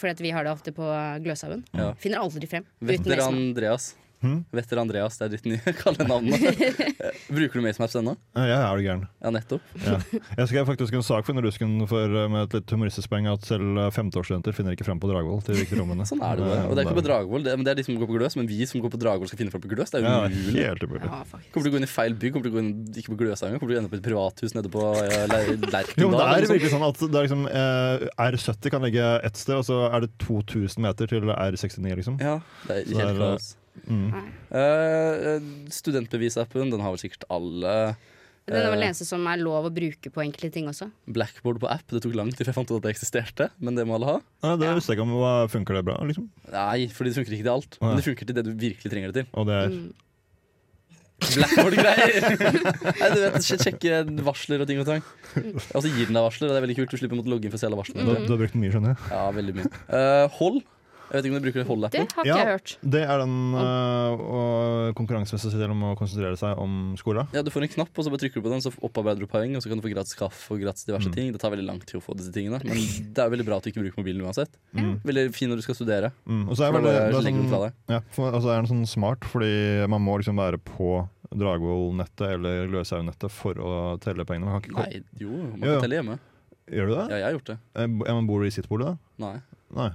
Fordi 0.00 0.14
at 0.14 0.22
vi 0.24 0.32
har 0.36 0.46
det 0.46 0.52
ofte 0.54 0.72
på 0.76 0.86
Gløshaugen. 1.24 1.66
Ja. 1.76 1.90
Finner 2.00 2.22
aldri 2.24 2.48
frem. 2.48 2.64
Map. 2.80 3.10
Andreas. 3.26 3.92
Hm? 4.20 4.42
Vetter 4.52 4.76
Andreas, 4.82 5.16
det 5.16 5.26
er 5.26 5.32
ditt 5.36 5.46
nye 5.48 5.74
kallenavn. 5.82 6.28
Eh, 7.00 7.16
Bruker 7.32 7.56
du 7.56 7.64
MaceMaps 7.64 7.94
ennå? 7.96 8.12
Ja, 8.36 8.42
jeg 8.44 8.56
er 8.60 8.76
du 8.76 8.82
gæren. 8.84 9.04
Ja, 9.24 9.30
nettopp. 9.32 9.62
Ja. 9.80 9.94
Jeg 10.40 10.48
skrev 10.50 10.66
faktisk 10.68 10.92
en 10.98 11.04
sak 11.06 11.24
for 11.24 11.36
Norusken 11.36 11.78
for, 11.88 12.12
eh, 12.12 12.26
med 12.28 12.42
et 12.44 12.56
litt 12.58 12.74
humoristisk 12.74 13.08
poeng 13.08 13.24
at 13.30 13.46
selv 13.48 13.78
eh, 13.80 13.88
femteårsstudenter 13.96 14.52
finner 14.56 14.76
ikke 14.76 14.84
frem 14.84 15.00
på 15.00 15.08
Dragvoll 15.08 15.40
til 15.46 15.56
de 15.56 15.62
viktige 15.62 15.80
rommene. 15.80 16.04
Sånn 16.08 16.20
er 16.26 16.36
det 16.36 16.44
bare. 16.44 16.66
Og 16.68 16.76
det 16.76 16.82
er 16.82 16.90
ikke 16.90 16.98
på 17.00 17.04
Dragvoll, 17.06 17.46
det, 17.46 17.54
men 17.56 17.64
det 17.64 17.72
er 17.72 17.80
de 17.80 17.84
som 17.86 17.96
går 17.96 18.10
på 18.10 18.18
Gløs. 18.18 18.36
Men 18.36 18.50
vi 18.50 18.58
som 18.68 18.82
går 18.84 18.92
på 18.92 19.00
Dragvoll 19.00 19.30
skal 19.32 19.40
finne 19.40 19.54
fram 19.54 19.64
på 19.64 19.70
Gløs, 19.72 19.94
det 19.94 20.02
er 20.02 20.06
Ja, 20.10 20.18
helt 20.28 20.84
umulig. 20.84 21.06
Ja. 21.08 21.22
Kommer 21.24 21.48
du 21.48 21.56
til 21.56 21.70
å 21.70 21.74
gå 21.76 21.80
inn 21.80 21.88
i 21.88 21.92
feil 21.94 22.18
bygg? 22.20 22.34
Kommer 22.36 22.44
du 22.44 22.50
til 22.50 22.52
å 22.52 22.58
gå 22.58 22.64
inn, 22.66 22.74
ikke 23.00 23.14
på 23.14 23.20
Gløshaugen? 23.24 23.56
Kommer 23.62 23.72
du 23.72 23.74
til 23.74 23.80
å 23.80 23.82
ende 23.86 23.92
på 23.94 24.00
et 24.02 24.04
privathus 24.10 24.56
nede 24.58 24.72
på 24.76 24.84
uh, 24.84 25.06
Lerkendal? 25.30 25.86
Det 25.96 26.04
er 26.04 26.44
sånt? 26.44 26.54
virkelig 26.58 26.74
sånn 26.74 26.86
at 26.90 27.00
det 27.06 27.22
er 27.22 27.26
liksom, 27.30 27.46
eh, 27.48 28.04
R70 28.28 28.74
kan 28.76 28.84
ligge 28.84 29.08
ett 29.30 29.40
sted, 29.40 29.56
og 29.56 29.64
så 29.70 29.80
er 29.88 30.04
det 30.04 30.12
2000 30.26 30.84
meter 30.84 31.08
til 31.14 31.32
R69, 31.32 31.96
liksom. 32.02 32.20
Ja, 32.20 32.36
det 32.68 32.82
er 32.82 33.00
helt 33.00 33.24
kaos. 33.24 33.50
Mm. 33.86 34.12
Uh, 34.50 35.68
studentbevisappen, 35.72 36.70
den 36.72 36.80
har 36.84 36.90
vel 36.94 37.00
sikkert 37.02 37.24
alle. 37.30 37.96
Den 38.50 38.56
er 38.66 38.70
vel 38.72 38.82
Eh, 38.82 38.88
eneste 38.88 39.04
som 39.06 39.22
er 39.30 39.36
lov 39.38 39.68
å 39.68 39.70
bruke 39.70 40.10
på 40.10 40.22
enkelte 40.24 40.50
ting 40.52 40.66
også. 40.66 40.88
Blackboard 41.06 41.60
på 41.62 41.68
app, 41.70 41.84
det 41.92 42.00
tok 42.02 42.16
lang 42.18 42.32
tid 42.32 42.42
før 42.42 42.50
jeg 42.50 42.56
fant 42.56 42.70
ut 42.72 42.78
at 42.80 42.86
det 42.88 42.94
eksisterte, 42.96 43.50
men 43.62 43.76
det 43.78 43.84
må 43.86 43.94
alle 43.98 44.08
ha. 44.08 44.18
Nei, 44.42 44.56
det 44.58 44.66
Ja. 44.66 44.74
visste 44.74 44.90
jeg 44.92 44.98
ikke 44.98 45.06
om 45.06 45.12
hva 45.20 45.34
funker 45.52 45.74
det 45.78 45.84
bra, 45.86 45.96
liksom. 46.02 46.28
Nei, 46.50 46.88
fordi 46.88 47.12
det 47.12 47.18
funker 47.20 47.34
ikke 47.36 47.46
til 47.46 47.52
alt. 47.54 47.78
Men 47.80 47.96
det 48.00 48.04
funker 48.08 48.26
til 48.26 48.34
det 48.40 48.44
du 48.48 48.52
virkelig 48.54 48.90
trenger 48.90 49.12
det 49.12 49.18
til. 49.22 49.26
Og 49.38 49.46
det 49.46 49.54
er 49.60 49.68
Mm. 49.70 49.92
Blackboard-greier! 51.20 52.24
Nei, 53.00 53.08
du 53.12 53.18
vet, 53.20 53.34
sj- 53.44 53.60
Sjekke 53.60 53.98
varsler 54.24 54.62
og 54.64 54.66
ting 54.70 54.78
og 54.80 54.86
tang. 54.88 55.02
Og 55.36 55.82
så 55.84 55.90
gir 55.92 56.08
den 56.08 56.16
deg 56.16 56.24
varsler, 56.24 56.48
og 56.48 56.54
det 56.56 56.60
er 56.62 56.64
veldig 56.64 56.76
kult. 56.80 56.90
Du 56.90 56.96
slipper 56.96 57.18
å 57.18 57.20
måtte 57.20 57.28
logge 57.34 57.44
inn 57.44 57.52
for 57.52 57.60
å 57.60 57.62
se 57.62 57.68
alle 57.68 57.76
varslene. 57.78 58.06
du, 58.08 58.24
du 58.24 58.32
har 58.32 58.40
brukt 58.40 58.54
den 58.56 58.62
mye, 58.64 58.72
skjønner 58.72 58.94
jeg. 58.94 59.10
Ja, 59.12 59.24
veldig 59.36 59.54
mye. 59.58 59.70
Uh, 59.92 60.28
hold. 60.40 60.62
Jeg 61.10 61.16
vet 61.18 61.26
ikke 61.26 61.34
om 61.34 61.42
du 61.42 61.46
bruker 61.48 61.60
Det 61.64 61.68
Hold-appen. 61.68 62.06
har 62.14 62.24
ikke 62.24 62.26
Ja. 62.30 62.36
jeg 62.38 62.46
hørt. 62.54 62.76
Det 62.94 63.02
er 63.02 63.18
den 63.18 63.54
uh, 63.54 64.92
konkurransemessige 64.96 65.58
delen 65.58 65.72
om 65.74 65.82
å 65.90 65.96
konsentrere 65.98 66.36
seg 66.38 66.58
om 66.60 66.94
skolen. 67.00 67.26
Ja, 67.34 67.42
Du 67.42 67.50
får 67.50 67.62
en 67.66 67.72
knapp, 67.74 67.90
og 67.98 68.04
så 68.06 68.10
bare 68.12 68.22
trykker 68.22 68.38
du 68.40 68.44
på 68.46 68.52
den, 68.52 68.60
så 68.62 68.70
opparbeider 68.80 69.20
du 69.20 69.26
poeng, 69.26 69.56
og 69.56 69.62
så 69.64 69.68
kan 69.70 69.80
du 69.80 69.84
få 69.86 69.92
gratis 69.92 70.14
kaffe 70.18 70.54
og 70.54 70.60
gratis 70.62 70.84
diverse 70.86 71.08
Mm. 71.10 71.14
ting. 71.14 71.32
Det 71.32 71.40
tar 71.40 71.50
veldig 71.50 71.66
lang 71.66 71.80
tid 71.80 72.00
å 72.00 72.02
få 72.04 72.14
disse 72.16 72.32
tingene, 72.32 72.60
men 72.64 72.76
det 73.12 73.18
er 73.18 73.30
veldig 73.30 73.46
bra 73.46 73.56
at 73.58 73.62
du 73.64 73.70
ikke 73.70 73.82
bruker 73.82 73.98
mobilen 74.02 74.22
uansett. 74.22 74.50
Mm. 74.74 75.00
Veldig 75.04 75.34
fin 75.34 75.48
når 75.50 75.56
du 75.56 75.62
skal 75.62 75.74
studere. 75.74 76.12
Mm. 76.28 76.48
Og 76.48 76.56
så 76.56 76.68
er 76.68 76.72
det, 76.72 76.82
det 76.84 76.94
er 76.94 77.12
sånn, 77.12 77.72
ja, 77.88 78.00
for, 78.10 78.30
altså 78.32 78.48
er 78.54 78.62
den 78.62 78.70
sånn 78.70 78.86
smart, 78.86 79.20
fordi 79.24 79.86
man 79.88 80.00
må 80.02 80.18
liksom 80.18 80.36
være 80.36 80.58
på 80.58 81.08
Dragvoll-nettet 81.34 82.26
eller 82.34 82.66
Gløshaugen-nettet 82.70 83.30
for 83.30 83.54
å 83.54 83.98
telle 84.02 84.24
pengene. 84.24 84.46
Man 84.50 84.60
kan 84.62 84.70
ikke 84.70 84.86
Nei, 84.90 85.02
jo, 85.20 85.30
man 85.30 85.60
Jo, 85.62 85.74
jo. 85.76 85.80
telle 85.80 85.94
hjemme. 86.00 86.18
Gjør 86.70 86.86
du 86.86 86.94
det? 86.94 87.04
Ja, 87.10 87.16
jeg 87.16 87.24
har 87.26 87.32
gjort 87.34 87.48
det. 87.50 87.58
Er 87.74 87.86
bo- 87.88 88.04
man 88.14 88.26
bor 88.28 88.44
i 88.46 88.50
sitt 88.50 88.68
bolig, 88.70 88.86
da? 88.86 88.96
Nei. 89.18 89.40
Nei. 89.70 89.90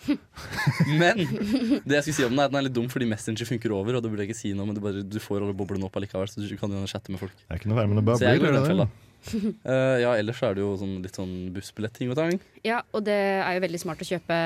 Men 1.00 1.18
det 1.20 1.98
jeg 1.98 2.04
skulle 2.06 2.16
si 2.16 2.24
om 2.24 2.32
den 2.32 2.40
er 2.40 2.48
at 2.48 2.54
den 2.54 2.60
er 2.62 2.66
litt 2.68 2.76
dum 2.78 2.88
fordi 2.92 3.08
Messenger 3.10 3.48
funker 3.50 3.74
over, 3.76 3.98
og 3.98 4.04
det 4.04 4.10
burde 4.12 4.24
ikke 4.26 4.38
si 4.38 4.54
noe, 4.56 4.64
men 4.68 4.78
du, 4.78 4.80
bare, 4.84 5.02
du 5.04 5.18
får 5.20 5.44
alle 5.44 5.56
boblene 5.56 5.84
opp 5.88 5.98
allikevel, 6.00 6.30
så 6.32 6.40
du 6.40 6.48
kan 6.60 6.72
jo 6.72 6.80
chatte 6.88 7.12
med 7.12 7.20
folk. 7.20 7.34
Det 7.36 7.52
er 7.52 7.60
ikke 7.60 7.70
noe 7.72 7.78
verre, 7.82 7.90
men 7.92 8.00
det 8.00 8.06
bare 8.08 8.20
Så 8.22 8.30
jeg 8.30 8.40
blir 8.42 8.56
det. 8.56 8.64
fella. 8.70 8.88
Eh, 9.28 9.96
ja, 10.00 10.14
ellers 10.16 10.38
så 10.40 10.48
er 10.48 10.56
det 10.56 10.62
jo 10.64 10.70
sånn, 10.80 10.94
litt 11.04 11.18
sånn 11.20 11.34
bussbillett-ting 11.52 12.08
og 12.14 12.16
tang. 12.16 12.38
Ja, 12.64 12.80
og 12.96 13.04
det 13.04 13.18
er 13.44 13.52
jo 13.58 13.64
veldig 13.66 13.80
smart 13.82 14.00
å 14.00 14.08
kjøpe 14.08 14.38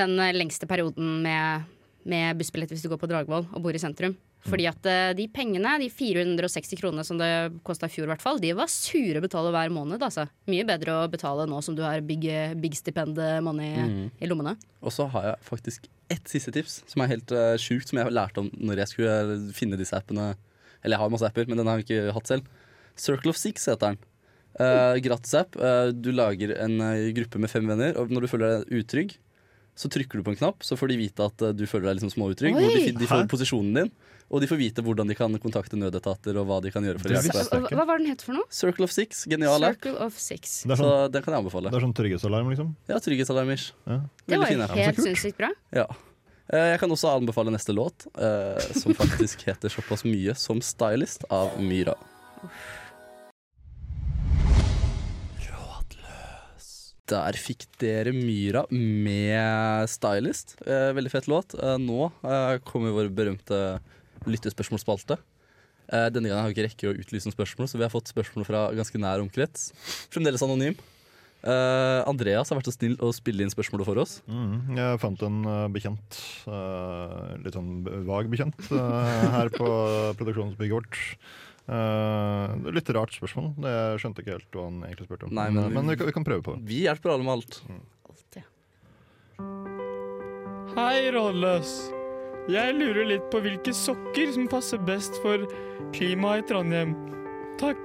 den 0.00 0.16
lengste 0.38 0.68
perioden 0.70 1.18
med, 1.26 1.68
med 2.08 2.38
bussbillett 2.40 2.72
hvis 2.72 2.82
du 2.84 2.88
går 2.90 3.00
på 3.00 3.08
Dragvoll 3.10 3.46
og 3.48 3.62
bor 3.64 3.74
i 3.74 3.80
sentrum. 3.80 4.16
Fordi 4.42 4.64
at 4.66 4.86
eh, 4.90 5.12
de 5.14 5.28
pengene, 5.30 5.76
de 5.78 5.86
460 5.92 6.80
kronene 6.80 7.04
som 7.06 7.18
det 7.20 7.28
kosta 7.62 7.86
i 7.86 7.92
fjor, 7.94 8.08
i 8.08 8.10
hvert 8.10 8.24
fall, 8.24 8.40
de 8.42 8.50
var 8.58 8.70
sure 8.72 9.20
å 9.20 9.22
betale 9.22 9.52
hver 9.54 9.70
måned. 9.70 10.02
Altså. 10.02 10.24
Mye 10.50 10.66
bedre 10.66 10.96
å 10.98 11.10
betale 11.12 11.46
nå 11.46 11.60
som 11.62 11.76
du 11.78 11.84
har 11.86 12.02
big, 12.02 12.26
big 12.58 12.74
stipend 12.78 13.20
money 13.46 13.70
Mm. 13.82 14.10
i 14.18 14.26
lommene. 14.26 14.56
Og 14.82 14.90
så 14.90 15.06
har 15.14 15.28
jeg 15.28 15.46
faktisk 15.46 15.86
ett 16.10 16.26
siste 16.28 16.52
tips 16.52 16.80
som 16.90 17.02
er 17.04 17.12
helt 17.14 17.30
uh, 17.32 17.54
sjukt, 17.60 17.88
som 17.88 18.00
jeg 18.02 18.12
lærte 18.12 18.42
om 18.42 18.50
når 18.58 18.82
jeg 18.82 18.90
skulle 18.90 19.14
eh, 19.22 19.44
finne 19.56 19.78
disse 19.80 19.94
appene. 19.96 20.32
Eller 20.82 20.96
jeg 20.96 21.02
har 21.04 21.12
masse 21.14 21.28
apper, 21.28 21.46
men 21.46 21.60
den 21.60 21.70
har 21.70 21.78
jeg 21.78 21.86
ikke 21.86 22.14
hatt 22.16 22.30
selv. 22.32 22.48
Circle 22.98 23.30
of 23.30 23.38
Six 23.38 23.68
heter 23.70 23.94
den. 23.94 24.00
Uh, 24.58 24.98
Gratisapp. 25.00 25.54
Uh, 25.56 25.88
du 25.94 26.10
lager 26.12 26.50
en 26.60 26.74
uh, 26.82 27.12
gruppe 27.16 27.38
med 27.40 27.48
fem 27.48 27.64
venner, 27.70 27.94
og 27.96 28.10
når 28.12 28.26
du 28.26 28.28
føler 28.34 28.58
deg 28.58 28.82
utrygg, 28.82 29.14
så 29.74 29.88
trykker 29.88 30.20
du 30.20 30.22
på 30.26 30.32
en 30.34 30.36
knapp, 30.36 30.62
så 30.66 30.76
får 30.76 30.88
de 30.92 30.96
vite 31.00 31.24
at 31.24 31.42
eh, 31.42 31.52
du 31.56 31.64
føler 31.66 31.88
deg 31.90 32.00
liksom 32.00 32.12
småutrygg. 32.12 32.56
Oi! 32.58 32.64
Hvor 32.66 32.74
de, 32.76 32.92
de 33.00 33.06
får 33.08 33.22
Hæ? 33.24 33.28
posisjonen 33.32 33.74
din, 33.78 33.90
og 34.32 34.40
de 34.40 34.48
får 34.48 34.58
vite 34.60 34.84
hvordan 34.84 35.08
de 35.08 35.16
kan 35.16 35.34
kontakte 35.40 35.76
nødetater 35.80 36.36
og 36.40 36.46
hva 36.48 36.60
de 36.64 36.70
kan 36.72 36.84
gjøre 36.84 37.00
for 37.02 37.12
å 37.12 37.16
hjelpe. 37.18 37.60
Hva, 37.72 37.84
var 37.88 37.98
den 38.00 38.12
het 38.12 38.22
for 38.24 38.36
noe? 38.36 38.46
Circle 38.52 38.84
of 38.88 38.92
Six, 38.94 39.24
genial 39.32 39.64
app. 39.64 39.76
Circle 39.80 39.96
of 40.06 40.16
Six. 40.20 40.62
Det 40.64 40.72
er 40.76 40.80
Så 40.80 40.86
sånn, 40.88 41.12
den 41.12 41.24
kan 41.26 41.34
jeg 41.36 41.44
anbefale. 41.44 41.72
det 41.72 41.80
er 41.80 41.84
sånn 41.84 41.96
trygghetsalarm, 41.96 42.48
liksom. 42.52 42.70
Ja, 42.88 43.00
Trygghetsalarm-ish. 43.04 43.66
Ja. 43.88 43.98
Det 44.28 44.40
var 44.40 44.52
jo 44.56 44.80
helt 44.80 45.02
sinnssykt 45.04 45.36
bra. 45.40 45.50
Ja. 45.76 45.86
Eh, 46.52 46.70
Jeg 46.74 46.80
kan 46.80 46.90
også 46.92 47.12
anbefale 47.16 47.52
neste 47.52 47.72
låt, 47.76 48.06
eh, 48.16 48.60
som 48.76 48.92
faktisk 48.96 49.44
heter 49.48 49.72
såpass 49.72 50.04
mye 50.04 50.36
som 50.36 50.60
'Stylist' 50.60 51.24
av 51.30 51.56
Myra. 51.60 51.96
Rådløs. 52.42 52.81
Der 57.12 57.36
fikk 57.36 57.66
dere 57.82 58.12
Myra 58.16 58.62
med 58.70 59.88
'Stylist'. 59.90 60.56
Eh, 60.64 60.92
veldig 60.96 61.12
fett 61.12 61.28
låt. 61.28 61.52
Eh, 61.58 61.76
nå 61.76 62.08
eh, 62.24 62.56
kommer 62.64 62.94
vår 62.96 63.10
berømte 63.12 63.58
lyttespørsmålsspalte. 64.24 65.18
Eh, 65.92 66.08
denne 66.14 66.30
gangen 66.30 66.40
har 66.40 66.48
vi 66.48 66.56
ikke 66.56 66.68
rekke 66.70 66.88
å 66.88 66.96
utlyse 66.96 67.28
noen 67.28 67.36
spørsmål, 67.36 67.68
så 67.68 67.76
vi 67.76 67.84
har 67.84 67.92
fått 67.92 68.12
spørsmål 68.14 68.48
fra 68.48 68.64
ganske 68.72 69.00
nær 69.02 69.20
omkrets. 69.20 69.72
Fremdeles 70.14 70.44
anonym. 70.46 70.78
Eh, 71.42 72.00
Andreas 72.06 72.48
har 72.48 72.60
vært 72.60 72.70
så 72.70 72.76
snill 72.78 72.96
å 73.02 73.10
spille 73.12 73.44
inn 73.44 73.52
spørsmålet 73.52 73.88
for 73.90 74.00
oss. 74.00 74.20
Mm. 74.30 74.76
Jeg 74.78 75.02
fant 75.02 75.24
en 75.26 75.40
eh, 75.44 75.68
bekjent, 75.74 76.20
litt 77.44 77.58
sånn 77.58 77.72
vag 78.08 78.30
bekjent, 78.32 78.70
her 78.72 79.52
på 79.52 79.68
produksjonsbygget 80.20 80.78
vårt. 80.78 81.02
Eh, 81.68 82.54
det 82.58 82.68
er 82.72 82.76
litt 82.80 82.90
rart 82.96 83.14
spørsmål. 83.14 83.52
Det 83.62 83.70
jeg 83.72 84.00
skjønte 84.02 84.22
ikke 84.24 84.34
helt 84.36 84.56
hva 84.58 84.64
han 84.66 84.80
egentlig 84.88 85.06
spurte 85.08 85.28
om. 85.28 85.34
Nei, 85.38 85.48
men 85.50 85.62
men- 85.68 85.74
men 85.78 85.92
vi, 85.92 85.96
kan, 85.96 86.06
vi 86.10 86.12
kan 86.18 86.24
prøve 86.26 86.42
på 86.42 86.56
det. 86.58 86.64
Vi 86.68 86.82
hjelper 86.88 87.14
alle 87.14 87.22
med 87.24 87.32
alt. 87.38 87.62
Alltid. 88.10 88.44
Hei, 90.76 91.10
rådløs. 91.14 91.72
Jeg 92.50 92.74
lurer 92.74 93.06
litt 93.06 93.26
på 93.30 93.38
hvilke 93.44 93.70
sokker 93.76 94.32
som 94.34 94.48
passer 94.50 94.78
best 94.82 95.14
for 95.22 95.44
klimaet 95.94 96.42
i 96.42 96.48
Trondheim. 96.48 96.96
Takk. 97.60 97.78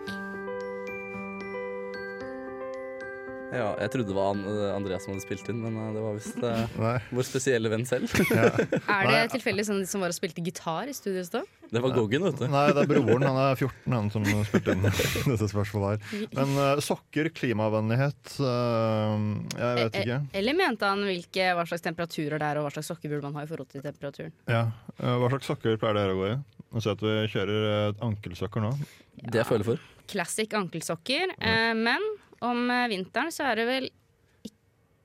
Ja, 3.47 3.69
jeg 3.79 3.91
trodde 3.93 4.09
det 4.11 4.15
var 4.17 4.35
Andreas 4.75 5.05
som 5.05 5.13
hadde 5.13 5.23
spilt 5.23 5.47
inn, 5.53 5.61
men 5.63 5.77
eh, 5.79 5.93
det 5.95 6.01
var 6.03 6.17
visst 6.17 6.41
uh, 6.43 6.97
vår 7.15 7.23
spesielle 7.29 7.69
venn 7.71 7.85
selv. 7.87 8.11
Er 8.35 9.07
det 9.07 9.21
tilfeldig 9.37 9.63
sånn 9.69 9.79
de 9.79 9.87
som 9.87 10.03
var 10.03 10.11
og 10.11 10.17
spilte 10.17 10.43
gitar 10.43 10.89
i 10.91 10.95
studio 10.97 11.21
i 11.23 11.29
stad? 11.29 11.47
Det 11.71 11.81
var 11.83 11.93
Goggen, 11.95 12.23
vet 12.23 12.39
du. 12.39 12.45
Nei, 12.51 12.63
det 12.75 12.83
er 12.83 12.89
broren. 12.89 13.25
Han 13.27 13.39
er 13.41 13.57
14, 13.59 13.93
han 13.93 14.09
som 14.13 14.25
spilte 14.47 14.75
inn 14.75 14.85
dette 14.87 15.49
spørsmålet 15.51 16.05
her. 16.05 16.27
Men 16.37 16.53
uh, 16.55 16.81
sokker, 16.83 17.29
klimavennlighet 17.35 18.37
uh, 18.39 19.17
Jeg 19.51 19.81
vet 19.81 19.99
ikke. 20.01 20.19
Eller 20.39 20.57
mente 20.57 20.91
han 20.91 21.03
hvilke, 21.07 21.49
hva 21.57 21.65
slags 21.67 21.83
temperaturer 21.85 22.39
det 22.39 22.51
er, 22.51 22.61
og 22.61 22.67
hva 22.67 22.73
slags 22.75 22.91
sokker 22.93 23.11
burde 23.11 23.27
man 23.27 23.41
ha 23.41 23.43
i 23.43 23.51
forhold 23.51 23.71
til 23.73 23.83
temperaturen? 23.83 24.35
Ja. 24.47 24.63
uh, 25.01 25.17
hva 25.19 25.31
slags 25.33 25.51
sokker 25.51 25.79
pleier 25.81 25.99
dere 25.99 26.15
å 26.15 26.21
gå 26.21 26.31
i? 26.31 26.39
Nå 26.67 26.83
ser 26.83 26.93
jeg 26.93 26.99
at 26.99 27.05
vi 27.05 27.17
kjører 27.35 27.69
et 27.75 28.01
ankelsokker 28.07 28.63
nå. 28.63 28.73
Det 29.17 29.41
jeg 29.41 29.49
føler 29.49 29.71
for. 29.73 29.85
Classic 30.07 30.57
ankelsokker. 30.59 31.31
Men 31.79 32.03
om 32.43 32.67
vinteren 32.91 33.31
så 33.33 33.47
er 33.49 33.59
det 33.59 33.65
vel 33.67 33.87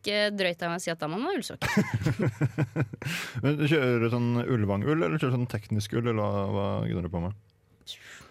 ikke 0.03 0.19
drøyt 0.35 0.67
av 0.67 0.75
meg 0.75 0.83
å 0.83 0.85
si 0.85 0.93
at 0.93 1.01
da 1.01 1.09
må 1.09 1.21
man 1.23 1.31
ha 1.31 1.39
ullsokker. 1.39 1.73
Men 3.45 3.57
du 3.61 3.65
Kjører 3.71 4.05
du 4.05 4.11
sånn 4.13 4.31
ullvangull, 4.43 4.99
eller 4.99 5.17
kjører 5.17 5.33
du 5.33 5.39
sånn 5.41 5.51
teknisk 5.55 5.97
ull, 5.97 6.11
eller 6.13 6.53
hva, 6.53 6.69
gunner 6.85 7.09
du 7.09 7.13
på 7.15 7.25
med? 7.25 7.41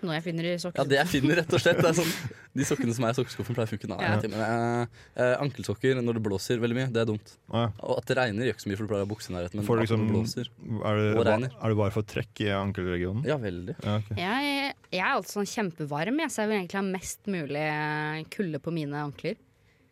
Noe 0.02 0.16
jeg 0.18 0.24
finner 0.26 0.48
i 0.50 0.54
Ja, 0.56 0.84
det 0.88 0.98
jeg 0.98 1.10
finner, 1.12 1.38
rett 1.42 1.54
og 1.54 1.62
slett. 1.62 1.78
Det 1.78 1.90
er 1.92 1.98
sånn, 2.00 2.10
de 2.58 2.66
sokkene 2.66 2.96
som 2.98 3.06
er 3.06 3.14
i 3.14 3.18
sokkeskuffen, 3.20 3.58
pleier 3.58 3.70
å 3.70 3.72
funke. 3.72 3.90
Ja. 3.92 4.16
eh, 4.18 5.04
eh, 5.14 5.34
ankelsokker 5.44 6.02
når 6.02 6.18
det 6.18 6.24
blåser 6.26 6.62
veldig 6.64 6.78
mye, 6.80 6.88
det 6.94 7.04
er 7.04 7.10
dumt. 7.12 7.36
Ja. 7.52 7.68
Og 7.86 8.00
at 8.00 8.10
det 8.10 8.18
regner 8.18 8.48
gjør 8.48 8.56
ikke 8.56 8.66
så 8.66 8.72
mye, 8.72 8.80
for 8.80 8.88
du 8.88 8.94
pleier 8.94 9.04
å 9.04 9.06
ha 9.06 9.12
bukse 9.12 9.30
i 9.30 9.36
nærheten. 9.36 9.62
Men 9.62 9.68
for 9.68 9.78
du 9.78 9.84
det 9.84 9.88
liksom, 9.88 10.08
blåser 10.10 10.50
er, 10.50 11.04
det, 11.04 11.14
og 11.14 11.28
regner. 11.30 11.54
er 11.54 11.76
det 11.76 11.80
bare 11.84 11.96
for 12.00 12.10
trekk 12.16 12.44
i 12.48 12.50
ankelregionen? 12.58 13.28
Ja, 13.30 13.38
veldig. 13.42 13.78
Ja, 13.78 14.00
okay. 14.02 14.18
Jeg, 14.18 14.74
jeg 14.90 15.06
er 15.06 15.12
alltid 15.12 15.36
sånn 15.38 15.52
kjempevarm, 15.54 16.26
jeg, 16.26 16.34
så 16.34 16.44
jeg 16.44 16.52
vil 16.52 16.60
egentlig 16.64 16.82
ha 16.82 16.86
mest 16.90 17.32
mulig 17.38 17.66
eh, 17.68 18.26
kulde 18.34 18.64
på 18.66 18.74
mine 18.82 19.06
ankler. 19.06 19.38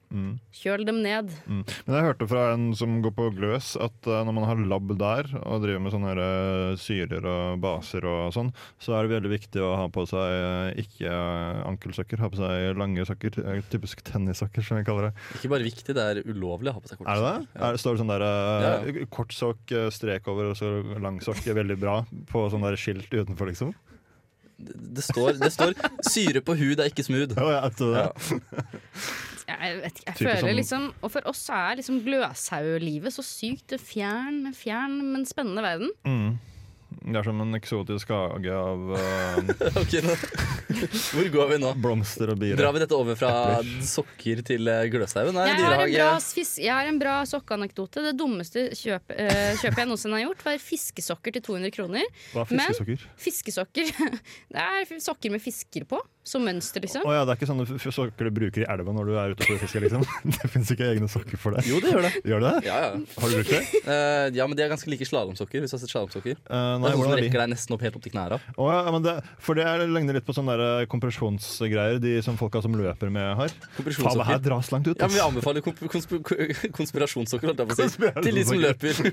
Mm. 0.09 0.39
Kjøl 0.55 0.83
dem 0.87 1.01
ned. 1.03 1.29
Mm. 1.45 1.61
Men 1.85 1.95
jeg 1.95 2.05
hørte 2.07 2.27
fra 2.31 2.43
en 2.55 2.69
som 2.77 2.95
går 3.03 3.13
på 3.13 3.27
Gløs, 3.37 3.75
at 3.77 4.09
eh, 4.09 4.21
når 4.25 4.35
man 4.35 4.47
har 4.49 4.61
lab 4.71 4.89
der 4.97 5.29
og 5.43 5.61
driver 5.61 5.83
med 5.85 5.93
sånne 5.93 6.13
eh, 6.15 6.71
syrer 6.81 7.27
og 7.29 7.59
baser 7.61 8.07
og 8.09 8.33
sånn, 8.33 8.49
så 8.81 8.95
er 8.97 9.05
det 9.05 9.13
veldig 9.19 9.31
viktig 9.35 9.61
å 9.61 9.75
ha 9.77 9.85
på 9.93 10.05
seg 10.09 10.33
eh, 10.39 10.81
ikke 10.85 11.13
ankelsokker, 11.69 12.23
ha 12.23 12.31
på 12.33 12.41
seg 12.41 12.79
lange 12.79 13.05
sokker. 13.05 13.37
Typisk 13.69 14.01
tennissokker, 14.07 14.65
som 14.65 14.81
vi 14.81 14.87
kaller 14.87 15.09
det. 15.09 15.13
Ikke 15.37 15.53
bare 15.53 15.67
viktig, 15.67 15.93
det 15.97 16.07
er 16.15 16.23
ulovlig 16.25 16.73
å 16.73 16.79
ha 16.79 16.83
på 16.83 16.91
seg 16.91 17.05
Er 17.05 17.21
det 17.21 17.27
det? 17.27 17.35
Ja. 17.53 17.61
Er 17.69 17.77
det 17.77 17.83
står 17.83 17.95
det 17.95 18.03
sånn 18.03 18.13
der 18.15 18.25
Ja, 18.25 18.73
kort 19.13 19.35
sokk, 19.35 19.63
eh, 19.69 19.91
strek 19.93 20.27
over 20.31 20.51
og 20.51 20.57
så 20.57 20.73
lang 20.97 21.21
sokk 21.23 21.45
er 21.45 21.59
veldig 21.61 21.77
bra 21.81 22.01
på 22.33 22.47
sånn 22.49 22.65
der 22.65 22.79
skilt 22.81 23.13
utenfor, 23.13 23.53
liksom? 23.53 23.75
Det, 24.59 24.73
det, 24.97 25.03
står, 25.05 25.37
det 25.39 25.53
står 25.55 25.71
'syre 26.03 26.41
på 26.43 26.51
hud 26.59 26.81
er 26.81 26.89
ikke 26.91 27.05
smooth'. 27.05 27.37
Oh, 27.39 27.53
ja, 27.53 27.69
det, 27.69 27.91
Ja. 27.95 28.09
Jeg, 29.59 29.81
vet 29.83 29.99
ikke, 29.99 30.05
jeg 30.07 30.15
føler 30.15 30.41
sånn- 30.43 30.55
liksom 30.55 30.93
Og 31.03 31.11
for 31.11 31.21
oss 31.27 31.49
er 31.49 31.75
liksom 31.79 32.01
gløshauglivet 32.05 33.11
så 33.13 33.23
sykt 33.25 33.73
fjern, 33.79 34.53
fjern, 34.55 34.99
men 35.13 35.25
spennende 35.25 35.61
verden. 35.65 35.91
Mm. 36.05 36.39
Det 36.89 37.15
er 37.19 37.25
som 37.25 37.39
en 37.41 37.55
eksotisk 37.57 38.09
hage 38.13 38.53
av 38.53 38.91
uh, 38.93 39.37
okay, 39.81 40.01
nå. 40.05 40.15
Hvor 41.13 41.29
går 41.33 41.51
vi 41.53 41.57
nå? 41.61 41.71
blomster 41.79 42.31
og 42.33 42.39
bier. 42.41 42.57
Drar 42.59 42.73
vi 42.75 42.81
dette 42.83 42.97
over 42.97 43.17
fra 43.17 43.29
Epler. 43.59 43.83
sokker 43.87 44.41
til 44.45 44.67
eh, 44.69 44.83
Gløshaugen? 44.91 45.37
Nei, 45.37 45.47
Jeg 45.53 45.63
har, 45.63 45.85
en 45.85 45.93
bra, 45.95 46.09
jeg 46.59 46.73
har 46.73 46.89
en 46.89 46.99
bra 47.01 47.15
sokkeanekdote. 47.29 48.03
Det 48.09 48.13
dummeste 48.19 48.67
kjøp, 48.77 49.13
uh, 49.15 49.51
kjøpet 49.61 49.81
jeg 49.83 49.89
noensinne 49.89 50.19
har 50.19 50.25
gjort, 50.27 50.45
var 50.45 50.61
fiskesokker 50.63 51.37
til 51.37 51.45
200 51.49 51.73
kroner. 51.77 52.05
Hva 52.33 52.43
er 52.45 52.51
fiskesokker? 52.53 53.07
Fiskesokker. 53.25 53.93
Det 54.53 54.61
er 54.65 55.01
sokker 55.03 55.33
med 55.33 55.41
fisker 55.43 55.85
på, 55.89 55.99
som 56.25 56.43
mønster, 56.45 56.81
liksom. 56.83 57.05
Oh, 57.07 57.13
ja, 57.15 57.21
det 57.25 57.33
er 57.33 57.39
ikke 57.39 57.49
sånne 57.49 57.65
sokker 57.79 58.29
du 58.29 58.33
bruker 58.35 58.63
i 58.65 58.67
elva 58.69 58.93
når 58.93 59.09
du 59.09 59.13
er 59.17 59.33
ute 59.33 59.45
for 59.45 59.55
å 59.55 59.61
fiske, 59.61 59.81
liksom? 59.85 60.03
Det 60.35 60.49
fins 60.51 60.73
ikke 60.73 60.89
egne 60.93 61.09
sokker 61.11 61.39
for 61.41 61.55
det. 61.55 61.63
Jo, 61.69 61.79
det 61.83 61.93
gjør 61.93 62.05
det. 62.05 62.11
Gjør 62.29 62.43
det? 62.45 62.53
Ja, 62.67 62.77
ja. 62.85 62.89
Har 63.21 63.31
du 63.33 63.37
brukt 63.39 63.53
det? 63.53 63.61
Uh, 63.85 64.25
ja, 64.35 64.45
men 64.49 64.57
de 64.59 64.65
er 64.65 64.71
ganske 64.73 64.89
like 64.91 65.07
slalåmsokker. 65.09 65.63
Hvis 65.63 65.73
du 65.73 65.77
har 65.77 65.83
sett 65.85 65.93
slalåmsokker. 65.93 66.37
Eh, 66.39 66.69
Det 66.78 66.78
nei, 66.81 66.93
sånn 66.93 66.95
som 66.95 67.03
hvordan 67.03 67.17
er 67.17 67.21
de? 67.21 67.27
rekker 67.27 67.43
deg 67.43 67.51
nesten 67.53 67.75
opp 67.75 67.85
helt 67.85 67.99
opp 67.99 68.05
til 68.07 68.15
knærne. 68.15 68.39
Oh, 68.55 68.71
ja, 68.71 68.93
men 68.95 69.05
det, 69.05 69.15
for 69.43 69.59
det 69.59 69.67
er, 69.67 69.83
ligner 69.89 70.17
litt 70.17 70.27
på 70.27 70.35
sånne 70.37 70.55
der 70.55 70.65
eh, 70.85 70.87
kompresjonsgreier 70.91 71.99
de 72.03 72.15
som 72.25 72.39
folka 72.39 72.63
som 72.63 72.73
løper 72.79 73.11
med 73.13 73.35
har. 73.39 73.53
Faen, 73.75 74.19
det 74.23 74.29
her 74.31 74.43
dras 74.47 74.71
langt 74.71 74.87
ut. 74.87 74.95
Ja, 74.95 75.09
men 75.09 75.17
Vi 75.17 75.23
anbefaler 75.25 75.65
komp 75.65 75.83
konsp 75.91 76.15
konspirasjonssokker, 76.79 77.51
holdt 77.51 77.65
jeg 77.65 77.69
på 77.69 77.75
å 77.75 77.81
si. 77.83 78.13
Til 78.23 78.39
de 78.39 78.47
som 78.47 78.63
løper. 78.63 79.03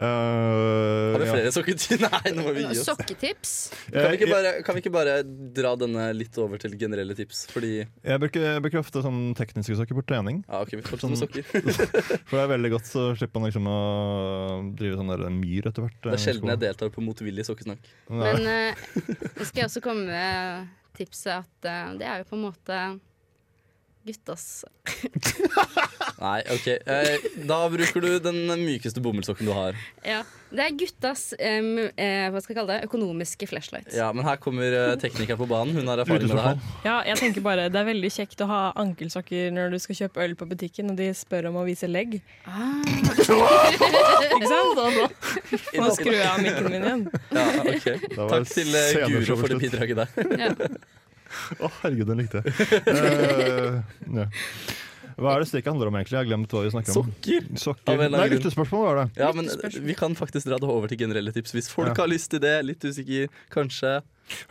uh, 0.00 1.12
Har 1.16 1.20
vi 1.20 1.30
flere 1.30 1.52
sokker 1.52 1.66
sokketips? 1.66 2.00
Nei, 2.06 2.32
nå 2.34 2.44
må 2.46 2.54
vi 2.54 2.64
gi 2.64 2.70
oss. 2.72 2.84
Sokketips. 2.86 3.54
Kan 3.90 4.10
vi, 4.12 4.18
ikke 4.18 4.30
bare, 4.30 4.52
kan 4.66 4.76
vi 4.76 4.82
ikke 4.84 4.92
bare 4.94 5.16
dra 5.56 5.74
denne 5.78 6.08
litt 6.16 6.36
over 6.40 6.60
til 6.62 6.76
generelle 6.78 7.16
tips? 7.18 7.46
Fordi 7.52 7.72
jeg, 7.82 8.20
bruker, 8.22 8.46
jeg 8.46 8.64
bruker 8.64 8.82
ofte 8.82 9.02
sånn 9.04 9.34
tekniske 9.38 9.78
sokker 9.80 9.98
på 9.98 10.06
trening. 10.08 10.42
Ja, 10.46 10.62
ok, 10.62 10.76
vi 10.78 10.84
fortsetter 10.86 11.12
med 11.12 11.20
sokker. 11.20 11.46
For 12.28 12.38
det 12.38 12.44
er 12.44 12.52
veldig 12.54 12.72
godt, 12.76 12.90
så 12.90 13.08
slipper 13.18 13.42
man 13.42 13.50
liksom 13.50 13.70
å 13.70 13.78
drive 14.78 15.00
sånn 15.00 15.12
der 15.12 15.26
myr 15.34 15.70
etter 15.70 15.86
hvert. 15.86 16.05
Det 16.12 16.20
er 16.20 16.24
sjelden 16.24 16.52
jeg 16.54 16.62
deltar 16.62 16.92
på 16.94 17.04
motvillig 17.04 17.46
sokkesnakk. 17.48 17.90
Men 18.12 18.46
uh, 18.46 18.86
nå 19.02 19.46
skal 19.46 19.62
jeg 19.62 19.68
også 19.70 19.84
komme 19.84 20.06
med 20.08 20.72
tipset 20.96 21.34
at 21.38 21.68
uh, 21.68 21.94
det 21.98 22.08
er 22.08 22.22
jo 22.22 22.30
på 22.30 22.38
en 22.38 22.46
måte 22.46 22.80
guttas 24.06 24.64
Nei, 26.16 26.40
ok. 26.48 26.66
Eh, 26.72 27.24
da 27.48 27.58
bruker 27.68 28.00
du 28.00 28.08
den 28.24 28.38
mykeste 28.62 29.02
bomullssokken 29.04 29.48
du 29.48 29.52
har. 29.52 29.76
Ja, 30.06 30.22
det 30.48 30.64
er 30.64 30.76
guttas 30.80 31.26
um, 31.36 31.68
eh, 31.92 32.28
hva 32.32 32.40
skal 32.40 32.54
jeg 32.54 32.58
kalle 32.60 32.72
det, 32.78 32.86
økonomiske 32.88 33.48
flashlight. 33.50 33.90
Ja, 33.92 34.08
Men 34.16 34.24
her 34.24 34.38
kommer 34.40 34.72
eh, 34.72 34.94
teknikeren 35.02 35.40
på 35.42 35.48
banen. 35.50 35.76
Hun 35.76 35.90
har 35.92 36.00
erfaring 36.00 36.30
med 36.30 36.38
det 36.38 36.46
her. 36.46 36.62
Ja, 36.86 36.96
jeg 37.10 37.20
tenker 37.20 37.44
bare 37.44 37.68
Det 37.68 37.82
er 37.82 37.88
veldig 37.90 38.12
kjekt 38.16 38.40
å 38.46 38.48
ha 38.48 38.62
ankelsokker 38.80 39.52
når 39.52 39.76
du 39.76 39.78
skal 39.82 40.00
kjøpe 40.00 40.24
øl 40.24 40.36
på 40.40 40.48
butikken 40.48 40.94
og 40.94 41.00
de 41.02 41.10
spør 41.16 41.50
om 41.52 41.60
å 41.60 41.66
vise 41.68 41.90
legg. 41.90 42.16
Ah, 42.48 42.80
Ikke 43.12 44.48
sant? 44.48 44.84
Nå 45.82 45.90
skrur 45.98 46.16
jeg 46.16 46.28
av 46.30 46.40
mikken 46.40 46.70
min 46.72 46.80
igjen. 46.80 47.08
Ja, 47.36 47.48
ok. 47.60 47.90
Takk 48.16 48.54
til 48.54 48.72
eh, 48.72 49.02
Guro 49.12 49.42
for 49.42 49.52
det 49.52 49.60
bidraget 49.66 50.06
der. 50.06 50.38
ja. 50.46 50.54
Å, 51.64 51.70
herregud, 51.82 52.10
den 52.10 52.20
likte 52.22 52.42
jeg. 52.42 52.54
Uh, 52.88 53.80
ja. 54.20 54.26
Hva 55.16 55.32
er 55.32 55.40
det 55.40 55.46
stikket 55.48 55.70
handler 55.72 55.88
om, 55.88 55.94
egentlig? 55.96 56.12
Jeg 56.18 56.20
har 56.26 56.28
glemt 56.28 56.52
hva 56.52 56.60
vi 56.66 56.72
snakker 56.74 56.92
om. 57.00 57.06
Sokker! 57.08 57.46
Sokker. 57.56 57.92
Annen 57.94 58.12
Nei, 58.18 58.26
lyttespørsmål 58.34 58.82
var 58.84 58.98
det. 59.00 59.06
Ja, 59.22 59.30
men 59.32 59.48
Vi 59.86 59.94
kan 59.96 60.12
faktisk 60.18 60.50
dra 60.50 60.58
det 60.60 60.68
over 60.68 60.92
til 60.92 61.00
generelle 61.00 61.32
tips 61.32 61.54
hvis 61.56 61.70
folk 61.72 61.94
Ja. 61.94 62.02
har 62.02 62.10
lyst 62.12 62.28
til 62.34 62.42
det. 62.44 62.52
Litt 62.68 62.84
usikker, 62.84 63.32
kanskje. 63.54 63.94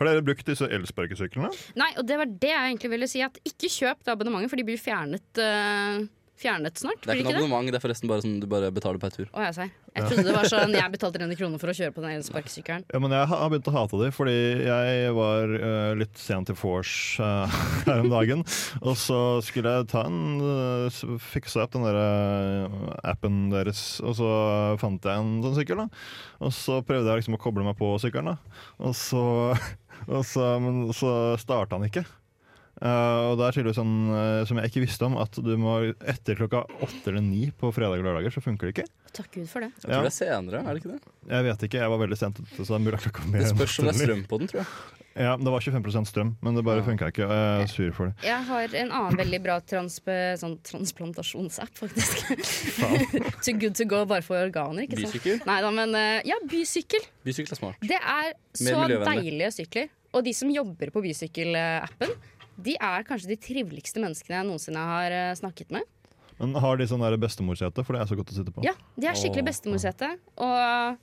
Har 0.00 0.08
dere 0.08 0.24
brukt 0.26 0.48
disse 0.48 0.66
elsparkesyklene? 0.66 1.52
Nei, 1.78 1.92
og 2.00 2.06
det 2.08 2.18
var 2.18 2.26
det 2.26 2.50
jeg 2.50 2.72
egentlig 2.72 2.90
ville 2.96 3.08
si. 3.12 3.22
At 3.22 3.38
ikke 3.46 3.70
kjøp 3.70 4.02
det 4.02 4.14
abonnementet, 4.16 4.50
for 4.50 4.58
de 4.58 4.66
blir 4.66 4.80
fjernet, 4.80 5.38
eh, 5.38 6.02
fjernet 6.40 6.80
snart. 6.80 7.00
Det 7.04 7.14
er 7.14 7.20
ikke 7.22 7.32
noe 7.32 7.44
abonnement, 7.44 7.72
det 7.72 7.78
er 7.78 7.84
forresten 7.84 8.10
bare 8.10 8.24
sånn 8.24 8.38
du 8.42 8.46
bare 8.50 8.70
betaler 8.74 9.00
per 9.02 9.14
tur. 9.14 9.28
Å, 9.30 9.42
jeg, 9.46 9.56
sier. 9.56 9.70
jeg 9.96 10.08
trodde 10.10 10.24
det 10.28 10.34
var 10.36 10.48
sånn 10.50 10.76
jeg 10.76 10.92
betalte 10.92 11.20
300 11.20 11.40
kroner 11.40 11.62
for 11.62 11.72
å 11.72 11.76
kjøre 11.78 11.94
på 11.96 12.04
den 12.04 12.16
elsparkesykkelen. 12.18 12.86
Ja, 12.96 13.00
men 13.02 13.12
jeg 13.12 13.28
har 13.28 13.50
begynt 13.52 13.70
å 13.70 13.74
hate 13.74 14.00
dem, 14.00 14.12
fordi 14.14 14.36
jeg 14.66 15.14
var 15.16 15.52
uh, 15.52 15.92
litt 15.98 16.20
sent 16.20 16.50
til 16.50 16.58
vors 16.60 16.92
uh, 17.20 17.58
her 17.88 18.04
om 18.04 18.10
dagen. 18.12 18.44
Og 18.82 18.96
så 19.00 19.20
skulle 19.44 19.74
jeg 19.78 19.88
ta 19.92 20.06
en 20.08 20.20
uh, 20.40 21.00
fikse 21.32 21.60
opp 21.62 21.74
den 21.76 21.84
der 21.86 21.98
eh, 22.00 22.76
appen 23.10 23.48
deres, 23.52 23.98
og 24.04 24.16
så 24.18 24.30
fant 24.80 25.04
jeg 25.04 25.22
en 25.22 25.40
sånn 25.44 25.56
sykkel. 25.58 25.82
da 25.84 26.46
Og 26.46 26.54
så 26.54 26.80
prøvde 26.86 27.10
jeg 27.10 27.22
liksom 27.22 27.36
å 27.38 27.42
koble 27.42 27.66
meg 27.66 27.76
på 27.80 27.90
sykkelen, 28.02 28.34
da 28.34 28.86
og 28.86 28.94
så, 28.96 29.24
og 30.14 30.22
så, 30.26 30.46
men 30.62 30.86
så 30.96 31.10
starta 31.40 31.78
den 31.78 31.90
ikke. 31.90 32.06
Eh, 32.76 33.20
og 33.30 33.38
der 33.40 33.56
sier 33.56 33.64
du 33.64 33.72
sånn 33.72 33.94
uh, 34.12 34.42
som 34.44 34.58
jeg 34.60 34.68
ikke 34.68 34.82
visste 34.84 35.06
om, 35.08 35.16
at 35.22 35.38
du 35.40 35.54
må 35.60 35.78
etter 36.04 36.36
klokka 36.36 36.66
åtte 36.84 37.08
eller 37.08 37.24
ni 37.24 37.48
på 37.56 37.70
fredag 37.72 38.02
og 38.02 38.04
lørdager, 38.04 38.34
så 38.34 38.42
funker 38.44 38.68
det 38.68 38.74
ikke. 38.74 38.90
Takk 39.16 39.30
Gud 39.32 39.48
for 39.48 39.64
det. 39.64 39.70
Jeg 39.80 39.88
tror 39.88 40.04
det 40.04 40.10
er 40.10 40.16
senere, 40.18 40.60
er 40.60 40.76
det 40.76 40.82
ikke 40.82 40.92
det? 40.92 41.14
Jeg 41.30 41.46
vet 41.48 41.66
ikke, 41.70 41.80
jeg 41.80 41.94
var 41.94 42.02
veldig 42.04 42.20
sent 42.20 42.42
ute, 42.42 42.52
så 42.58 42.68
det 42.68 42.76
er 42.76 42.84
mulig 42.84 43.00
at 43.00 43.08
Det 43.32 43.48
spørs 43.54 43.78
om 43.80 43.88
det 43.88 43.94
er 43.94 44.00
strøm 44.02 44.22
på 44.28 44.40
den, 44.42 44.52
tror 44.52 44.60
jeg. 44.60 44.70
Ja, 45.16 45.32
det 45.40 45.48
var 45.48 45.64
25% 45.64 46.10
strøm, 46.10 46.34
men 46.44 46.54
det 46.58 46.62
bare 46.66 46.82
Ja. 46.82 46.84
funka 46.84 47.06
ikke. 47.08 47.24
og 47.24 47.32
Jeg 47.32 47.62
er 47.62 47.66
sur 47.72 47.92
for 47.96 48.04
det. 48.10 48.14
Jeg 48.22 48.44
har 48.44 48.74
en 48.82 48.90
annen 48.92 49.16
veldig 49.16 49.42
bra 49.42 49.60
transpe, 49.64 50.12
sånn 50.36 50.58
transplantasjonsapp, 50.60 51.72
faktisk. 51.72 52.26
Too 53.44 53.56
good 53.56 53.74
to 53.80 53.86
go 53.88 54.04
bare 54.04 54.20
for 54.20 54.36
organer. 54.36 54.84
ikke 54.84 55.00
sant? 55.00 55.16
Bysykkel? 55.16 55.40
Nei 55.48 55.60
da, 55.64 55.70
men 55.72 55.94
eh, 55.96 56.20
ja, 56.28 56.36
bysykkel. 56.44 57.00
Bysykkel 57.24 57.56
er 57.56 57.62
smart. 57.62 57.80
Det 57.80 57.96
er 57.96 58.34
så 58.52 58.84
deilige 58.84 59.54
sykler. 59.56 59.88
Og 60.12 60.24
de 60.24 60.32
som 60.36 60.52
jobber 60.52 60.92
på 60.92 61.00
bysykkelappen, 61.04 62.12
de 62.56 62.76
er 62.80 63.04
kanskje 63.08 63.32
de 63.34 63.38
triveligste 63.40 64.00
menneskene 64.02 64.40
jeg 64.40 64.48
noensinne 64.48 64.86
har 64.90 65.14
eh, 65.14 65.34
snakket 65.38 65.74
med. 65.74 65.84
Men 66.38 66.56
har 66.60 66.76
de 66.76 66.86
sånn 66.88 67.04
bestemorsete, 67.20 67.84
for 67.84 67.96
det 67.96 68.02
er 68.02 68.08
så 68.10 68.16
godt 68.18 68.32
å 68.32 68.36
sitte 68.36 68.52
på? 68.52 68.64
Ja, 68.66 68.74
De 68.96 69.08
er 69.08 69.16
skikkelig 69.16 69.46
bestemorsete. 69.48 70.10
Og 70.44 70.98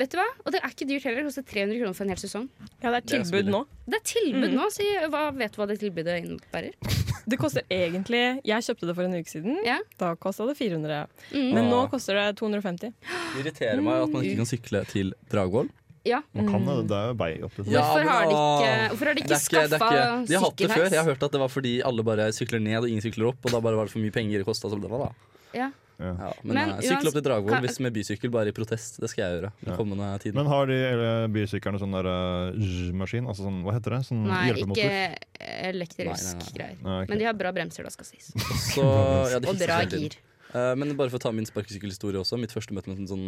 vet 0.00 0.12
du 0.12 0.16
hva? 0.20 0.26
Og 0.44 0.54
det 0.54 0.62
er 0.62 0.72
ikke 0.72 0.88
dyrt 0.88 1.04
heller. 1.08 1.20
Det 1.20 1.28
koster 1.28 1.46
300 1.50 1.80
kroner 1.80 1.96
for 1.96 2.06
en 2.06 2.12
hel 2.14 2.22
sesong. 2.22 2.46
Ja, 2.80 2.88
det 2.88 2.94
er 2.94 3.00
Det 3.00 3.18
er 3.18 3.26
tilbud 3.26 3.50
nå. 3.52 3.62
Det 3.84 3.98
er 4.00 4.06
tilbud 4.12 4.48
mm. 4.48 4.56
nå, 4.56 4.68
så 4.72 4.86
jeg- 4.86 5.10
hva, 5.12 5.26
vet 5.36 5.52
du 5.52 5.60
hva 5.60 5.68
det 5.68 5.78
tilbudet 5.82 6.22
innebærer? 6.22 6.72
Det 7.26 7.40
koster 7.40 7.64
egentlig 7.66 8.20
Jeg 8.46 8.62
kjøpte 8.62 8.86
det 8.86 8.94
for 8.94 9.02
en 9.02 9.16
uke 9.18 9.26
siden. 9.26 9.56
Ja. 9.66 9.80
Da 9.98 10.12
kosta 10.14 10.46
det 10.46 10.54
400. 10.54 11.08
Mm. 11.32 11.48
Men 11.56 11.66
nå 11.72 11.80
koster 11.90 12.14
det 12.14 12.36
250. 12.38 12.92
Det 13.02 13.40
irriterer 13.42 13.82
meg 13.82 14.04
at 14.04 14.12
man 14.14 14.22
ikke 14.22 14.38
kan 14.44 14.50
sykle 14.52 14.84
til 14.92 15.10
Dragvoll. 15.32 15.72
Ja. 16.06 16.20
Man 16.36 16.50
kan 16.52 16.66
det, 16.68 16.76
det 16.90 16.98
er 16.98 17.08
jo 17.10 17.16
vei 17.20 17.30
opp 17.46 17.56
Ja, 17.66 17.82
Hvorfor, 17.82 18.10
har 18.10 18.26
de 18.30 18.36
ikke, 18.36 18.74
hvorfor 18.92 19.10
har 19.10 19.16
de 19.18 19.24
ikke 19.24 19.40
skaffa 19.42 19.78
ikke, 19.80 20.04
de 20.28 20.36
har 20.36 20.44
hatt 20.46 20.60
det 20.60 20.70
før. 20.70 20.86
Jeg 20.92 21.00
har 21.00 21.08
hørt 21.10 21.26
at 21.26 21.34
det 21.34 21.40
var 21.42 21.50
fordi 21.52 21.72
alle 21.88 22.04
bare 22.06 22.28
sykler 22.36 22.62
ned 22.62 22.78
og 22.84 22.88
ingen 22.90 23.02
sykler 23.04 23.32
opp. 23.32 23.40
Og 23.42 23.56
da 23.56 23.62
bare 23.64 23.80
var 23.80 23.88
det 23.90 23.94
for 23.96 24.04
mye 24.04 24.14
penger 24.14 24.42
det 24.44 24.46
kosta. 24.48 24.70
Da. 24.70 25.10
Ja. 25.56 25.66
Ja. 25.96 26.12
Ja, 26.20 26.32
men 26.44 26.58
Men 26.58 26.70
eh, 26.74 26.82
sykle 26.84 27.08
opp 27.08 27.14
til 27.16 27.24
Dragvoll 27.24 27.62
hvis 27.64 27.78
med 27.80 27.94
bysykkel, 27.96 28.28
bare 28.32 28.52
i 28.52 28.56
protest. 28.56 28.98
Det 29.00 29.08
skal 29.08 29.22
jeg 29.24 29.38
gjøre. 29.38 29.50
Den 29.62 29.72
Ja. 29.72 29.76
kommende 29.78 30.08
tiden. 30.20 30.36
Men 30.36 30.46
har 30.52 30.66
de 30.68 30.76
eller, 30.76 31.28
bysyklene 31.32 31.80
sånn 31.80 31.96
der 31.96 32.08
uh, 32.10 32.52
zzz-maskin? 32.52 33.24
Altså 33.26 33.46
sånn, 33.46 33.62
hva 33.64 33.72
heter 33.78 33.96
det? 33.96 34.00
Sånn 34.10 34.26
Nei, 34.28 34.42
hjelpemotor? 34.50 34.84
ikke 34.84 35.48
elektrisk 35.72 36.36
Nei, 36.36 36.36
nei, 36.36 36.44
nei. 36.44 36.54
greier. 36.58 36.76
Nei, 36.84 36.98
ok. 37.02 37.08
Men 37.14 37.18
de 37.22 37.28
har 37.30 37.38
bra 37.40 37.52
bremser, 37.56 37.88
da, 37.88 37.94
skal 37.94 38.10
sies. 38.10 38.28
Så, 38.74 38.84
ja, 39.32 39.40
Og 39.40 39.56
bra 39.56 39.80
gir. 39.88 40.18
Eh, 40.56 40.74
men 40.78 40.94
bare 40.96 41.12
for 41.12 41.20
å 41.20 41.24
ta 41.26 41.32
min 41.34 41.48
sparkesykkelhistorie 41.48 42.20
også. 42.22 42.38
Mitt 42.40 42.54
første 42.54 42.76
møte 42.76 42.88
med 42.90 43.02
en 43.02 43.10
sånn 43.10 43.26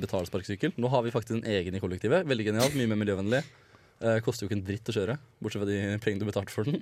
betalsparkesykkel. 0.00 0.76
Nå 0.80 0.90
har 0.92 1.04
vi 1.04 1.12
faktisk 1.14 1.36
en 1.36 1.48
egen 1.50 1.76
i 1.76 1.82
kollektivet. 1.82 2.28
Veldig 2.28 2.46
genialt, 2.52 2.78
mye 2.78 2.88
mer 2.90 3.00
miljøvennlig. 3.02 3.42
Eh, 4.00 4.16
koster 4.24 4.46
jo 4.46 4.48
ikke 4.48 4.56
en 4.56 4.64
dritt 4.64 4.88
å 4.88 4.94
kjøre, 4.96 5.18
bortsett 5.44 5.60
fra 5.60 5.66
de 5.68 5.98
pengene 6.00 6.22
du 6.22 6.30
betalte 6.30 6.54
for 6.54 6.64
den. 6.64 6.80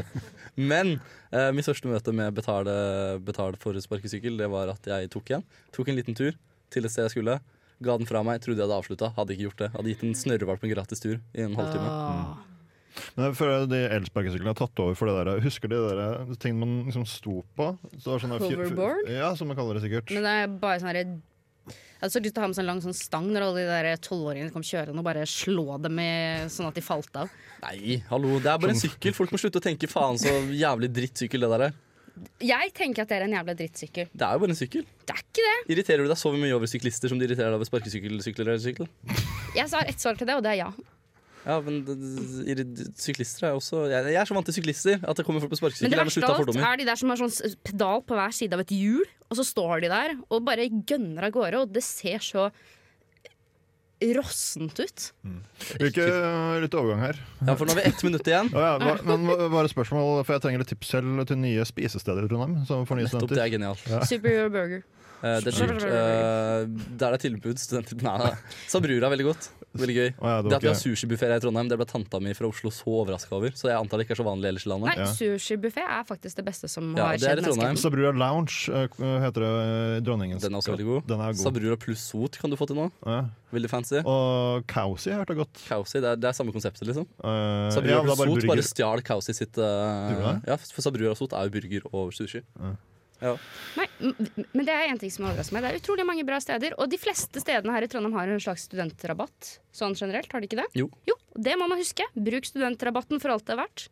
Men 0.70 0.94
eh, 1.28 1.50
mitt 1.52 1.68
første 1.68 1.90
møte 1.90 2.14
med 2.16 2.32
betale, 2.38 2.76
betale 3.20 3.60
for 3.60 3.76
sparkesykkel, 3.76 4.40
det 4.40 4.48
var 4.48 4.72
at 4.72 4.88
jeg 4.88 5.12
tok 5.12 5.34
en. 5.36 5.44
Tok 5.76 5.92
en 5.92 6.00
liten 6.00 6.16
tur 6.16 6.32
til 6.72 6.88
et 6.88 6.94
sted 6.94 7.10
jeg 7.10 7.18
skulle. 7.18 7.36
Ga 7.84 8.00
den 8.00 8.08
fra 8.08 8.24
meg, 8.24 8.40
trodde 8.40 8.62
jeg 8.62 8.70
hadde 8.70 8.80
avslutta. 8.80 9.12
Hadde 9.18 9.36
ikke 9.36 9.50
gjort 9.50 9.64
det. 9.66 9.72
Hadde 9.76 9.92
gitt 9.92 10.08
en 10.08 10.16
snørrevalp 10.16 10.64
en 10.64 10.72
gratis 10.78 11.04
tur 11.04 11.18
i 11.20 11.44
en 11.44 11.60
halvtime. 11.60 11.92
Åh. 11.92 12.55
Men 13.14 13.28
jeg 13.28 13.38
føler 13.38 13.70
de 13.70 13.80
elsparkesyklene 13.98 14.52
har 14.52 14.58
tatt 14.58 14.82
over 14.84 14.98
for 14.98 15.10
det 15.10 15.16
der 15.20 15.44
Husker 15.44 15.72
de 15.72 15.78
der 15.84 16.34
tingene 16.42 16.64
man 16.64 16.90
liksom 16.90 17.06
sto 17.08 17.40
på? 17.58 17.70
Så 17.96 18.16
det 18.16 18.30
var 18.32 18.44
Hoverboard? 18.44 19.08
Ja, 19.12 19.32
som 19.38 19.50
man 19.50 19.58
kaller 19.58 19.78
det 19.78 19.86
sikkert. 19.86 20.12
Men 20.16 20.26
det 20.26 20.36
er 20.42 20.60
bare 20.60 20.82
sånn 20.82 20.92
herre 20.92 21.06
jeg 21.96 22.04
hadde 22.04 22.12
så 22.12 22.20
lyst 22.20 22.34
til 22.36 22.42
å 22.42 22.44
ha 22.44 22.48
med 22.50 22.56
sånn 22.58 22.66
lang 22.68 22.80
sånn 22.84 22.94
stang 22.94 23.26
når 23.32 23.44
alle 23.46 23.62
de 23.62 23.68
der 23.70 24.00
tolvåringene 24.04 24.52
kom 24.52 24.64
kjørende, 24.68 25.00
og 25.00 25.06
bare 25.06 25.22
slå 25.24 25.78
dem 25.80 25.96
i, 26.02 26.10
sånn 26.52 26.68
at 26.68 26.76
de 26.76 26.82
falt 26.84 27.16
av. 27.16 27.30
Nei, 27.62 27.94
hallo, 28.10 28.34
det 28.44 28.50
er 28.52 28.60
bare 28.60 28.74
en 28.74 28.82
sykkel. 28.82 29.14
Folk 29.16 29.32
må 29.32 29.40
slutte 29.40 29.62
å 29.62 29.64
tenke 29.64 29.88
faen 29.88 30.20
så 30.20 30.34
jævlig 30.52 30.90
drittsykkel 30.92 31.46
det 31.46 31.50
der 31.54 31.64
er. 31.70 31.78
Jeg 32.44 32.72
tenker 32.76 33.04
at 33.04 33.10
det 33.12 33.16
er 33.16 33.24
en 33.26 33.36
jævla 33.38 33.54
drittsykkel. 33.56 34.10
Det 34.12 34.28
er 34.28 34.36
jo 34.36 34.42
bare 34.44 34.52
en 34.52 34.60
sykkel. 34.60 34.84
Det 35.08 35.16
er 35.16 35.24
ikke 35.24 35.46
det. 35.46 35.56
Irriterer 35.72 36.04
du 36.04 36.12
deg 36.12 36.20
så 36.20 36.34
mye 36.36 36.58
over 36.58 36.70
syklister 36.70 37.12
som 37.12 37.20
de 37.20 37.28
irriterer 37.28 37.52
deg 37.52 37.58
over 37.62 37.68
sparkesykkel, 37.68 38.20
sykler 38.24 38.52
eller 38.52 38.60
sykkel? 38.60 38.92
Jeg 39.56 39.72
har 39.72 39.88
ett 39.88 40.04
svar 40.04 40.20
til 40.20 40.28
det, 40.28 40.36
og 40.36 40.44
det 40.44 40.52
er 40.52 40.60
ja. 40.66 40.68
Ja, 41.46 41.60
men 41.62 41.82
syklister 42.98 43.46
er 43.46 43.52
også 43.54 43.84
jeg, 43.86 44.08
jeg 44.10 44.18
er 44.18 44.26
så 44.26 44.34
vant 44.34 44.48
til 44.50 44.56
syklister 44.56 44.98
at 44.98 45.18
det 45.18 45.24
kommer 45.26 45.44
folk 45.44 45.52
på 45.54 45.68
Men 45.84 45.92
det 45.92 46.00
verste 46.00 46.26
av 46.26 46.40
alt 46.42 46.56
er 46.58 46.80
de 46.80 46.86
der 46.88 46.98
som 46.98 47.12
har 47.12 47.20
sånn 47.20 47.54
pedal 47.68 48.02
på 48.02 48.18
hver 48.18 48.34
side 48.34 48.56
av 48.56 48.64
et 48.64 48.72
hjul, 48.74 49.04
og 49.30 49.38
så 49.38 49.44
står 49.46 49.84
de 49.84 49.92
der 49.92 50.16
og 50.26 50.42
bare 50.48 50.66
gønner 50.66 51.28
av 51.28 51.36
gårde, 51.36 51.60
og 51.62 51.76
det 51.76 51.84
ser 51.86 52.18
så 52.24 52.48
rossent 54.16 54.76
ut. 54.82 55.04
Hvilke 55.80 56.04
litt 56.60 56.74
overgang 56.76 57.00
her. 57.00 57.20
Ja, 57.40 57.54
for 57.56 57.64
nå 57.64 57.72
har 57.72 57.80
vi 57.80 57.86
ett 57.88 58.02
minutt 58.04 58.28
igjen. 58.28 58.50
oh, 58.56 58.60
ja, 58.60 58.74
hva- 58.82 58.98
men 59.08 59.24
bare 59.54 59.70
spørsmål, 59.72 60.20
for 60.26 60.36
jeg 60.36 60.44
trenger 60.44 60.62
litt 60.62 60.72
tips 60.74 60.90
selv 60.92 61.22
til 61.30 61.40
nye 61.40 61.64
spisesteder 61.68 62.26
i 62.26 62.30
Trondheim. 62.30 62.58
Som 62.68 62.84
for 62.88 62.98
nye 63.00 63.08
Nettopp, 63.08 63.32
det 63.32 63.40
er 63.46 63.54
genialt. 63.54 63.86
Superior 64.10 64.52
burger. 64.52 64.84
Eh, 65.22 65.38
det 65.44 65.52
er 65.52 65.70
dyrt. 65.72 65.84
Uh, 65.86 66.88
der 67.00 67.16
er 67.16 67.22
tilbud. 67.22 67.60
Studenter 67.60 68.00
Nei. 68.04 68.32
Sabrura 68.68 69.08
er 69.08 69.14
veldig 69.14 69.28
godt. 69.30 69.48
Veldig 69.76 69.96
gøy. 69.96 70.10
Oh, 70.20 70.28
ja, 70.28 70.36
det 70.42 70.50
Det 70.50 70.56
at 70.56 70.64
vi 70.64 70.70
har 70.70 70.78
sushibuffé 70.78 71.28
i 71.28 71.40
Trondheim, 71.42 71.68
det 71.68 71.76
ble 71.80 71.86
tanta 71.88 72.20
mi 72.22 72.32
fra 72.36 72.48
Oslo 72.48 72.70
så 72.72 72.92
overraska 73.02 73.34
over. 73.36 73.52
Så 73.56 73.68
jeg 73.68 73.76
antar 73.76 74.00
det 74.00 74.06
ikke 74.06 74.16
er 74.16 74.20
så 74.22 74.26
vanlig 74.26 74.50
ellers 74.50 74.66
i 74.66 74.70
landet. 74.72 74.88
Nei, 74.92 74.96
Ja. 75.04 75.08
sushibuffé 75.12 75.84
er 75.84 76.04
faktisk 76.08 76.36
det 76.40 76.46
beste 76.46 76.68
som 76.68 76.94
Ja, 76.96 77.08
har 77.08 77.18
skjedd 77.18 77.40
i 77.40 77.44
Trondheim. 77.44 77.76
menneskeheten. 77.76 77.82
Sabrura 77.84 78.12
Lounge 78.12 78.56
eh, 78.72 79.20
heter 79.24 79.40
det 79.44 79.52
i 79.52 80.00
Dronningens 80.06 80.42
Den 80.42 80.54
er 80.54 80.58
også 80.58 80.76
veldig 80.76 80.88
god. 80.88 81.06
Den 81.06 81.18
god. 81.18 81.42
Sabrura 81.42 81.76
pluss 81.76 82.00
sot 82.00 82.38
kan 82.38 82.50
du 82.50 82.56
få 82.56 82.66
til 82.66 82.76
nå. 82.76 82.90
Ja. 83.04 83.24
Veldig 83.52 83.70
fancy. 83.70 84.00
Og 84.04 84.66
Kausi 84.66 85.10
har 85.10 85.18
jeg 85.18 85.24
hørt 85.24 85.28
det 85.28 85.36
godt. 85.36 85.62
Kausi, 85.68 86.00
det 86.00 86.08
er, 86.08 86.16
det 86.16 86.28
er 86.28 86.32
samme 86.32 86.52
konseptet, 86.52 86.86
liksom. 86.88 87.06
Uh, 87.22 87.70
Sabrura 87.72 88.00
ja, 88.00 88.02
pluss 88.02 88.18
sot 88.18 88.26
bare, 88.26 88.48
bare 88.52 88.66
stjal 88.66 89.02
Kausi 89.02 89.32
sitt 89.36 89.56
uh, 89.58 90.40
Ja, 90.46 90.56
for 90.56 90.82
Sabrura 90.82 91.14
sot 91.16 91.32
er 91.32 91.48
jo 91.48 91.54
burger 91.56 91.88
og 91.92 92.12
sushi. 92.16 92.42
Nei, 93.20 93.86
m- 94.00 94.14
men 94.52 94.66
det 94.68 94.74
er 94.74 94.90
en 94.92 94.98
ting 95.00 95.10
som 95.12 95.24
overrasker 95.28 95.56
meg. 95.56 95.64
Det 95.64 95.70
er 95.72 95.80
utrolig 95.80 96.04
mange 96.08 96.24
bra 96.28 96.38
steder. 96.42 96.74
Og 96.78 96.90
de 96.92 96.98
fleste 97.00 97.40
stedene 97.40 97.72
her 97.72 97.86
i 97.86 97.88
Trondheim 97.90 98.14
har 98.18 98.28
en 98.28 98.42
slags 98.42 98.66
studentrabatt. 98.68 99.54
Sånn 99.72 99.96
generelt, 99.96 100.28
har 100.32 100.40
de 100.44 100.50
ikke 100.50 100.60
det? 100.60 100.68
Jo. 100.76 101.16
Det 101.36 101.56
må 101.60 101.68
man 101.68 101.80
huske. 101.80 102.04
Bruk 102.16 102.44
studentrabatten 102.48 103.20
for 103.22 103.32
alt 103.34 103.46
det 103.48 103.56
er 103.56 103.62
verdt. 103.64 103.86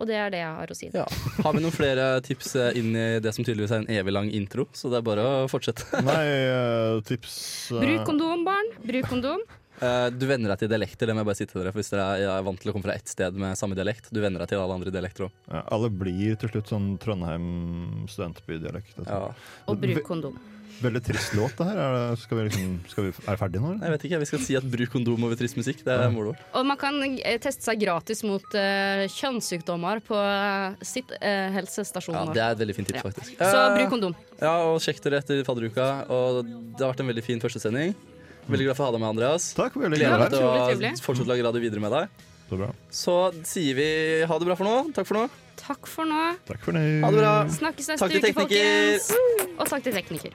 Og 0.00 0.06
det 0.08 0.16
er 0.16 0.30
det 0.32 0.38
jeg 0.40 0.52
har 0.56 0.70
å 0.72 0.74
si. 0.76 0.86
Ja. 0.96 1.04
Har 1.44 1.52
vi 1.52 1.60
noen 1.62 1.74
flere 1.74 2.04
tips 2.24 2.54
eh, 2.56 2.78
inn 2.80 2.94
i 2.96 3.06
det 3.22 3.34
som 3.36 3.44
tydeligvis 3.44 3.74
er 3.76 3.82
en 3.82 3.90
evig 3.92 4.14
lang 4.16 4.30
intro? 4.32 4.64
Så 4.72 4.88
det 4.90 5.02
er 5.02 5.04
bare 5.04 5.26
å 5.44 5.48
fortsette. 5.52 5.84
Nei, 6.06 6.22
eh, 6.48 7.00
tips 7.06 7.34
eh, 7.76 7.82
Bruk 7.84 8.06
kondom, 8.08 8.42
barn. 8.48 8.70
Bruk 8.88 9.10
kondom. 9.12 9.42
Eh, 9.82 10.08
du 10.14 10.26
venner 10.30 10.52
deg 10.52 10.62
til 10.62 10.70
dialekter, 10.70 11.10
det 11.10 11.14
må 11.16 11.24
jeg 11.24 11.30
bare 11.32 11.40
si 11.40 11.46
til 11.50 11.58
dere. 11.62 11.72
For 11.74 11.82
hvis 11.82 11.90
dere 11.90 12.06
er, 12.20 12.28
er 12.36 12.46
vant 12.46 12.60
til 12.62 12.70
å 12.70 12.76
komme 12.76 12.86
fra 12.86 12.94
ett 12.94 13.10
sted 13.10 13.34
med 13.34 13.58
samme 13.58 13.74
dialekt, 13.78 14.12
du 14.14 14.20
venner 14.22 14.44
deg 14.44 14.52
til 14.54 14.62
alle 14.62 14.78
andre 14.78 14.94
dialekter 14.94 15.26
òg. 15.26 15.34
ja, 15.50 15.64
Alle 15.74 15.90
blir 15.90 16.38
til 16.38 16.52
slutt 16.54 16.70
sånn 16.70 16.88
Trondheim 17.02 18.06
studentbydialekt. 18.12 18.94
vet. 19.00 19.10
Ja. 19.10 19.32
Og 19.66 19.80
bruk 19.82 20.02
kondom. 20.06 20.38
Veldig 20.82 21.02
trist 21.04 21.34
låt, 21.38 21.52
det 21.58 21.66
her. 21.68 21.76
Er, 21.78 21.92
det, 22.10 22.18
skal 22.22 22.38
vi 22.38 22.44
liksom, 22.48 22.70
skal 22.90 23.04
vi, 23.04 23.10
er 23.12 23.28
det 23.36 23.38
ferdige 23.38 23.60
nå? 23.62 23.68
eller? 23.74 23.82
Jeg 23.86 23.92
vet 23.92 24.04
ikke, 24.08 24.18
vi 24.22 24.28
skal 24.30 24.40
si 24.42 24.56
at 24.58 24.64
bruk 24.72 24.90
kondom 24.94 25.26
over 25.28 25.38
trist 25.38 25.58
musikk. 25.58 25.82
Det 25.86 25.94
er 25.94 26.10
moro. 26.10 26.32
Og 26.58 26.64
man 26.66 26.78
kan 26.80 26.96
teste 27.44 27.62
seg 27.68 27.82
gratis 27.84 28.24
mot 28.26 28.42
uh, 28.56 29.04
kjønnssykdommer 29.14 30.00
på 30.06 30.16
uh, 30.18 30.74
sitt 30.82 31.12
uh, 31.20 31.50
helsestasjon. 31.54 32.16
Ja, 32.16 32.24
det 32.34 32.42
er 32.42 32.56
et 32.56 32.62
veldig 32.64 32.78
fint 32.80 32.90
tips, 32.90 32.98
Ja. 33.02 33.10
faktisk. 33.10 33.36
Så 33.38 33.52
Eh, 33.62 33.76
bruk 33.78 33.92
kondom. 33.94 34.16
Ja, 34.40 34.54
og 34.72 34.80
sjekk 34.82 35.02
dere 35.04 35.20
etter 35.22 35.44
fadderuka. 35.46 35.86
Og 36.10 36.42
det 36.48 36.82
har 36.82 36.90
vært 36.94 37.04
en 37.04 37.12
veldig 37.12 37.26
fin 37.28 37.44
første 37.44 37.62
sending. 37.62 37.94
Veldig 38.50 38.66
glad 38.68 38.76
for 38.78 38.84
å 38.84 38.88
ha 38.90 38.94
deg 38.96 39.02
med, 39.04 39.10
Andreas. 39.12 39.48
Takk, 39.56 39.76
veldig 39.78 40.00
Gleder 40.00 40.22
meg 40.22 40.34
til 40.34 40.42
å 40.42 40.92
fortsette 41.04 41.28
å 41.28 41.32
lage 41.32 41.46
radio 41.46 41.62
videre 41.62 41.82
med 41.84 41.94
deg. 41.94 42.26
Så 42.50 42.58
bra. 42.58 42.68
Så 42.92 43.16
sier 43.48 43.78
vi 43.78 43.88
ha 44.28 44.38
det 44.38 44.48
bra 44.50 44.58
for 44.58 44.68
nå. 44.68 44.74
Takk 44.96 45.08
for 45.08 45.20
nå. 45.22 45.24
Takk 45.62 45.88
for 45.88 46.08
nå. 46.10 46.24
Takk 46.48 46.66
for 46.66 46.76
nå. 46.76 46.82
Ha 47.04 47.12
det 47.14 47.22
bra. 47.22 47.32
Snakkes 47.54 47.92
neste 47.94 48.10
uke, 48.12 48.34
folkens. 48.36 49.10
Og 49.56 49.66
takk 49.70 49.86
til 49.86 49.94
tekniker. 49.96 50.34